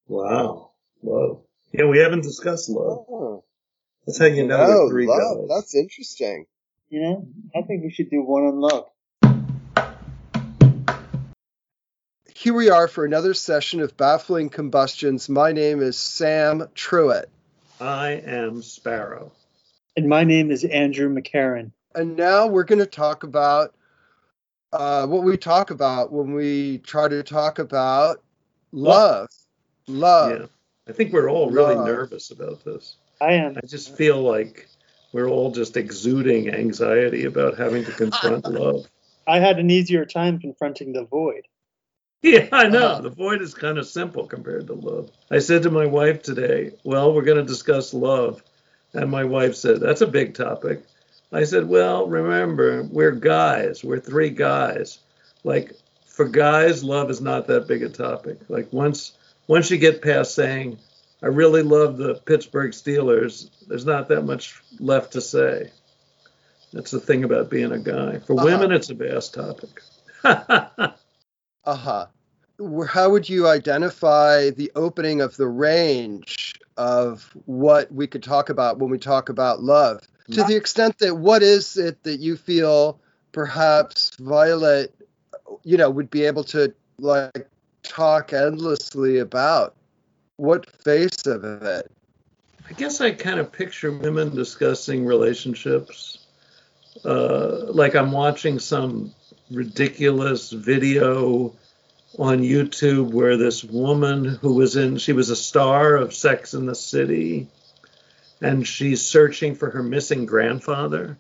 Wow, 0.08 0.72
love. 1.04 1.42
Yeah, 1.74 1.88
we 1.88 2.00
haven't 2.00 2.22
discussed 2.22 2.70
love. 2.70 3.06
Oh. 3.10 3.44
That's 4.08 4.18
how 4.18 4.28
you 4.28 4.48
know 4.48 4.66
oh, 4.66 4.90
three 4.90 5.08
love. 5.08 5.40
guys. 5.40 5.48
That's 5.50 5.76
interesting. 5.76 6.46
You 6.88 7.02
know, 7.02 7.28
I 7.54 7.64
think 7.64 7.84
we 7.84 7.92
should 7.92 8.10
do 8.10 8.22
one 8.22 8.44
on 8.44 8.62
love. 8.62 8.86
Here 12.34 12.54
we 12.54 12.70
are 12.70 12.88
for 12.88 13.04
another 13.04 13.34
session 13.34 13.82
of 13.82 13.98
Baffling 13.98 14.50
Combustions. 14.50 15.28
My 15.28 15.52
name 15.52 15.82
is 15.82 15.98
Sam 15.98 16.70
Truitt. 16.76 17.26
I 17.82 18.12
am 18.12 18.62
Sparrow. 18.62 19.34
And 19.98 20.08
my 20.08 20.24
name 20.24 20.50
is 20.50 20.64
Andrew 20.64 21.14
McCarron. 21.14 21.72
And 21.94 22.16
now 22.16 22.48
we're 22.48 22.64
going 22.64 22.80
to 22.80 22.86
talk 22.86 23.24
about 23.24 23.76
uh, 24.74 25.08
what 25.08 25.24
we 25.24 25.38
talk 25.38 25.72
about 25.72 26.12
when 26.12 26.34
we 26.34 26.80
try 26.80 27.08
to 27.08 27.24
talk 27.24 27.60
about 27.60 28.24
love. 28.72 29.28
Love. 29.88 30.40
Yeah. 30.40 30.46
I 30.88 30.94
think 30.94 31.14
we're 31.14 31.30
all 31.30 31.50
really 31.50 31.76
nervous 31.76 32.32
about 32.32 32.64
this. 32.64 32.96
I 33.20 33.34
am. 33.34 33.58
I 33.58 33.66
just 33.68 33.96
feel 33.96 34.22
like 34.22 34.68
we're 35.14 35.30
all 35.30 35.52
just 35.52 35.78
exuding 35.78 36.54
anxiety 36.54 37.26
about 37.26 37.58
having 37.58 37.86
to 37.86 37.92
confront 37.92 38.46
love. 38.52 38.88
I 39.28 39.40
had 39.40 39.60
an 39.60 39.70
easier 39.70 40.06
time 40.06 40.40
confronting 40.40 40.94
the 40.94 41.06
void. 41.06 41.44
Yeah, 42.22 42.48
I 42.52 42.68
know. 42.68 42.88
Uh-huh. 42.88 43.02
The 43.02 43.10
void 43.10 43.42
is 43.42 43.54
kind 43.54 43.78
of 43.78 43.88
simple 43.88 44.26
compared 44.28 44.68
to 44.68 44.74
love. 44.74 45.12
I 45.30 45.40
said 45.40 45.64
to 45.64 45.72
my 45.72 45.86
wife 45.86 46.22
today, 46.22 46.72
Well, 46.84 47.14
we're 47.14 47.24
going 47.24 47.38
to 47.38 47.44
discuss 47.44 47.94
love. 47.94 48.44
And 48.94 49.10
my 49.10 49.24
wife 49.24 49.56
said, 49.56 49.80
That's 49.80 50.02
a 50.02 50.08
big 50.08 50.34
topic. 50.34 50.84
I 51.32 51.44
said, 51.46 51.68
Well, 51.68 52.08
remember, 52.08 52.84
we're 52.84 53.12
guys. 53.12 53.84
We're 53.84 54.00
three 54.00 54.30
guys. 54.30 55.00
Like, 55.44 55.74
for 56.06 56.26
guys, 56.26 56.84
love 56.84 57.10
is 57.10 57.22
not 57.22 57.48
that 57.48 57.68
big 57.68 57.84
a 57.84 57.90
topic. 57.90 58.40
Like, 58.50 58.72
once 58.72 59.14
once 59.48 59.72
you 59.72 59.78
get 59.78 60.02
past 60.02 60.36
saying, 60.36 60.78
I 61.24 61.28
really 61.28 61.62
love 61.62 61.98
the 61.98 62.16
Pittsburgh 62.16 62.72
Steelers, 62.72 63.50
there's 63.68 63.86
not 63.86 64.08
that 64.10 64.24
much 64.24 64.62
left 64.80 65.14
to 65.14 65.22
say. 65.22 65.72
That's 66.74 66.92
the 66.92 67.00
thing 67.00 67.24
about 67.24 67.50
being 67.50 67.72
a 67.72 67.80
guy. 67.80 68.20
For 68.20 68.34
uh-huh. 68.34 68.46
women, 68.46 68.72
it's 68.72 68.90
a 68.90 68.94
vast 68.94 69.34
topic. 69.34 69.82
uh 70.24 70.94
huh. 71.66 72.08
How 72.88 73.10
would 73.10 73.28
you 73.28 73.48
identify 73.48 74.52
the 74.52 74.72
opening 74.76 75.22
of 75.22 75.36
the 75.38 75.48
range 75.48 76.54
of 76.78 77.30
what 77.46 77.92
we 77.92 78.08
could 78.08 78.24
talk 78.24 78.50
about 78.50 78.80
when 78.80 78.90
we 78.90 78.98
talk 78.98 79.30
about 79.30 79.62
love? 79.62 80.08
To 80.32 80.44
the 80.44 80.56
extent 80.56 81.00
that 81.00 81.16
what 81.16 81.44
is 81.44 81.78
it 81.78 82.04
that 82.04 82.20
you 82.20 82.38
feel 82.38 83.00
perhaps 83.32 84.12
Violet, 84.18 84.94
you 85.64 85.78
know, 85.78 85.90
would 85.90 86.10
be 86.10 86.24
able 86.24 86.44
to 86.46 86.74
like 87.00 87.48
talk 87.84 88.34
endlessly 88.34 89.20
about. 89.20 89.76
What 90.38 90.70
face 90.84 91.26
of 91.26 91.44
it? 91.44 91.92
I 92.70 92.74
guess 92.74 93.02
I 93.02 93.12
kind 93.12 93.40
of 93.40 93.52
picture 93.52 93.92
women 93.92 94.34
discussing 94.34 95.06
relationships 95.06 96.22
uh, 97.06 97.72
like 97.72 97.96
I'm 97.96 98.12
watching 98.12 98.60
some 98.60 99.14
ridiculous 99.50 100.52
video 100.52 101.54
on 102.18 102.40
YouTube 102.40 103.12
where 103.12 103.38
this 103.38 103.64
woman 103.64 104.26
who 104.26 104.54
was 104.54 104.76
in, 104.76 104.98
she 104.98 105.14
was 105.14 105.30
a 105.30 105.36
star 105.36 105.96
of 105.96 106.14
Sex 106.14 106.54
in 106.54 106.66
the 106.66 106.76
City, 106.76 107.48
and 108.42 108.68
she's 108.68 109.02
searching 109.06 109.56
for 109.56 109.70
her 109.70 109.84
missing 109.84 110.26
grandfather 110.26 111.18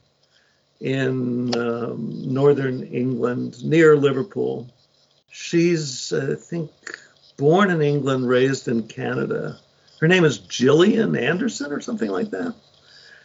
in 0.79 1.55
um, 1.55 2.33
northern 2.33 2.83
England 2.83 3.63
near 3.63 3.95
Liverpool. 3.95 4.67
She's, 5.29 6.11
I 6.11 6.35
think, 6.35 6.71
born 7.37 7.69
in 7.69 7.81
England, 7.81 8.27
raised 8.27 8.67
in 8.67 8.87
Canada. 8.87 9.59
Her 9.99 10.07
name 10.07 10.25
is 10.25 10.39
Gillian 10.39 11.15
Anderson 11.15 11.71
or 11.71 11.79
something 11.79 12.09
like 12.09 12.31
that. 12.31 12.55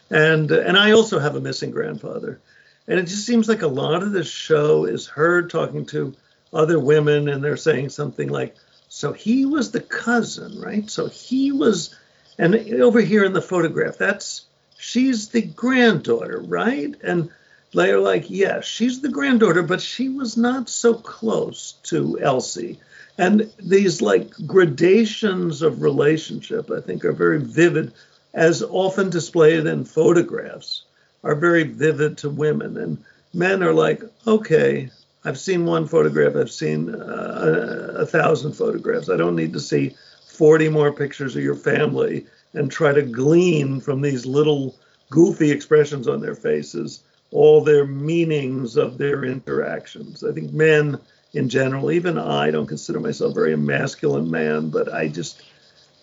And 0.09 0.51
and 0.51 0.77
I 0.77 0.91
also 0.91 1.19
have 1.19 1.35
a 1.35 1.41
missing 1.41 1.71
grandfather. 1.71 2.39
And 2.87 2.99
it 2.99 3.07
just 3.07 3.25
seems 3.25 3.49
like 3.49 3.63
a 3.63 3.67
lot 3.67 4.03
of 4.03 4.13
this 4.13 4.29
show 4.29 4.85
is 4.85 5.07
her 5.07 5.41
talking 5.41 5.85
to 5.87 6.15
other 6.53 6.79
women 6.79 7.27
and 7.27 7.43
they're 7.43 7.57
saying 7.57 7.89
something 7.89 8.29
like, 8.29 8.55
so 8.87 9.11
he 9.11 9.45
was 9.45 9.71
the 9.71 9.81
cousin, 9.81 10.61
right? 10.61 10.89
So 10.89 11.07
he 11.07 11.51
was 11.51 11.93
and 12.37 12.55
over 12.81 13.01
here 13.01 13.23
in 13.23 13.33
the 13.33 13.41
photograph, 13.41 13.97
that's 13.97 14.45
she's 14.77 15.29
the 15.29 15.41
granddaughter, 15.41 16.39
right? 16.39 16.93
And 17.03 17.29
they're 17.73 17.99
like, 17.99 18.29
yes, 18.29 18.65
she's 18.65 19.01
the 19.01 19.09
granddaughter, 19.09 19.63
but 19.63 19.81
she 19.81 20.09
was 20.09 20.37
not 20.37 20.69
so 20.69 20.93
close 20.93 21.73
to 21.83 22.19
Elsie. 22.19 22.79
And 23.17 23.51
these 23.59 24.01
like 24.01 24.29
gradations 24.45 25.61
of 25.61 25.81
relationship, 25.81 26.69
I 26.69 26.81
think, 26.81 27.03
are 27.03 27.11
very 27.13 27.39
vivid, 27.39 27.93
as 28.33 28.61
often 28.61 29.09
displayed 29.09 29.65
in 29.65 29.85
photographs, 29.85 30.83
are 31.23 31.35
very 31.35 31.63
vivid 31.63 32.19
to 32.19 32.29
women. 32.29 32.77
And 32.77 33.03
men 33.33 33.63
are 33.63 33.73
like, 33.73 34.03
okay, 34.25 34.91
I've 35.25 35.39
seen 35.39 35.65
one 35.65 35.87
photograph, 35.87 36.35
I've 36.35 36.51
seen 36.51 36.93
uh, 36.93 37.95
a 37.97 38.05
thousand 38.05 38.53
photographs. 38.53 39.09
I 39.09 39.17
don't 39.17 39.35
need 39.35 39.53
to 39.53 39.59
see 39.59 39.95
40 40.37 40.69
more 40.69 40.93
pictures 40.93 41.35
of 41.35 41.43
your 41.43 41.55
family 41.55 42.25
and 42.53 42.71
try 42.71 42.93
to 42.93 43.01
glean 43.01 43.79
from 43.81 44.01
these 44.01 44.25
little 44.25 44.75
goofy 45.09 45.51
expressions 45.51 46.07
on 46.07 46.21
their 46.21 46.35
faces 46.35 47.03
all 47.31 47.61
their 47.61 47.85
meanings 47.85 48.77
of 48.77 48.97
their 48.97 49.23
interactions. 49.23 50.23
I 50.23 50.31
think 50.31 50.53
men 50.53 50.99
in 51.33 51.49
general. 51.49 51.91
Even 51.91 52.17
I 52.17 52.51
don't 52.51 52.67
consider 52.67 52.99
myself 52.99 53.31
a 53.31 53.35
very 53.35 53.55
masculine 53.55 54.31
man, 54.31 54.69
but 54.69 54.93
I 54.93 55.07
just 55.07 55.43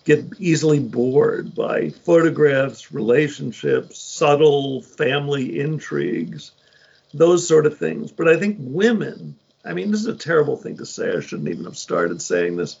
get 0.03 0.23
easily 0.37 0.79
bored 0.79 1.55
by 1.55 1.89
photographs, 1.89 2.91
relationships, 2.91 3.99
subtle 3.99 4.81
family 4.81 5.59
intrigues, 5.59 6.51
those 7.13 7.47
sort 7.47 7.65
of 7.65 7.77
things. 7.77 8.11
But 8.11 8.27
I 8.27 8.37
think 8.37 8.57
women, 8.59 9.35
I 9.63 9.73
mean, 9.73 9.89
this 9.89 10.01
is 10.01 10.07
a 10.07 10.15
terrible 10.15 10.57
thing 10.57 10.77
to 10.77 10.85
say. 10.85 11.11
I 11.11 11.21
shouldn't 11.21 11.49
even 11.49 11.65
have 11.65 11.77
started 11.77 12.21
saying 12.21 12.55
this. 12.55 12.77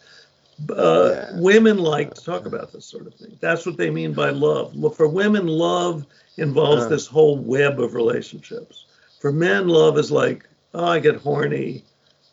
Uh, 0.69 1.11
yeah. 1.11 1.39
Women 1.39 1.77
like 1.77 2.13
to 2.13 2.23
talk 2.23 2.45
about 2.45 2.71
this 2.71 2.85
sort 2.85 3.07
of 3.07 3.15
thing. 3.15 3.37
That's 3.41 3.65
what 3.65 3.77
they 3.77 3.89
mean 3.89 4.13
by 4.13 4.29
love. 4.29 4.75
For 4.95 5.07
women, 5.07 5.47
love 5.47 6.05
involves 6.37 6.87
this 6.87 7.07
whole 7.07 7.37
web 7.37 7.79
of 7.79 7.93
relationships. 7.93 8.85
For 9.19 9.31
men, 9.31 9.67
love 9.67 9.97
is 9.97 10.11
like, 10.11 10.47
oh, 10.73 10.85
I 10.85 10.99
get 10.99 11.17
horny 11.17 11.83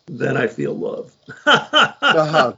then 0.07 0.37
I 0.37 0.47
feel 0.47 0.73
love. 0.73 1.15
uh-huh. 1.45 2.53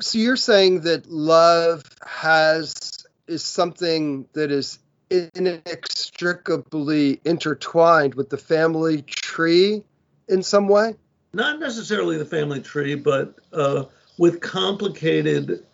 So 0.00 0.18
you're 0.18 0.36
saying 0.36 0.82
that 0.82 1.10
love 1.10 1.82
has 2.06 3.04
is 3.26 3.44
something 3.44 4.26
that 4.32 4.50
is 4.50 4.78
inextricably 5.10 7.20
intertwined 7.24 8.14
with 8.14 8.30
the 8.30 8.38
family 8.38 9.02
tree 9.02 9.82
in 10.28 10.42
some 10.42 10.68
way? 10.68 10.94
Not 11.32 11.60
necessarily 11.60 12.18
the 12.18 12.24
family 12.24 12.60
tree, 12.60 12.96
but 12.96 13.36
uh, 13.52 13.84
with 14.20 14.42
complicated 14.42 15.64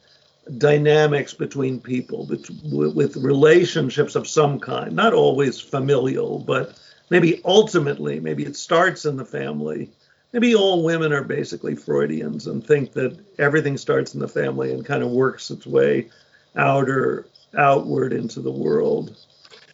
dynamics 0.57 1.35
between 1.35 1.81
people, 1.81 2.27
with, 2.27 2.49
with 2.95 3.17
relationships 3.17 4.15
of 4.15 4.29
some 4.29 4.61
kind, 4.61 4.95
not 4.95 5.13
always 5.13 5.61
familial, 5.61 6.39
but 6.39 6.79
maybe 7.11 7.41
ultimately, 7.45 8.21
maybe 8.21 8.45
it 8.45 8.55
starts 8.55 9.05
in 9.05 9.17
the 9.17 9.25
family. 9.25 9.91
Maybe 10.33 10.55
all 10.55 10.85
women 10.85 11.13
are 11.13 11.25
basically 11.25 11.75
Freudians 11.75 12.47
and 12.47 12.65
think 12.65 12.93
that 12.93 13.19
everything 13.37 13.77
starts 13.77 14.15
in 14.15 14.21
the 14.21 14.29
family 14.29 14.73
and 14.73 14.87
kind 14.87 15.03
of 15.03 15.11
works 15.11 15.51
its 15.51 15.67
way 15.67 16.09
out 16.55 16.89
or 16.89 17.27
outward 17.59 18.13
into 18.13 18.41
the 18.41 18.53
world. 18.53 19.17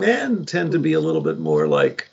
Men 0.00 0.46
tend 0.46 0.72
to 0.72 0.78
be 0.78 0.94
a 0.94 1.00
little 1.00 1.20
bit 1.20 1.38
more 1.38 1.68
like 1.68 2.08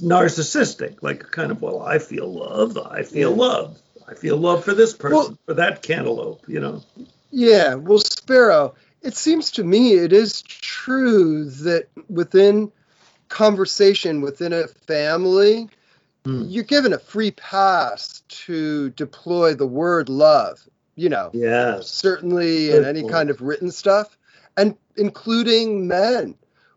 narcissistic, 0.00 1.02
like 1.02 1.30
kind 1.32 1.50
of, 1.50 1.60
well, 1.60 1.82
I 1.82 1.98
feel 1.98 2.32
love, 2.32 2.78
I 2.78 3.02
feel 3.02 3.32
love, 3.32 3.78
I 4.12 4.14
feel 4.14 4.36
love 4.36 4.62
for 4.64 4.74
this 4.74 4.92
person, 4.92 5.16
well, 5.16 5.38
for 5.46 5.54
that 5.54 5.82
cantaloupe, 5.82 6.44
you 6.46 6.60
know. 6.60 6.82
Yeah, 7.30 7.74
well, 7.74 7.98
Sparrow, 7.98 8.74
it 9.00 9.16
seems 9.16 9.50
to 9.52 9.64
me 9.64 9.94
it 9.94 10.12
is 10.12 10.42
true 10.42 11.46
that 11.46 11.88
within 12.10 12.70
conversation 13.28 14.20
within 14.20 14.52
a 14.52 14.68
family, 14.68 15.68
mm. 16.24 16.44
you're 16.48 16.64
given 16.64 16.92
a 16.92 16.98
free 16.98 17.30
pass 17.30 18.22
to 18.28 18.90
deploy 18.90 19.54
the 19.54 19.66
word 19.66 20.10
love, 20.10 20.60
you 20.94 21.08
know. 21.08 21.30
Yeah. 21.32 21.80
Certainly 21.80 22.66
Good 22.66 22.82
in 22.82 22.88
any 22.88 23.00
point. 23.00 23.12
kind 23.12 23.30
of 23.30 23.40
written 23.40 23.70
stuff, 23.70 24.18
and 24.58 24.76
including 24.96 25.88
men, 25.88 26.34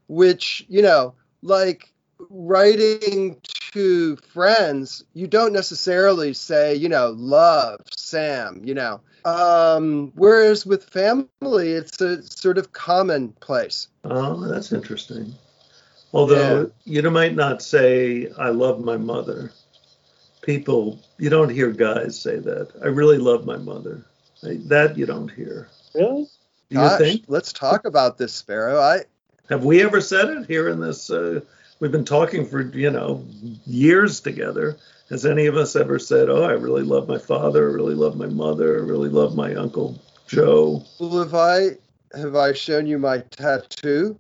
which, 0.08 0.66
you 0.70 0.82
know, 0.82 1.14
like 1.42 1.92
writing 2.30 3.40
to 3.74 4.16
friends, 4.18 5.04
you 5.14 5.28
don't 5.28 5.54
necessarily 5.54 6.34
say, 6.34 6.76
you 6.76 6.90
know, 6.90 7.14
love 7.18 7.82
Sam, 7.96 8.62
you 8.64 8.74
know. 8.74 9.02
Um, 9.26 10.12
whereas 10.16 10.66
with 10.66 10.84
family, 10.84 11.72
it's 11.72 12.00
a 12.00 12.22
sort 12.24 12.58
of 12.58 12.72
commonplace. 12.74 13.88
Oh, 14.04 14.48
that's 14.48 14.72
interesting. 14.72 15.34
Although 16.14 16.72
yeah. 16.86 17.02
you 17.02 17.12
might 17.12 17.36
not 17.36 17.62
say, 17.62 18.30
I 18.38 18.50
love 18.50 18.84
my 18.84 18.98
mother. 18.98 19.52
People, 20.42 21.00
you 21.18 21.30
don't 21.30 21.50
hear 21.50 21.72
guys 21.72 22.20
say 22.20 22.38
that. 22.38 22.72
I 22.84 22.88
really 22.88 23.18
love 23.18 23.46
my 23.46 23.58
mother. 23.58 24.06
That 24.44 24.96
you 24.96 25.06
don't 25.06 25.30
hear. 25.30 25.70
Really? 25.96 26.28
Do 26.70 26.76
Gosh, 26.76 27.00
you 27.00 27.06
think? 27.06 27.26
Let's 27.28 27.52
talk 27.52 27.86
about 27.86 28.18
this, 28.18 28.34
Sparrow. 28.34 28.80
I 28.80 29.02
have 29.50 29.66
we 29.66 29.84
ever 29.84 30.02
said 30.02 30.30
it 30.30 30.48
here 30.48 30.70
in 30.70 30.80
this? 30.80 31.10
Uh, 31.10 31.42
we've 31.86 31.92
been 31.92 32.04
talking 32.04 32.48
for 32.48 32.62
you 32.62 32.90
know 32.90 33.24
years 33.68 34.20
together. 34.20 34.76
Has 35.12 35.24
any 35.24 35.46
of 35.46 35.56
us 35.56 35.76
ever 35.76 36.00
said, 36.00 36.30
"Oh, 36.30 36.42
I 36.42 36.54
really 36.54 36.82
love 36.82 37.08
my 37.08 37.20
father. 37.20 37.70
I 37.70 37.74
really 37.74 37.94
love 37.94 38.18
my 38.18 38.26
mother. 38.26 38.78
I 38.78 38.82
really 38.82 39.10
love 39.10 39.36
my 39.36 39.54
uncle 39.54 40.02
Joe"? 40.26 40.84
Well, 41.00 41.20
have 41.20 41.36
I 41.36 41.78
have 42.18 42.36
I 42.36 42.54
shown 42.54 42.88
you 42.88 42.98
my 42.98 43.20
tattoo? 43.20 44.18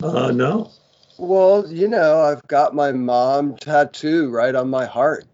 Uh, 0.00 0.30
no. 0.30 0.70
Well, 1.16 1.66
you 1.68 1.88
know, 1.88 2.20
I've 2.20 2.46
got 2.46 2.72
my 2.72 2.92
mom 2.92 3.56
tattoo 3.56 4.30
right 4.30 4.54
on 4.54 4.70
my 4.70 4.86
heart. 4.86 5.24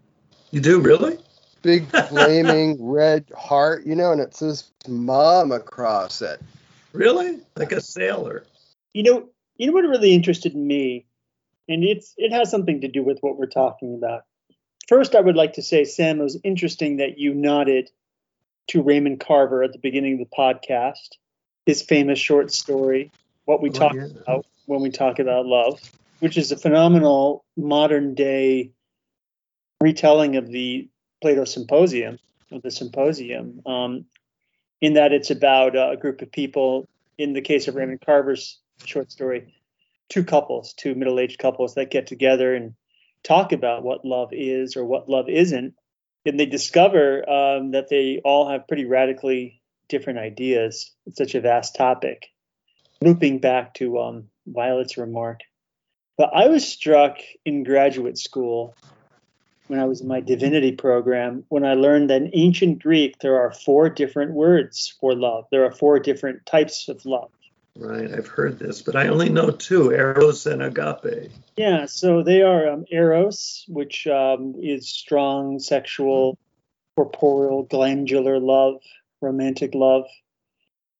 You 0.52 0.62
do 0.62 0.80
really? 0.80 1.18
Big 1.60 1.84
flaming 2.08 2.82
red 2.82 3.30
heart, 3.36 3.84
you 3.84 3.94
know, 3.94 4.10
and 4.10 4.22
it 4.22 4.34
says 4.34 4.70
mom 4.88 5.52
across 5.52 6.22
it. 6.22 6.40
Really? 6.94 7.40
Like 7.56 7.72
a 7.72 7.82
sailor. 7.82 8.44
You 8.94 9.02
know, 9.02 9.28
you 9.58 9.66
know 9.66 9.74
what 9.74 9.84
really 9.84 10.14
interested 10.14 10.54
me, 10.56 11.04
and 11.68 11.84
it's 11.84 12.14
it 12.16 12.32
has 12.32 12.50
something 12.50 12.80
to 12.80 12.88
do 12.88 13.02
with 13.02 13.18
what 13.20 13.38
we're 13.38 13.46
talking 13.46 13.94
about. 13.94 14.24
First, 14.88 15.14
I 15.14 15.20
would 15.20 15.36
like 15.36 15.54
to 15.54 15.62
say, 15.62 15.84
Sam, 15.84 16.20
it 16.20 16.24
was 16.24 16.38
interesting 16.44 16.98
that 16.98 17.18
you 17.18 17.32
nodded 17.32 17.90
to 18.68 18.82
Raymond 18.82 19.20
Carver 19.20 19.62
at 19.62 19.72
the 19.72 19.78
beginning 19.78 20.14
of 20.14 20.18
the 20.18 20.36
podcast, 20.36 21.16
his 21.64 21.82
famous 21.82 22.18
short 22.18 22.52
story, 22.52 23.10
What 23.46 23.62
We 23.62 23.70
oh, 23.70 23.72
Talk 23.72 23.94
yeah. 23.94 24.08
About, 24.22 24.46
when 24.66 24.82
we 24.82 24.90
talk 24.90 25.18
about 25.18 25.46
love, 25.46 25.80
which 26.20 26.36
is 26.36 26.52
a 26.52 26.56
phenomenal 26.56 27.44
modern 27.56 28.14
day 28.14 28.72
retelling 29.80 30.36
of 30.36 30.48
the 30.48 30.88
Plato 31.22 31.44
Symposium, 31.44 32.18
of 32.50 32.62
the 32.62 32.70
Symposium, 32.70 33.62
um, 33.66 34.04
in 34.80 34.94
that 34.94 35.12
it's 35.12 35.30
about 35.30 35.76
uh, 35.76 35.90
a 35.92 35.96
group 35.96 36.20
of 36.22 36.30
people. 36.30 36.86
In 37.16 37.32
the 37.32 37.40
case 37.40 37.68
of 37.68 37.74
Raymond 37.76 38.00
Carver's 38.04 38.58
short 38.84 39.12
story, 39.12 39.54
two 40.08 40.24
couples, 40.24 40.74
two 40.74 40.94
middle 40.94 41.18
aged 41.18 41.38
couples 41.38 41.74
that 41.74 41.90
get 41.90 42.06
together 42.06 42.54
and 42.54 42.74
talk 43.22 43.52
about 43.52 43.82
what 43.82 44.04
love 44.04 44.30
is 44.32 44.76
or 44.76 44.84
what 44.84 45.08
love 45.08 45.28
isn't. 45.28 45.74
And 46.26 46.40
they 46.40 46.46
discover 46.46 47.28
um, 47.28 47.72
that 47.72 47.88
they 47.88 48.20
all 48.24 48.48
have 48.48 48.68
pretty 48.68 48.84
radically 48.84 49.60
different 49.88 50.18
ideas. 50.18 50.90
It's 51.06 51.18
such 51.18 51.34
a 51.34 51.40
vast 51.40 51.74
topic. 51.74 52.26
Looping 53.00 53.38
back 53.38 53.74
to 53.74 53.98
um, 54.00 54.24
Violet's 54.46 54.96
remark. 54.96 55.40
But 56.16 56.30
I 56.34 56.48
was 56.48 56.66
struck 56.66 57.18
in 57.44 57.64
graduate 57.64 58.18
school 58.18 58.74
when 59.66 59.80
I 59.80 59.86
was 59.86 60.00
in 60.00 60.08
my 60.08 60.20
divinity 60.20 60.72
program 60.72 61.44
when 61.48 61.64
I 61.64 61.74
learned 61.74 62.10
that 62.10 62.22
in 62.22 62.30
ancient 62.34 62.82
Greek 62.82 63.18
there 63.18 63.40
are 63.40 63.50
four 63.50 63.88
different 63.88 64.32
words 64.32 64.94
for 65.00 65.14
love. 65.14 65.46
There 65.50 65.64
are 65.64 65.72
four 65.72 65.98
different 65.98 66.46
types 66.46 66.88
of 66.88 67.04
love. 67.04 67.30
Right, 67.76 68.12
I've 68.12 68.28
heard 68.28 68.58
this, 68.60 68.82
but 68.82 68.94
I 68.94 69.08
only 69.08 69.28
know 69.28 69.50
two 69.50 69.90
Eros 69.90 70.46
and 70.46 70.62
Agape. 70.62 71.30
Yeah, 71.56 71.86
so 71.86 72.22
they 72.22 72.42
are 72.42 72.68
um, 72.68 72.84
Eros, 72.90 73.64
which 73.68 74.06
um, 74.06 74.54
is 74.60 74.88
strong 74.88 75.58
sexual, 75.58 76.38
corporeal, 76.96 77.64
glandular 77.64 78.38
love, 78.38 78.80
romantic 79.20 79.74
love. 79.74 80.04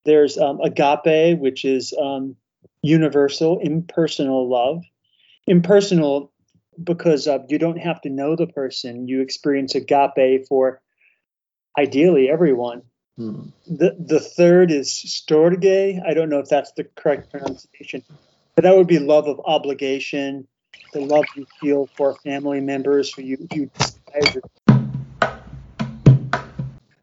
There's 0.04 0.36
um, 0.36 0.60
Agape, 0.60 1.38
which 1.38 1.64
is 1.64 1.94
um, 2.00 2.34
universal, 2.82 3.60
impersonal 3.60 4.48
love. 4.48 4.82
Impersonal 5.46 6.32
because 6.82 7.28
uh, 7.28 7.38
you 7.48 7.58
don't 7.58 7.78
have 7.78 8.00
to 8.02 8.10
know 8.10 8.34
the 8.34 8.46
person. 8.46 9.06
You 9.06 9.20
experience 9.20 9.74
agape 9.74 10.48
for 10.48 10.80
ideally 11.78 12.28
everyone. 12.28 12.82
Hmm. 13.16 13.42
The 13.68 13.94
the 13.96 14.18
third 14.18 14.72
is 14.72 14.88
storge. 14.90 16.02
I 16.04 16.14
don't 16.14 16.28
know 16.28 16.40
if 16.40 16.48
that's 16.48 16.72
the 16.72 16.82
correct 16.82 17.30
pronunciation, 17.30 18.02
but 18.56 18.62
that 18.62 18.76
would 18.76 18.88
be 18.88 18.98
love 18.98 19.28
of 19.28 19.40
obligation, 19.44 20.48
the 20.92 21.00
love 21.00 21.24
you 21.36 21.46
feel 21.60 21.88
for 21.96 22.16
family 22.24 22.60
members 22.60 23.14
who 23.14 23.22
you 23.22 23.48
you 23.52 23.70
despise. 23.78 24.38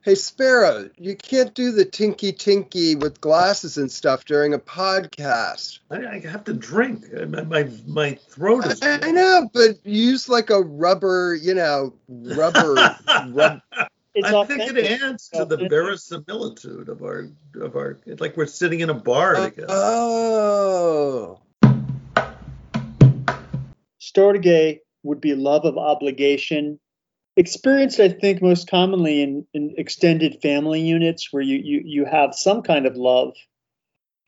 Hey 0.03 0.15
Sparrow, 0.15 0.89
you 0.97 1.15
can't 1.15 1.53
do 1.53 1.71
the 1.71 1.85
tinky 1.85 2.33
tinky 2.33 2.95
with 2.95 3.21
glasses 3.21 3.77
and 3.77 3.89
stuff 3.89 4.25
during 4.25 4.53
a 4.53 4.59
podcast. 4.59 5.79
I, 5.91 6.07
I 6.07 6.19
have 6.19 6.43
to 6.45 6.53
drink. 6.53 7.05
My 7.29 7.43
my, 7.43 7.69
my 7.87 8.15
throat 8.15 8.65
is. 8.65 8.81
I, 8.81 8.99
I, 9.01 9.11
know, 9.11 9.49
but 9.53 9.85
use 9.85 10.27
like 10.27 10.49
a 10.49 10.59
rubber, 10.59 11.35
you 11.35 11.53
know, 11.53 11.93
rubber. 12.09 12.97
rub, 13.27 13.61
it's 14.13 14.27
I 14.27 14.45
think 14.45 14.61
it 14.61 15.01
adds 15.01 15.29
to 15.29 15.45
the 15.45 15.67
verisimilitude 15.69 16.89
of 16.89 17.01
our 17.01 17.29
of 17.55 17.75
our 17.75 17.99
like 18.19 18.35
we're 18.35 18.45
sitting 18.45 18.81
in 18.81 18.89
a 18.89 18.93
bar 18.93 19.35
uh, 19.35 19.49
together. 19.49 19.67
Oh. 19.69 21.39
Storge 24.01 24.79
would 25.03 25.21
be 25.21 25.35
love 25.35 25.65
of 25.65 25.77
obligation, 25.77 26.79
experienced 27.37 27.99
I 27.99 28.09
think 28.09 28.41
most 28.41 28.69
commonly 28.69 29.21
in, 29.21 29.47
in 29.53 29.73
extended 29.77 30.41
family 30.41 30.81
units 30.81 31.31
where 31.31 31.43
you, 31.43 31.57
you 31.57 31.81
you 31.85 32.05
have 32.05 32.35
some 32.35 32.61
kind 32.61 32.85
of 32.85 32.95
love 32.97 33.33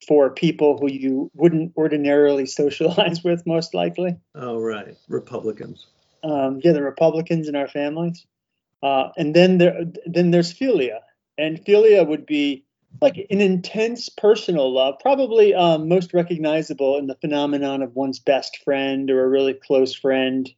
for 0.07 0.29
people 0.29 0.77
who 0.77 0.89
you 0.91 1.31
wouldn't 1.33 1.73
ordinarily 1.75 2.45
socialize 2.45 3.23
with 3.23 3.45
most 3.45 3.73
likely. 3.73 4.15
Oh 4.35 4.59
right, 4.59 4.95
Republicans. 5.09 5.87
Um, 6.23 6.61
yeah, 6.63 6.71
the 6.71 6.81
Republicans 6.81 7.49
in 7.49 7.55
our 7.57 7.67
families. 7.67 8.25
Uh, 8.83 9.09
and 9.15 9.33
then 9.33 9.59
there 9.59 9.85
then 10.05 10.31
there's 10.31 10.53
philia, 10.53 10.99
and 11.37 11.63
philia 11.63 12.05
would 12.05 12.25
be 12.25 12.65
like 13.01 13.15
an 13.29 13.39
intense 13.41 14.09
personal 14.09 14.71
love, 14.71 14.95
probably 14.99 15.53
um, 15.53 15.87
most 15.87 16.13
recognizable 16.13 16.97
in 16.97 17.07
the 17.07 17.15
phenomenon 17.15 17.81
of 17.81 17.95
one's 17.95 18.19
best 18.19 18.59
friend 18.63 19.09
or 19.09 19.23
a 19.23 19.29
really 19.29 19.53
close 19.53 19.95
friend, 19.95 20.49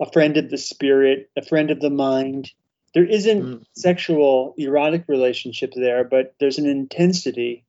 a 0.00 0.10
friend 0.10 0.36
of 0.36 0.50
the 0.50 0.58
spirit, 0.58 1.30
a 1.36 1.42
friend 1.42 1.70
of 1.70 1.80
the 1.80 1.88
mind. 1.88 2.50
There 2.94 3.06
isn't 3.06 3.42
mm. 3.42 3.64
sexual 3.74 4.54
erotic 4.58 5.04
relationship 5.06 5.72
there, 5.76 6.02
but 6.02 6.34
there's 6.40 6.58
an 6.58 6.66
intensity 6.66 7.64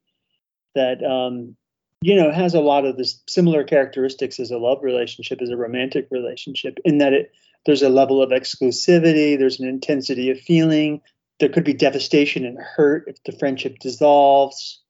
that 0.74 1.04
um, 1.04 1.56
you 2.02 2.16
know 2.16 2.32
has 2.32 2.56
a 2.56 2.62
lot 2.62 2.86
of 2.86 2.98
the 2.98 3.08
similar 3.28 3.64
characteristics 3.64 4.40
as 4.40 4.50
a 4.50 4.58
love 4.58 4.80
relationship, 4.82 5.40
as 5.40 5.50
a 5.50 5.58
romantic 5.58 6.08
relationship, 6.10 6.80
in 6.84 6.98
that 6.98 7.14
it 7.14 7.32
there's 7.68 7.84
a 7.84 7.90
level 7.90 8.24
of 8.24 8.32
exclusivity, 8.32 9.38
there's 9.38 9.60
an 9.60 9.68
intensity 9.68 10.32
of 10.32 10.40
feeling, 10.40 11.02
there 11.40 11.50
could 11.50 11.66
be 11.66 11.74
devastation 11.74 12.46
and 12.46 12.58
hurt 12.58 13.04
if 13.08 13.22
the 13.24 13.34
friendship 13.34 13.78
dissolves. 13.80 14.82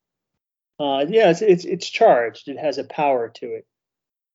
Uh, 0.80 1.04
yeah, 1.10 1.32
it's, 1.32 1.42
it's, 1.42 1.66
it's 1.66 1.90
charged. 1.90 2.48
It 2.48 2.58
has 2.58 2.78
a 2.78 2.84
power 2.84 3.30
to 3.30 3.46
it. 3.48 3.68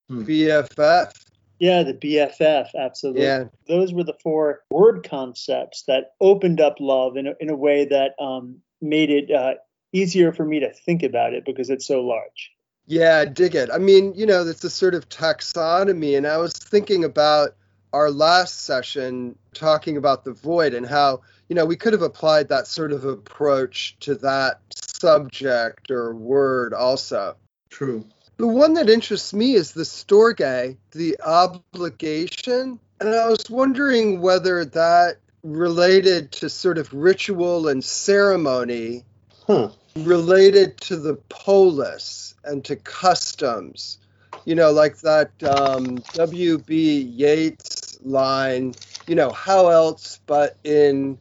Hmm. 0.08 0.24
BFF. 0.24 1.12
Yeah, 1.60 1.84
the 1.84 1.94
BFF, 1.94 2.70
absolutely. 2.76 3.22
Yeah. 3.22 3.44
Those 3.68 3.94
were 3.94 4.02
the 4.02 4.16
four 4.20 4.62
word 4.70 5.06
concepts 5.08 5.84
that 5.86 6.14
opened 6.20 6.60
up 6.60 6.78
love 6.80 7.16
in 7.16 7.28
a, 7.28 7.34
in 7.38 7.48
a 7.48 7.56
way 7.56 7.84
that 7.84 8.16
um, 8.20 8.56
made 8.80 9.10
it 9.10 9.30
uh, 9.30 9.54
easier 9.92 10.32
for 10.32 10.44
me 10.44 10.58
to 10.58 10.72
think 10.72 11.04
about 11.04 11.34
it 11.34 11.44
because 11.44 11.70
it's 11.70 11.86
so 11.86 12.00
large. 12.00 12.50
Yeah, 12.86 13.18
I 13.18 13.26
dig 13.26 13.54
it. 13.54 13.70
I 13.72 13.78
mean, 13.78 14.12
you 14.16 14.26
know, 14.26 14.44
it's 14.44 14.64
a 14.64 14.70
sort 14.70 14.96
of 14.96 15.08
taxonomy, 15.08 16.16
and 16.16 16.26
I 16.26 16.38
was 16.38 16.52
thinking 16.52 17.04
about 17.04 17.54
our 17.92 18.10
last 18.10 18.64
session 18.64 19.36
talking 19.54 19.96
about 19.96 20.24
the 20.24 20.32
void 20.32 20.74
and 20.74 20.86
how 20.86 21.20
you 21.48 21.54
know 21.54 21.64
we 21.64 21.76
could 21.76 21.92
have 21.92 22.02
applied 22.02 22.48
that 22.48 22.66
sort 22.66 22.92
of 22.92 23.04
approach 23.04 23.96
to 24.00 24.14
that 24.14 24.60
subject 24.74 25.90
or 25.90 26.14
word 26.14 26.72
also 26.72 27.36
true 27.70 28.04
the 28.38 28.46
one 28.46 28.74
that 28.74 28.88
interests 28.88 29.34
me 29.34 29.54
is 29.54 29.72
the 29.72 29.82
storge 29.82 30.76
the 30.92 31.16
obligation 31.24 32.78
and 33.00 33.08
i 33.10 33.28
was 33.28 33.50
wondering 33.50 34.20
whether 34.20 34.64
that 34.64 35.18
related 35.42 36.30
to 36.32 36.48
sort 36.48 36.78
of 36.78 36.92
ritual 36.92 37.68
and 37.68 37.84
ceremony 37.84 39.04
huh. 39.46 39.68
related 39.96 40.80
to 40.80 40.96
the 40.96 41.14
polis 41.28 42.34
and 42.44 42.64
to 42.64 42.76
customs 42.76 43.98
you 44.44 44.54
know, 44.54 44.70
like 44.70 44.98
that 44.98 45.30
um, 45.44 45.96
W.B. 46.14 47.00
Yeats 47.00 47.81
line, 48.04 48.74
you 49.06 49.14
know, 49.14 49.30
how 49.30 49.68
else 49.68 50.20
but 50.26 50.56
in 50.64 51.18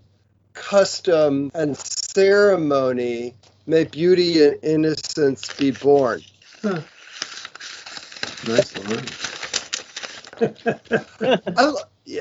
custom 0.54 1.52
and 1.54 1.78
ceremony 1.78 3.36
may 3.66 3.84
beauty 3.86 4.44
and 4.46 4.58
innocence 4.64 5.54
be 5.58 5.72
born. 5.72 6.22
Huh. 6.62 6.82
Nice 8.48 8.78
line. 8.78 9.06
I, 11.58 11.74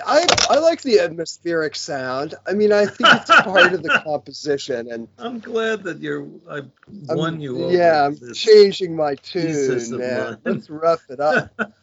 I, 0.06 0.26
I 0.48 0.58
like 0.58 0.82
the 0.82 1.00
atmospheric 1.00 1.74
sound. 1.74 2.34
I 2.46 2.52
mean, 2.52 2.72
I 2.72 2.86
think 2.86 3.08
it's 3.12 3.30
part 3.44 3.72
of 3.72 3.82
the 3.82 4.00
composition, 4.04 4.90
and 4.90 5.08
I'm 5.18 5.40
glad 5.40 5.82
that 5.84 6.00
you're. 6.00 6.26
I 6.48 6.62
won 6.88 7.34
I'm, 7.34 7.40
you. 7.40 7.70
yeah, 7.70 8.06
I'm 8.06 8.34
changing 8.34 8.94
my 8.94 9.16
tune, 9.16 9.98
man. 9.98 10.38
Let's 10.44 10.70
rough 10.70 11.04
it 11.08 11.20
up. 11.20 11.50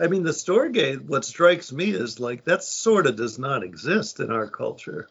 I 0.00 0.06
mean, 0.06 0.22
the 0.22 0.30
storge. 0.30 1.04
What 1.06 1.24
strikes 1.24 1.72
me 1.72 1.90
is 1.90 2.20
like 2.20 2.44
that 2.44 2.62
sort 2.62 3.06
of 3.06 3.16
does 3.16 3.38
not 3.38 3.62
exist 3.62 4.20
in 4.20 4.30
our 4.30 4.46
culture, 4.46 5.08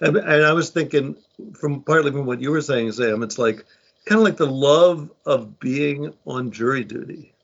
and, 0.00 0.16
and 0.16 0.44
I 0.44 0.52
was 0.52 0.70
thinking 0.70 1.16
from 1.54 1.82
partly 1.82 2.12
from 2.12 2.26
what 2.26 2.40
you 2.40 2.50
were 2.50 2.60
saying, 2.60 2.92
Sam. 2.92 3.22
It's 3.22 3.38
like 3.38 3.64
kind 4.04 4.18
of 4.18 4.24
like 4.24 4.36
the 4.36 4.46
love 4.46 5.10
of 5.26 5.58
being 5.58 6.14
on 6.26 6.50
jury 6.52 6.84
duty. 6.84 7.34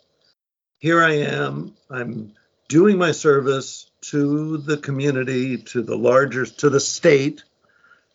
Here 0.79 1.03
I 1.03 1.15
am. 1.15 1.75
I'm 1.91 2.35
doing 2.69 2.99
my 2.99 3.13
service 3.13 3.91
to 4.01 4.59
the 4.59 4.77
community, 4.77 5.59
to 5.59 5.83
the 5.83 5.97
larger, 5.97 6.47
to 6.47 6.71
the 6.71 6.81
state. 6.81 7.43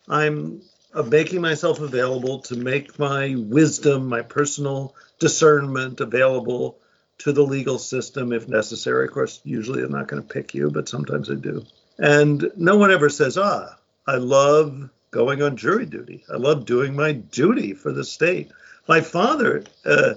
I'm 0.08 0.62
uh, 0.94 1.02
making 1.02 1.40
myself 1.40 1.80
available 1.80 2.40
to 2.40 2.56
make 2.56 2.98
my 2.98 3.34
wisdom, 3.36 4.06
my 4.06 4.22
personal 4.22 4.94
discernment 5.18 6.00
available 6.00 6.78
to 7.18 7.32
the 7.32 7.42
legal 7.42 7.78
system 7.78 8.32
if 8.32 8.48
necessary. 8.48 9.06
Of 9.06 9.12
course, 9.12 9.40
usually 9.44 9.82
I'm 9.82 9.92
not 9.92 10.08
going 10.08 10.22
to 10.22 10.28
pick 10.28 10.54
you, 10.54 10.70
but 10.70 10.88
sometimes 10.88 11.30
I 11.30 11.34
do. 11.34 11.64
And 11.98 12.50
no 12.56 12.76
one 12.76 12.90
ever 12.90 13.08
says, 13.08 13.38
ah, 13.38 13.76
I 14.06 14.16
love 14.16 14.90
going 15.10 15.42
on 15.42 15.56
jury 15.56 15.86
duty. 15.86 16.24
I 16.32 16.36
love 16.36 16.64
doing 16.64 16.96
my 16.96 17.12
duty 17.12 17.72
for 17.72 17.92
the 17.92 18.04
state. 18.04 18.50
My 18.88 19.00
father, 19.00 19.64
uh, 19.84 20.14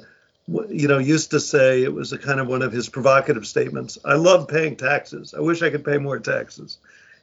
you 0.47 0.87
know, 0.87 0.97
used 0.97 1.31
to 1.31 1.39
say 1.39 1.83
it 1.83 1.93
was 1.93 2.13
a 2.13 2.17
kind 2.17 2.39
of 2.39 2.47
one 2.47 2.61
of 2.61 2.71
his 2.71 2.89
provocative 2.89 3.45
statements. 3.45 3.97
I 4.05 4.15
love 4.15 4.47
paying 4.47 4.77
taxes. 4.77 5.33
I 5.33 5.41
wish 5.41 5.61
I 5.61 5.69
could 5.69 5.83
pay 5.83 5.97
more 5.97 6.19
taxes. 6.19 6.77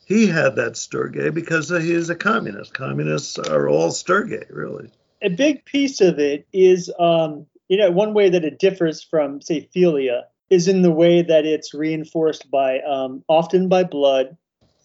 He 0.04 0.26
had 0.26 0.56
that 0.56 0.74
storge 0.74 1.32
because 1.32 1.70
he 1.70 1.92
is 1.92 2.10
a 2.10 2.14
communist. 2.14 2.74
Communists 2.74 3.38
are 3.38 3.68
all 3.68 3.90
storge, 3.90 4.44
really. 4.50 4.90
A 5.22 5.30
big 5.30 5.64
piece 5.64 6.02
of 6.02 6.18
it 6.18 6.46
is, 6.52 6.92
um, 6.98 7.46
you 7.68 7.78
know, 7.78 7.90
one 7.90 8.12
way 8.12 8.28
that 8.28 8.44
it 8.44 8.58
differs 8.58 9.02
from, 9.02 9.40
say, 9.40 9.68
philia 9.74 10.24
is 10.50 10.68
in 10.68 10.82
the 10.82 10.90
way 10.90 11.22
that 11.22 11.46
it's 11.46 11.72
reinforced 11.72 12.50
by, 12.50 12.80
um, 12.80 13.24
often 13.28 13.68
by 13.68 13.84
blood, 13.84 14.36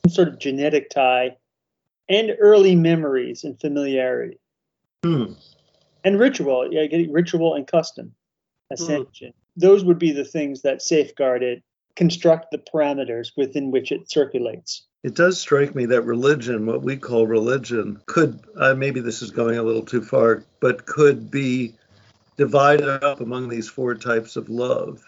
some 0.05 0.13
sort 0.13 0.27
of 0.29 0.39
genetic 0.39 0.89
tie, 0.89 1.35
and 2.07 2.37
early 2.39 2.75
memories 2.75 3.43
and 3.43 3.59
familiarity. 3.59 4.39
Hmm. 5.03 5.33
And 6.05 6.17
ritual, 6.17 6.69
yeah, 6.71 6.87
ritual 7.11 7.55
and 7.55 7.67
custom 7.67 8.15
ascension. 8.71 9.29
Mm. 9.29 9.33
Those 9.57 9.83
would 9.83 9.99
be 9.99 10.11
the 10.11 10.25
things 10.25 10.61
that 10.61 10.81
safeguard 10.81 11.43
it, 11.43 11.63
construct 11.95 12.51
the 12.51 12.57
parameters 12.57 13.31
within 13.35 13.71
which 13.71 13.91
it 13.91 14.09
circulates. 14.09 14.83
It 15.03 15.15
does 15.15 15.39
strike 15.39 15.75
me 15.75 15.85
that 15.87 16.03
religion, 16.03 16.65
what 16.65 16.81
we 16.81 16.97
call 16.97 17.27
religion, 17.27 18.01
could, 18.05 18.39
uh, 18.57 18.73
maybe 18.73 18.99
this 18.99 19.21
is 19.21 19.31
going 19.31 19.57
a 19.57 19.63
little 19.63 19.83
too 19.83 20.01
far, 20.01 20.43
but 20.59 20.85
could 20.85 21.29
be 21.29 21.75
divided 22.37 23.03
up 23.03 23.19
among 23.19 23.49
these 23.49 23.67
four 23.67 23.95
types 23.95 24.37
of 24.37 24.49
love. 24.49 25.03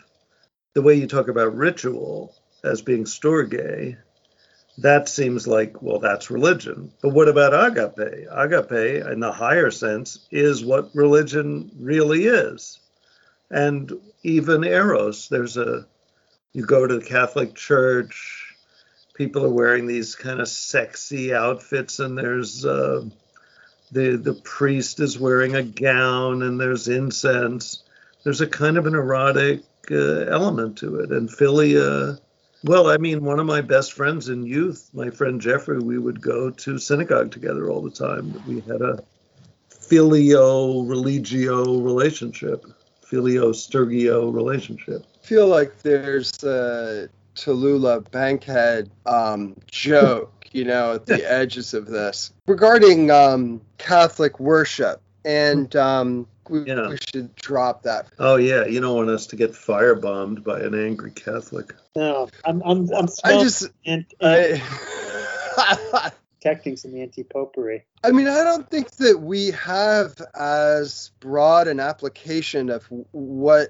The 0.74 0.82
way 0.82 0.96
you 0.96 1.08
talk 1.08 1.30
about 1.30 1.56
ritual 1.56 2.36
as 2.64 2.82
being 2.82 3.06
storge, 3.06 3.98
that 4.80 5.08
seems 5.08 5.48
like, 5.48 5.82
well, 5.82 6.00
that's 6.00 6.30
religion. 6.30 6.92
But 7.02 7.14
what 7.14 7.30
about 7.30 7.54
agape? 7.54 8.28
Agape, 8.30 9.06
in 9.06 9.22
the 9.22 9.32
higher 9.32 9.72
sense, 9.72 10.28
is 10.30 10.64
what 10.64 10.94
religion 10.94 11.72
really 11.80 12.26
is. 12.26 12.81
And 13.52 13.92
even 14.24 14.64
eros, 14.64 15.28
there's 15.28 15.58
a, 15.58 15.86
you 16.54 16.66
go 16.66 16.88
to 16.88 17.00
the 17.00 17.06
Catholic 17.06 17.54
Church, 17.54 18.56
people 19.14 19.46
are 19.46 19.50
wearing 19.50 19.86
these 19.86 20.16
kind 20.16 20.40
of 20.40 20.48
sexy 20.48 21.34
outfits, 21.34 22.00
and 22.00 22.18
there's, 22.18 22.66
uh, 22.66 23.04
the, 23.92 24.16
the 24.16 24.34
priest 24.34 25.02
is 25.02 25.20
wearing 25.20 25.56
a 25.56 25.64
gown, 25.64 26.44
and 26.44 26.60
there's 26.60 26.88
incense. 26.88 27.84
There's 28.24 28.42
a 28.42 28.48
kind 28.48 28.78
of 28.78 28.88
an 28.88 28.96
erotic 28.96 29.64
uh, 29.92 30.22
element 30.30 30.78
to 30.78 31.02
it. 31.02 31.12
And 31.12 31.30
philia, 31.30 32.18
well, 32.64 32.90
I 32.90 32.98
mean, 32.98 33.26
one 33.26 33.40
of 33.40 33.46
my 33.46 33.62
best 33.62 33.92
friends 33.94 34.30
in 34.30 34.46
youth, 34.46 34.90
my 34.94 35.10
friend 35.10 35.42
Jeffrey, 35.42 35.80
we 35.80 35.98
would 35.98 36.22
go 36.22 36.50
to 36.52 36.78
synagogue 36.78 37.32
together 37.32 37.70
all 37.70 37.82
the 37.82 37.92
time. 37.92 38.34
We 38.48 38.62
had 38.62 38.82
a 38.82 39.04
filio 39.70 40.84
religio 40.84 41.82
relationship, 41.82 42.64
filio 43.12 43.52
sturgio 43.52 44.34
relationship. 44.34 45.06
I 45.22 45.26
feel 45.26 45.48
like 45.48 45.82
there's 45.82 46.42
a 46.44 47.10
Tallulah 47.36 48.10
Bankhead 48.10 48.90
um, 49.06 49.58
joke, 49.70 50.48
you 50.54 50.64
know, 50.64 50.94
at 50.96 51.06
the 51.06 51.30
edges 51.30 51.74
of 51.74 51.88
this 51.88 52.32
regarding 52.48 53.12
um, 53.12 53.62
Catholic 53.78 54.40
worship. 54.40 55.02
And 55.24 55.76
um, 55.76 56.26
we, 56.50 56.64
yeah. 56.64 56.88
we 56.88 56.98
should 57.12 57.36
drop 57.36 57.84
that. 57.84 58.08
Oh 58.18 58.38
yeah, 58.38 58.66
you 58.66 58.80
don't 58.80 58.96
want 58.96 59.10
us 59.10 59.28
to 59.28 59.36
get 59.36 59.52
firebombed 59.52 60.44
by 60.44 60.62
an 60.62 60.74
angry 60.74 61.12
Catholic. 61.12 61.74
No, 61.96 62.30
I'm 62.46 62.64
I'm 62.64 62.90
I'm 62.94 63.08
I 63.24 63.34
just 63.44 63.68
and, 63.86 64.06
and 64.20 64.62
I, 65.54 66.12
detecting 66.42 66.76
some 66.76 66.96
anti-popery. 66.96 67.86
I 68.04 68.12
mean, 68.12 68.28
I 68.28 68.44
don't 68.44 68.70
think 68.70 68.92
that 68.98 69.22
we 69.22 69.52
have 69.52 70.20
as 70.34 71.12
broad 71.20 71.68
an 71.68 71.80
application 71.80 72.70
of 72.70 72.86
what 73.12 73.70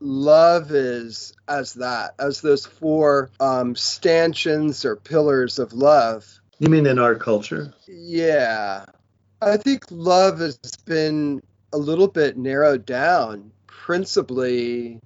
love 0.00 0.72
is 0.72 1.32
as 1.46 1.74
that, 1.74 2.14
as 2.18 2.40
those 2.40 2.66
four 2.66 3.30
um, 3.40 3.76
stanchions 3.76 4.84
or 4.84 4.96
pillars 4.96 5.58
of 5.58 5.72
love. 5.72 6.40
You 6.58 6.68
mean 6.68 6.86
in 6.86 6.98
our 6.98 7.14
culture? 7.14 7.72
Yeah. 7.86 8.84
I 9.40 9.56
think 9.56 9.84
love 9.90 10.40
has 10.40 10.58
been 10.84 11.40
a 11.72 11.78
little 11.78 12.08
bit 12.08 12.36
narrowed 12.36 12.84
down 12.84 13.52
principally 13.66 15.00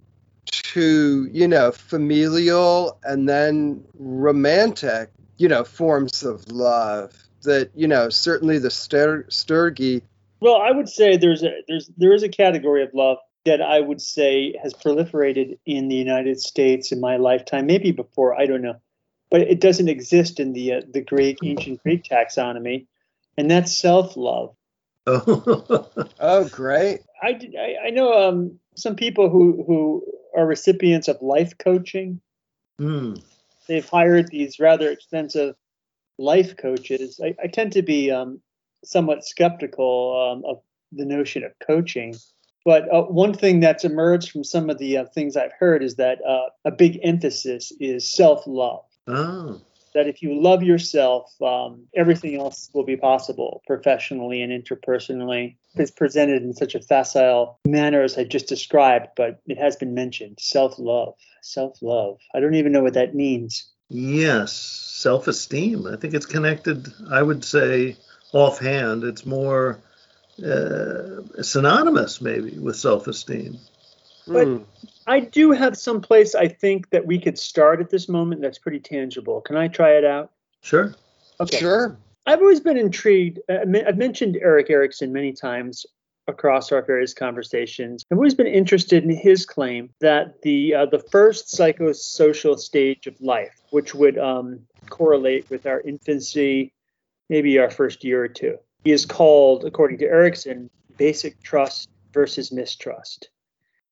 to 0.46 1.28
you 1.30 1.46
know 1.46 1.70
familial 1.70 2.98
and 3.04 3.28
then 3.28 3.84
romantic 3.94 5.10
you 5.36 5.48
know 5.48 5.64
forms 5.64 6.22
of 6.22 6.50
love 6.50 7.12
that 7.42 7.70
you 7.74 7.88
know 7.88 8.08
certainly 8.08 8.58
the 8.58 8.68
Stur- 8.68 9.26
Storge 9.28 10.02
well 10.40 10.56
i 10.56 10.70
would 10.70 10.88
say 10.88 11.16
there's 11.16 11.42
a 11.42 11.62
there's 11.68 11.90
there 11.96 12.12
is 12.12 12.22
a 12.22 12.28
category 12.28 12.82
of 12.82 12.90
love 12.94 13.18
that 13.44 13.60
i 13.60 13.80
would 13.80 14.00
say 14.00 14.54
has 14.62 14.72
proliferated 14.74 15.58
in 15.66 15.88
the 15.88 15.96
united 15.96 16.40
states 16.40 16.92
in 16.92 17.00
my 17.00 17.16
lifetime 17.16 17.66
maybe 17.66 17.90
before 17.90 18.38
i 18.38 18.46
don't 18.46 18.62
know 18.62 18.76
but 19.30 19.40
it 19.40 19.60
doesn't 19.60 19.88
exist 19.88 20.38
in 20.38 20.52
the 20.52 20.74
uh, 20.74 20.80
the 20.92 21.00
great 21.00 21.38
ancient 21.42 21.82
greek 21.82 22.04
taxonomy 22.04 22.86
and 23.36 23.50
that's 23.50 23.76
self-love 23.76 24.54
Oh, 25.06 25.88
oh, 26.20 26.44
great! 26.48 27.00
I, 27.22 27.38
I, 27.58 27.86
I 27.86 27.90
know 27.90 28.12
um, 28.28 28.58
some 28.76 28.94
people 28.94 29.28
who 29.28 29.64
who 29.66 30.04
are 30.36 30.46
recipients 30.46 31.08
of 31.08 31.20
life 31.20 31.58
coaching. 31.58 32.20
Mm. 32.80 33.22
They've 33.68 33.88
hired 33.88 34.28
these 34.28 34.58
rather 34.58 34.90
expensive 34.90 35.54
life 36.18 36.56
coaches. 36.56 37.20
I, 37.22 37.34
I 37.42 37.46
tend 37.46 37.72
to 37.72 37.82
be 37.82 38.10
um, 38.10 38.40
somewhat 38.84 39.24
skeptical 39.24 40.32
um, 40.32 40.44
of 40.44 40.62
the 40.92 41.04
notion 41.04 41.44
of 41.44 41.52
coaching. 41.66 42.14
But 42.64 42.92
uh, 42.92 43.02
one 43.02 43.34
thing 43.34 43.60
that's 43.60 43.84
emerged 43.84 44.30
from 44.30 44.44
some 44.44 44.70
of 44.70 44.78
the 44.78 44.98
uh, 44.98 45.04
things 45.06 45.36
I've 45.36 45.52
heard 45.58 45.82
is 45.82 45.96
that 45.96 46.18
uh, 46.26 46.50
a 46.64 46.70
big 46.70 47.00
emphasis 47.02 47.72
is 47.80 48.08
self 48.08 48.46
love. 48.46 48.84
Oh 49.08 49.60
that 49.94 50.06
if 50.06 50.22
you 50.22 50.40
love 50.40 50.62
yourself, 50.62 51.30
um, 51.42 51.86
everything 51.94 52.38
else 52.38 52.70
will 52.72 52.84
be 52.84 52.96
possible 52.96 53.62
professionally 53.66 54.42
and 54.42 54.52
interpersonally. 54.52 55.56
It's 55.74 55.90
presented 55.90 56.42
in 56.42 56.54
such 56.54 56.74
a 56.74 56.80
facile 56.80 57.58
manner 57.66 58.02
as 58.02 58.18
I 58.18 58.24
just 58.24 58.46
described, 58.46 59.08
but 59.16 59.40
it 59.46 59.58
has 59.58 59.76
been 59.76 59.94
mentioned 59.94 60.38
self 60.40 60.78
love. 60.78 61.14
Self 61.42 61.82
love. 61.82 62.18
I 62.34 62.40
don't 62.40 62.54
even 62.54 62.72
know 62.72 62.82
what 62.82 62.94
that 62.94 63.14
means. 63.14 63.70
Yes, 63.88 64.52
self 64.52 65.28
esteem. 65.28 65.86
I 65.86 65.96
think 65.96 66.14
it's 66.14 66.26
connected, 66.26 66.92
I 67.10 67.22
would 67.22 67.44
say, 67.44 67.96
offhand, 68.32 69.04
it's 69.04 69.26
more 69.26 69.78
uh, 70.44 71.42
synonymous 71.42 72.20
maybe 72.20 72.58
with 72.58 72.76
self 72.76 73.06
esteem. 73.06 73.58
But 74.26 74.46
mm. 74.46 74.64
I 75.06 75.20
do 75.20 75.50
have 75.52 75.76
some 75.76 76.00
place 76.00 76.34
I 76.34 76.48
think 76.48 76.90
that 76.90 77.06
we 77.06 77.18
could 77.18 77.38
start 77.38 77.80
at 77.80 77.90
this 77.90 78.08
moment 78.08 78.40
that's 78.40 78.58
pretty 78.58 78.80
tangible. 78.80 79.40
Can 79.40 79.56
I 79.56 79.68
try 79.68 79.92
it 79.92 80.04
out? 80.04 80.30
Sure. 80.60 80.94
Okay. 81.40 81.58
Sure. 81.58 81.96
I've 82.26 82.40
always 82.40 82.60
been 82.60 82.76
intrigued. 82.76 83.40
Uh, 83.48 83.58
I've 83.86 83.98
mentioned 83.98 84.36
Erik 84.36 84.70
Erikson 84.70 85.12
many 85.12 85.32
times 85.32 85.84
across 86.28 86.70
our 86.70 86.82
various 86.82 87.12
conversations. 87.12 88.04
I've 88.10 88.18
always 88.18 88.34
been 88.34 88.46
interested 88.46 89.02
in 89.02 89.10
his 89.10 89.44
claim 89.44 89.90
that 90.00 90.40
the 90.42 90.74
uh, 90.74 90.86
the 90.86 91.00
first 91.00 91.46
psychosocial 91.46 92.58
stage 92.58 93.06
of 93.06 93.20
life, 93.20 93.60
which 93.70 93.94
would 93.94 94.18
um, 94.18 94.60
correlate 94.88 95.50
with 95.50 95.66
our 95.66 95.80
infancy, 95.80 96.72
maybe 97.28 97.58
our 97.58 97.70
first 97.70 98.04
year 98.04 98.22
or 98.22 98.28
two, 98.28 98.56
is 98.84 99.04
called, 99.04 99.64
according 99.64 99.98
to 99.98 100.06
Erikson, 100.06 100.70
basic 100.96 101.42
trust 101.42 101.88
versus 102.12 102.52
mistrust. 102.52 103.30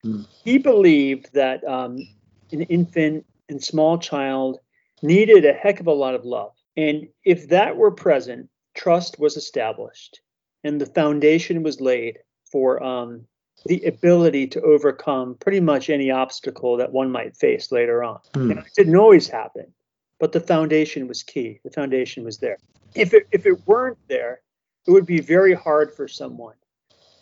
Mm. 0.05 0.27
He 0.43 0.57
believed 0.57 1.33
that 1.33 1.63
um, 1.63 2.07
an 2.51 2.61
infant 2.63 3.25
and 3.49 3.63
small 3.63 3.97
child 3.97 4.59
needed 5.01 5.45
a 5.45 5.53
heck 5.53 5.79
of 5.79 5.87
a 5.87 5.93
lot 5.93 6.15
of 6.15 6.25
love. 6.25 6.53
And 6.77 7.07
if 7.25 7.49
that 7.49 7.75
were 7.75 7.91
present, 7.91 8.49
trust 8.73 9.19
was 9.19 9.37
established 9.37 10.21
and 10.63 10.79
the 10.79 10.85
foundation 10.85 11.63
was 11.63 11.81
laid 11.81 12.19
for 12.45 12.81
um, 12.83 13.25
the 13.65 13.83
ability 13.83 14.47
to 14.47 14.61
overcome 14.61 15.35
pretty 15.35 15.59
much 15.59 15.89
any 15.89 16.11
obstacle 16.11 16.77
that 16.77 16.91
one 16.91 17.11
might 17.11 17.35
face 17.35 17.71
later 17.71 18.03
on. 18.03 18.19
Mm. 18.33 18.51
And 18.51 18.59
it 18.59 18.71
didn't 18.75 18.95
always 18.95 19.27
happen, 19.27 19.73
but 20.19 20.31
the 20.31 20.39
foundation 20.39 21.07
was 21.07 21.23
key. 21.23 21.59
The 21.63 21.71
foundation 21.71 22.23
was 22.23 22.37
there. 22.37 22.57
If 22.95 23.13
it, 23.13 23.27
if 23.31 23.45
it 23.45 23.65
weren't 23.67 23.97
there, 24.07 24.41
it 24.87 24.91
would 24.91 25.05
be 25.05 25.21
very 25.21 25.53
hard 25.53 25.93
for 25.93 26.07
someone 26.07 26.55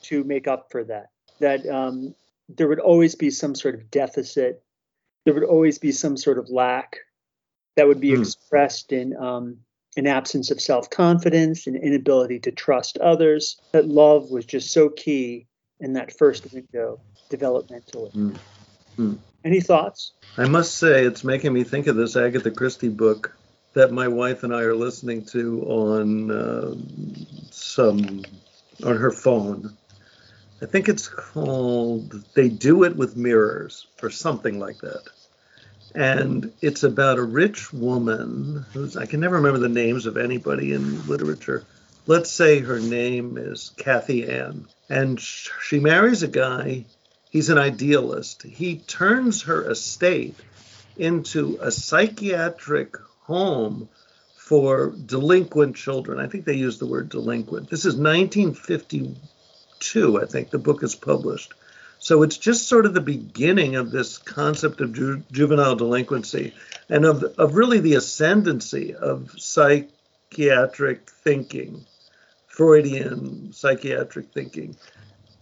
to 0.03 0.23
make 0.23 0.47
up 0.47 0.71
for 0.71 0.83
that. 0.85 1.09
That 1.39 1.65
um, 1.67 2.15
there 2.55 2.67
would 2.67 2.79
always 2.79 3.15
be 3.15 3.29
some 3.29 3.55
sort 3.55 3.75
of 3.75 3.91
deficit. 3.91 4.63
There 5.25 5.33
would 5.33 5.43
always 5.43 5.77
be 5.77 5.91
some 5.91 6.17
sort 6.17 6.37
of 6.37 6.49
lack 6.49 6.97
that 7.75 7.87
would 7.87 7.99
be 7.99 8.11
mm. 8.11 8.21
expressed 8.21 8.91
in 8.91 9.15
um, 9.15 9.57
an 9.95 10.07
absence 10.07 10.51
of 10.51 10.59
self 10.59 10.89
confidence, 10.89 11.67
an 11.67 11.75
inability 11.75 12.39
to 12.39 12.51
trust 12.51 12.97
others. 12.97 13.59
That 13.71 13.87
love 13.87 14.31
was 14.31 14.45
just 14.45 14.71
so 14.71 14.89
key 14.89 15.47
in 15.79 15.93
that 15.93 16.17
first 16.17 16.51
window 16.51 16.99
developmentally. 17.29 18.11
Mm. 18.13 18.37
Mm. 18.97 19.17
Any 19.45 19.61
thoughts? 19.61 20.13
I 20.37 20.47
must 20.47 20.75
say, 20.75 21.05
it's 21.05 21.23
making 21.23 21.53
me 21.53 21.63
think 21.63 21.87
of 21.87 21.95
this 21.95 22.17
Agatha 22.17 22.51
Christie 22.51 22.89
book 22.89 23.35
that 23.73 23.91
my 23.91 24.07
wife 24.07 24.43
and 24.43 24.53
I 24.53 24.61
are 24.61 24.75
listening 24.75 25.25
to 25.27 25.63
on 25.63 26.31
uh, 26.31 26.75
some 27.51 28.23
on 28.83 28.97
her 28.97 29.11
phone. 29.11 29.77
I 30.61 30.65
think 30.65 30.89
it's 30.89 31.07
called 31.07 32.11
They 32.33 32.49
Do 32.49 32.83
It 32.83 32.95
with 32.95 33.15
Mirrors 33.15 33.87
or 34.03 34.09
something 34.09 34.59
like 34.59 34.79
that. 34.79 35.03
And 35.95 36.51
it's 36.61 36.83
about 36.83 37.17
a 37.17 37.23
rich 37.23 37.71
woman 37.71 38.65
who's, 38.73 38.97
I 38.97 39.05
can 39.05 39.21
never 39.21 39.37
remember 39.37 39.59
the 39.59 39.69
names 39.69 40.05
of 40.05 40.17
anybody 40.17 40.73
in 40.73 41.07
literature. 41.07 41.63
Let's 42.07 42.29
say 42.29 42.59
her 42.59 42.79
name 42.79 43.37
is 43.37 43.71
Kathy 43.77 44.29
Ann. 44.29 44.65
And 44.89 45.19
she 45.19 45.79
marries 45.79 46.23
a 46.23 46.27
guy, 46.27 46.85
he's 47.29 47.49
an 47.49 47.57
idealist. 47.57 48.43
He 48.43 48.77
turns 48.79 49.43
her 49.43 49.69
estate 49.69 50.35
into 50.97 51.57
a 51.61 51.71
psychiatric 51.71 52.97
home 53.21 53.87
for 54.35 54.93
delinquent 55.05 55.77
children. 55.77 56.19
I 56.19 56.27
think 56.27 56.43
they 56.43 56.55
use 56.55 56.79
the 56.79 56.85
word 56.85 57.09
delinquent. 57.09 57.69
This 57.69 57.85
is 57.85 57.95
1950 57.95 59.15
two, 59.79 60.21
I 60.21 60.25
think, 60.25 60.49
the 60.49 60.57
book 60.57 60.83
is 60.83 60.95
published. 60.95 61.53
So 61.99 62.23
it's 62.23 62.37
just 62.37 62.67
sort 62.67 62.85
of 62.85 62.93
the 62.93 63.01
beginning 63.01 63.75
of 63.75 63.91
this 63.91 64.17
concept 64.17 64.79
of 64.79 64.93
ju- 64.93 65.23
juvenile 65.31 65.75
delinquency 65.75 66.53
and 66.89 67.05
of, 67.05 67.23
of 67.37 67.55
really 67.55 67.79
the 67.79 67.95
ascendancy 67.95 68.95
of 68.95 69.31
psychiatric 69.37 71.09
thinking, 71.09 71.85
Freudian 72.47 73.51
psychiatric 73.51 74.31
thinking. 74.33 74.77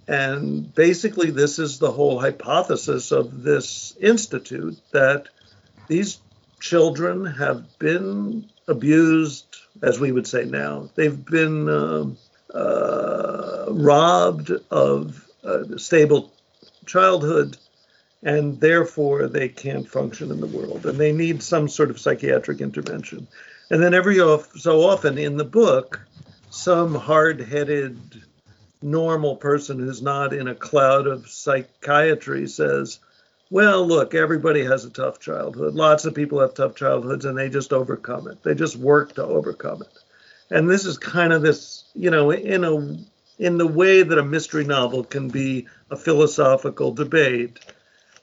And 0.08 0.74
basically, 0.74 1.32
this 1.32 1.60
is 1.60 1.78
the 1.78 1.92
whole 1.92 2.20
hypothesis 2.20 3.12
of 3.12 3.44
this 3.44 3.96
institute 4.00 4.80
that 4.92 5.28
these 5.88 6.20
children 6.60 7.26
have 7.26 7.78
been 7.78 8.50
abused, 8.68 9.58
as 9.82 10.00
we 10.00 10.12
would 10.12 10.28
say 10.28 10.46
now. 10.46 10.90
They've 10.96 11.26
been 11.26 11.70
um, 11.70 12.18
Uh, 12.54 13.66
robbed 13.70 14.52
of 14.72 15.28
a 15.44 15.78
stable 15.78 16.32
childhood, 16.86 17.58
and 18.24 18.60
therefore 18.60 19.28
they 19.28 19.50
can't 19.50 19.90
function 19.90 20.32
in 20.32 20.40
the 20.40 20.48
world, 20.48 20.86
and 20.86 20.98
they 20.98 21.12
need 21.12 21.44
some 21.44 21.68
sort 21.68 21.90
of 21.90 22.00
psychiatric 22.00 22.62
intervention. 22.62 23.28
And 23.70 23.84
then 23.84 23.94
every 23.94 24.16
so 24.16 24.82
often 24.82 25.18
in 25.18 25.36
the 25.38 25.44
book, 25.44 26.00
some 26.50 26.96
hard-headed 26.96 28.00
normal 28.82 29.36
person 29.36 29.80
who's 29.80 30.02
not 30.02 30.34
in 30.34 30.48
a 30.48 30.56
cloud 30.56 31.08
of 31.08 31.28
psychiatry 31.28 32.48
says, 32.48 33.00
well, 33.50 33.86
look, 33.86 34.14
everybody 34.14 34.64
has 34.64 34.86
a 34.86 34.90
tough 34.90 35.20
childhood. 35.20 35.74
Lots 35.74 36.06
of 36.06 36.16
people 36.16 36.40
have 36.40 36.54
tough 36.54 36.76
childhoods 36.76 37.26
and 37.26 37.38
they 37.38 37.50
just 37.50 37.74
overcome 37.74 38.28
it. 38.28 38.42
They 38.44 38.56
just 38.56 38.76
work 38.76 39.16
to 39.16 39.24
overcome 39.24 39.82
it. 39.82 39.98
And 40.50 40.70
this 40.70 40.86
is 40.86 40.98
kind 40.98 41.34
of 41.34 41.42
this, 41.42 41.84
you 41.94 42.10
know, 42.10 42.32
in 42.32 42.64
a 42.64 42.98
in 43.40 43.58
the 43.58 43.68
way 43.68 44.02
that 44.02 44.18
a 44.18 44.24
mystery 44.24 44.64
novel 44.64 45.04
can 45.04 45.28
be 45.28 45.68
a 45.92 45.96
philosophical 45.96 46.92
debate, 46.92 47.60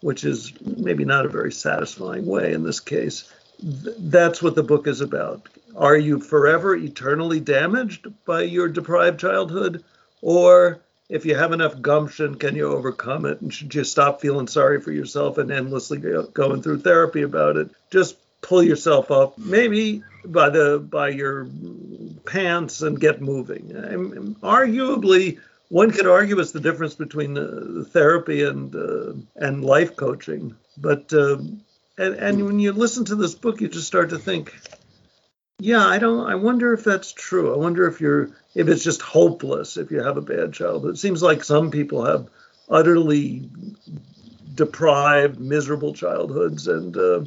which 0.00 0.24
is 0.24 0.52
maybe 0.60 1.04
not 1.04 1.24
a 1.24 1.28
very 1.28 1.52
satisfying 1.52 2.26
way 2.26 2.52
in 2.52 2.64
this 2.64 2.80
case. 2.80 3.32
Th- 3.60 3.96
that's 3.98 4.42
what 4.42 4.56
the 4.56 4.62
book 4.64 4.88
is 4.88 5.00
about. 5.00 5.48
Are 5.76 5.96
you 5.96 6.18
forever 6.18 6.74
eternally 6.74 7.38
damaged 7.38 8.08
by 8.24 8.42
your 8.42 8.68
deprived 8.68 9.20
childhood 9.20 9.84
or 10.20 10.80
if 11.08 11.26
you 11.26 11.34
have 11.34 11.52
enough 11.52 11.80
gumption, 11.82 12.36
can 12.36 12.56
you 12.56 12.72
overcome 12.72 13.26
it? 13.26 13.40
And 13.40 13.52
should 13.52 13.74
you 13.74 13.84
stop 13.84 14.20
feeling 14.20 14.48
sorry 14.48 14.80
for 14.80 14.90
yourself 14.90 15.36
and 15.38 15.52
endlessly 15.52 15.98
go, 15.98 16.22
going 16.22 16.62
through 16.62 16.80
therapy 16.80 17.22
about 17.22 17.56
it? 17.56 17.70
Just 17.90 18.16
pull 18.44 18.62
yourself 18.62 19.10
up, 19.10 19.38
maybe 19.38 20.04
by 20.24 20.50
the 20.50 20.78
by 20.78 21.08
your 21.08 21.48
pants, 22.26 22.82
and 22.82 23.00
get 23.00 23.20
moving. 23.20 23.70
Arguably, 24.42 25.40
one 25.68 25.90
could 25.90 26.06
argue 26.06 26.38
it's 26.38 26.52
the 26.52 26.60
difference 26.60 26.94
between 26.94 27.36
uh, 27.38 27.84
therapy 27.88 28.44
and 28.44 28.74
uh, 28.76 29.14
and 29.34 29.64
life 29.64 29.96
coaching. 29.96 30.54
But 30.76 31.12
uh, 31.12 31.38
and 31.98 32.14
and 32.14 32.44
when 32.44 32.60
you 32.60 32.72
listen 32.72 33.06
to 33.06 33.16
this 33.16 33.34
book, 33.34 33.60
you 33.60 33.68
just 33.68 33.86
start 33.86 34.10
to 34.10 34.18
think, 34.18 34.54
yeah, 35.58 35.86
I 35.86 35.98
don't. 35.98 36.28
I 36.28 36.34
wonder 36.34 36.74
if 36.74 36.84
that's 36.84 37.12
true. 37.12 37.54
I 37.54 37.56
wonder 37.56 37.88
if 37.88 38.00
you're 38.00 38.30
if 38.54 38.68
it's 38.68 38.84
just 38.84 39.00
hopeless 39.00 39.76
if 39.76 39.90
you 39.90 40.02
have 40.02 40.18
a 40.18 40.22
bad 40.22 40.52
childhood. 40.52 40.94
It 40.94 40.98
seems 40.98 41.22
like 41.22 41.42
some 41.42 41.70
people 41.70 42.04
have 42.04 42.28
utterly 42.68 43.48
deprived, 44.54 45.40
miserable 45.40 45.94
childhoods, 45.94 46.68
and 46.68 46.96
uh, 46.96 47.24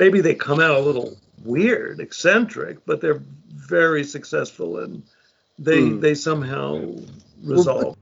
maybe 0.00 0.22
they 0.22 0.34
come 0.34 0.60
out 0.60 0.76
a 0.76 0.80
little 0.80 1.16
weird, 1.44 2.00
eccentric, 2.00 2.86
but 2.86 3.00
they're 3.00 3.22
very 3.50 4.02
successful 4.02 4.78
and 4.78 5.02
they 5.58 5.80
mm. 5.80 6.00
they 6.00 6.14
somehow 6.14 6.82
resolve. 7.44 7.96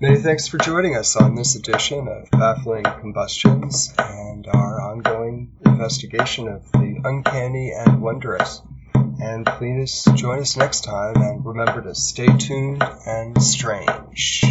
Many 0.00 0.18
thanks 0.18 0.48
for 0.48 0.58
joining 0.58 0.96
us 0.96 1.16
on 1.16 1.34
this 1.34 1.56
edition 1.56 2.08
of 2.08 2.30
Baffling 2.30 2.84
Combustions 2.84 3.94
and 3.98 4.46
our 4.46 4.80
ongoing 4.80 5.52
investigation 5.64 6.48
of 6.48 6.70
the 6.72 7.00
uncanny 7.04 7.72
and 7.72 8.02
wondrous. 8.02 8.60
And 8.94 9.46
please 9.46 10.04
join 10.16 10.40
us 10.40 10.56
next 10.56 10.82
time 10.82 11.16
and 11.16 11.46
remember 11.46 11.82
to 11.82 11.94
stay 11.94 12.26
tuned 12.36 12.82
and 13.06 13.40
strange. 13.40 14.44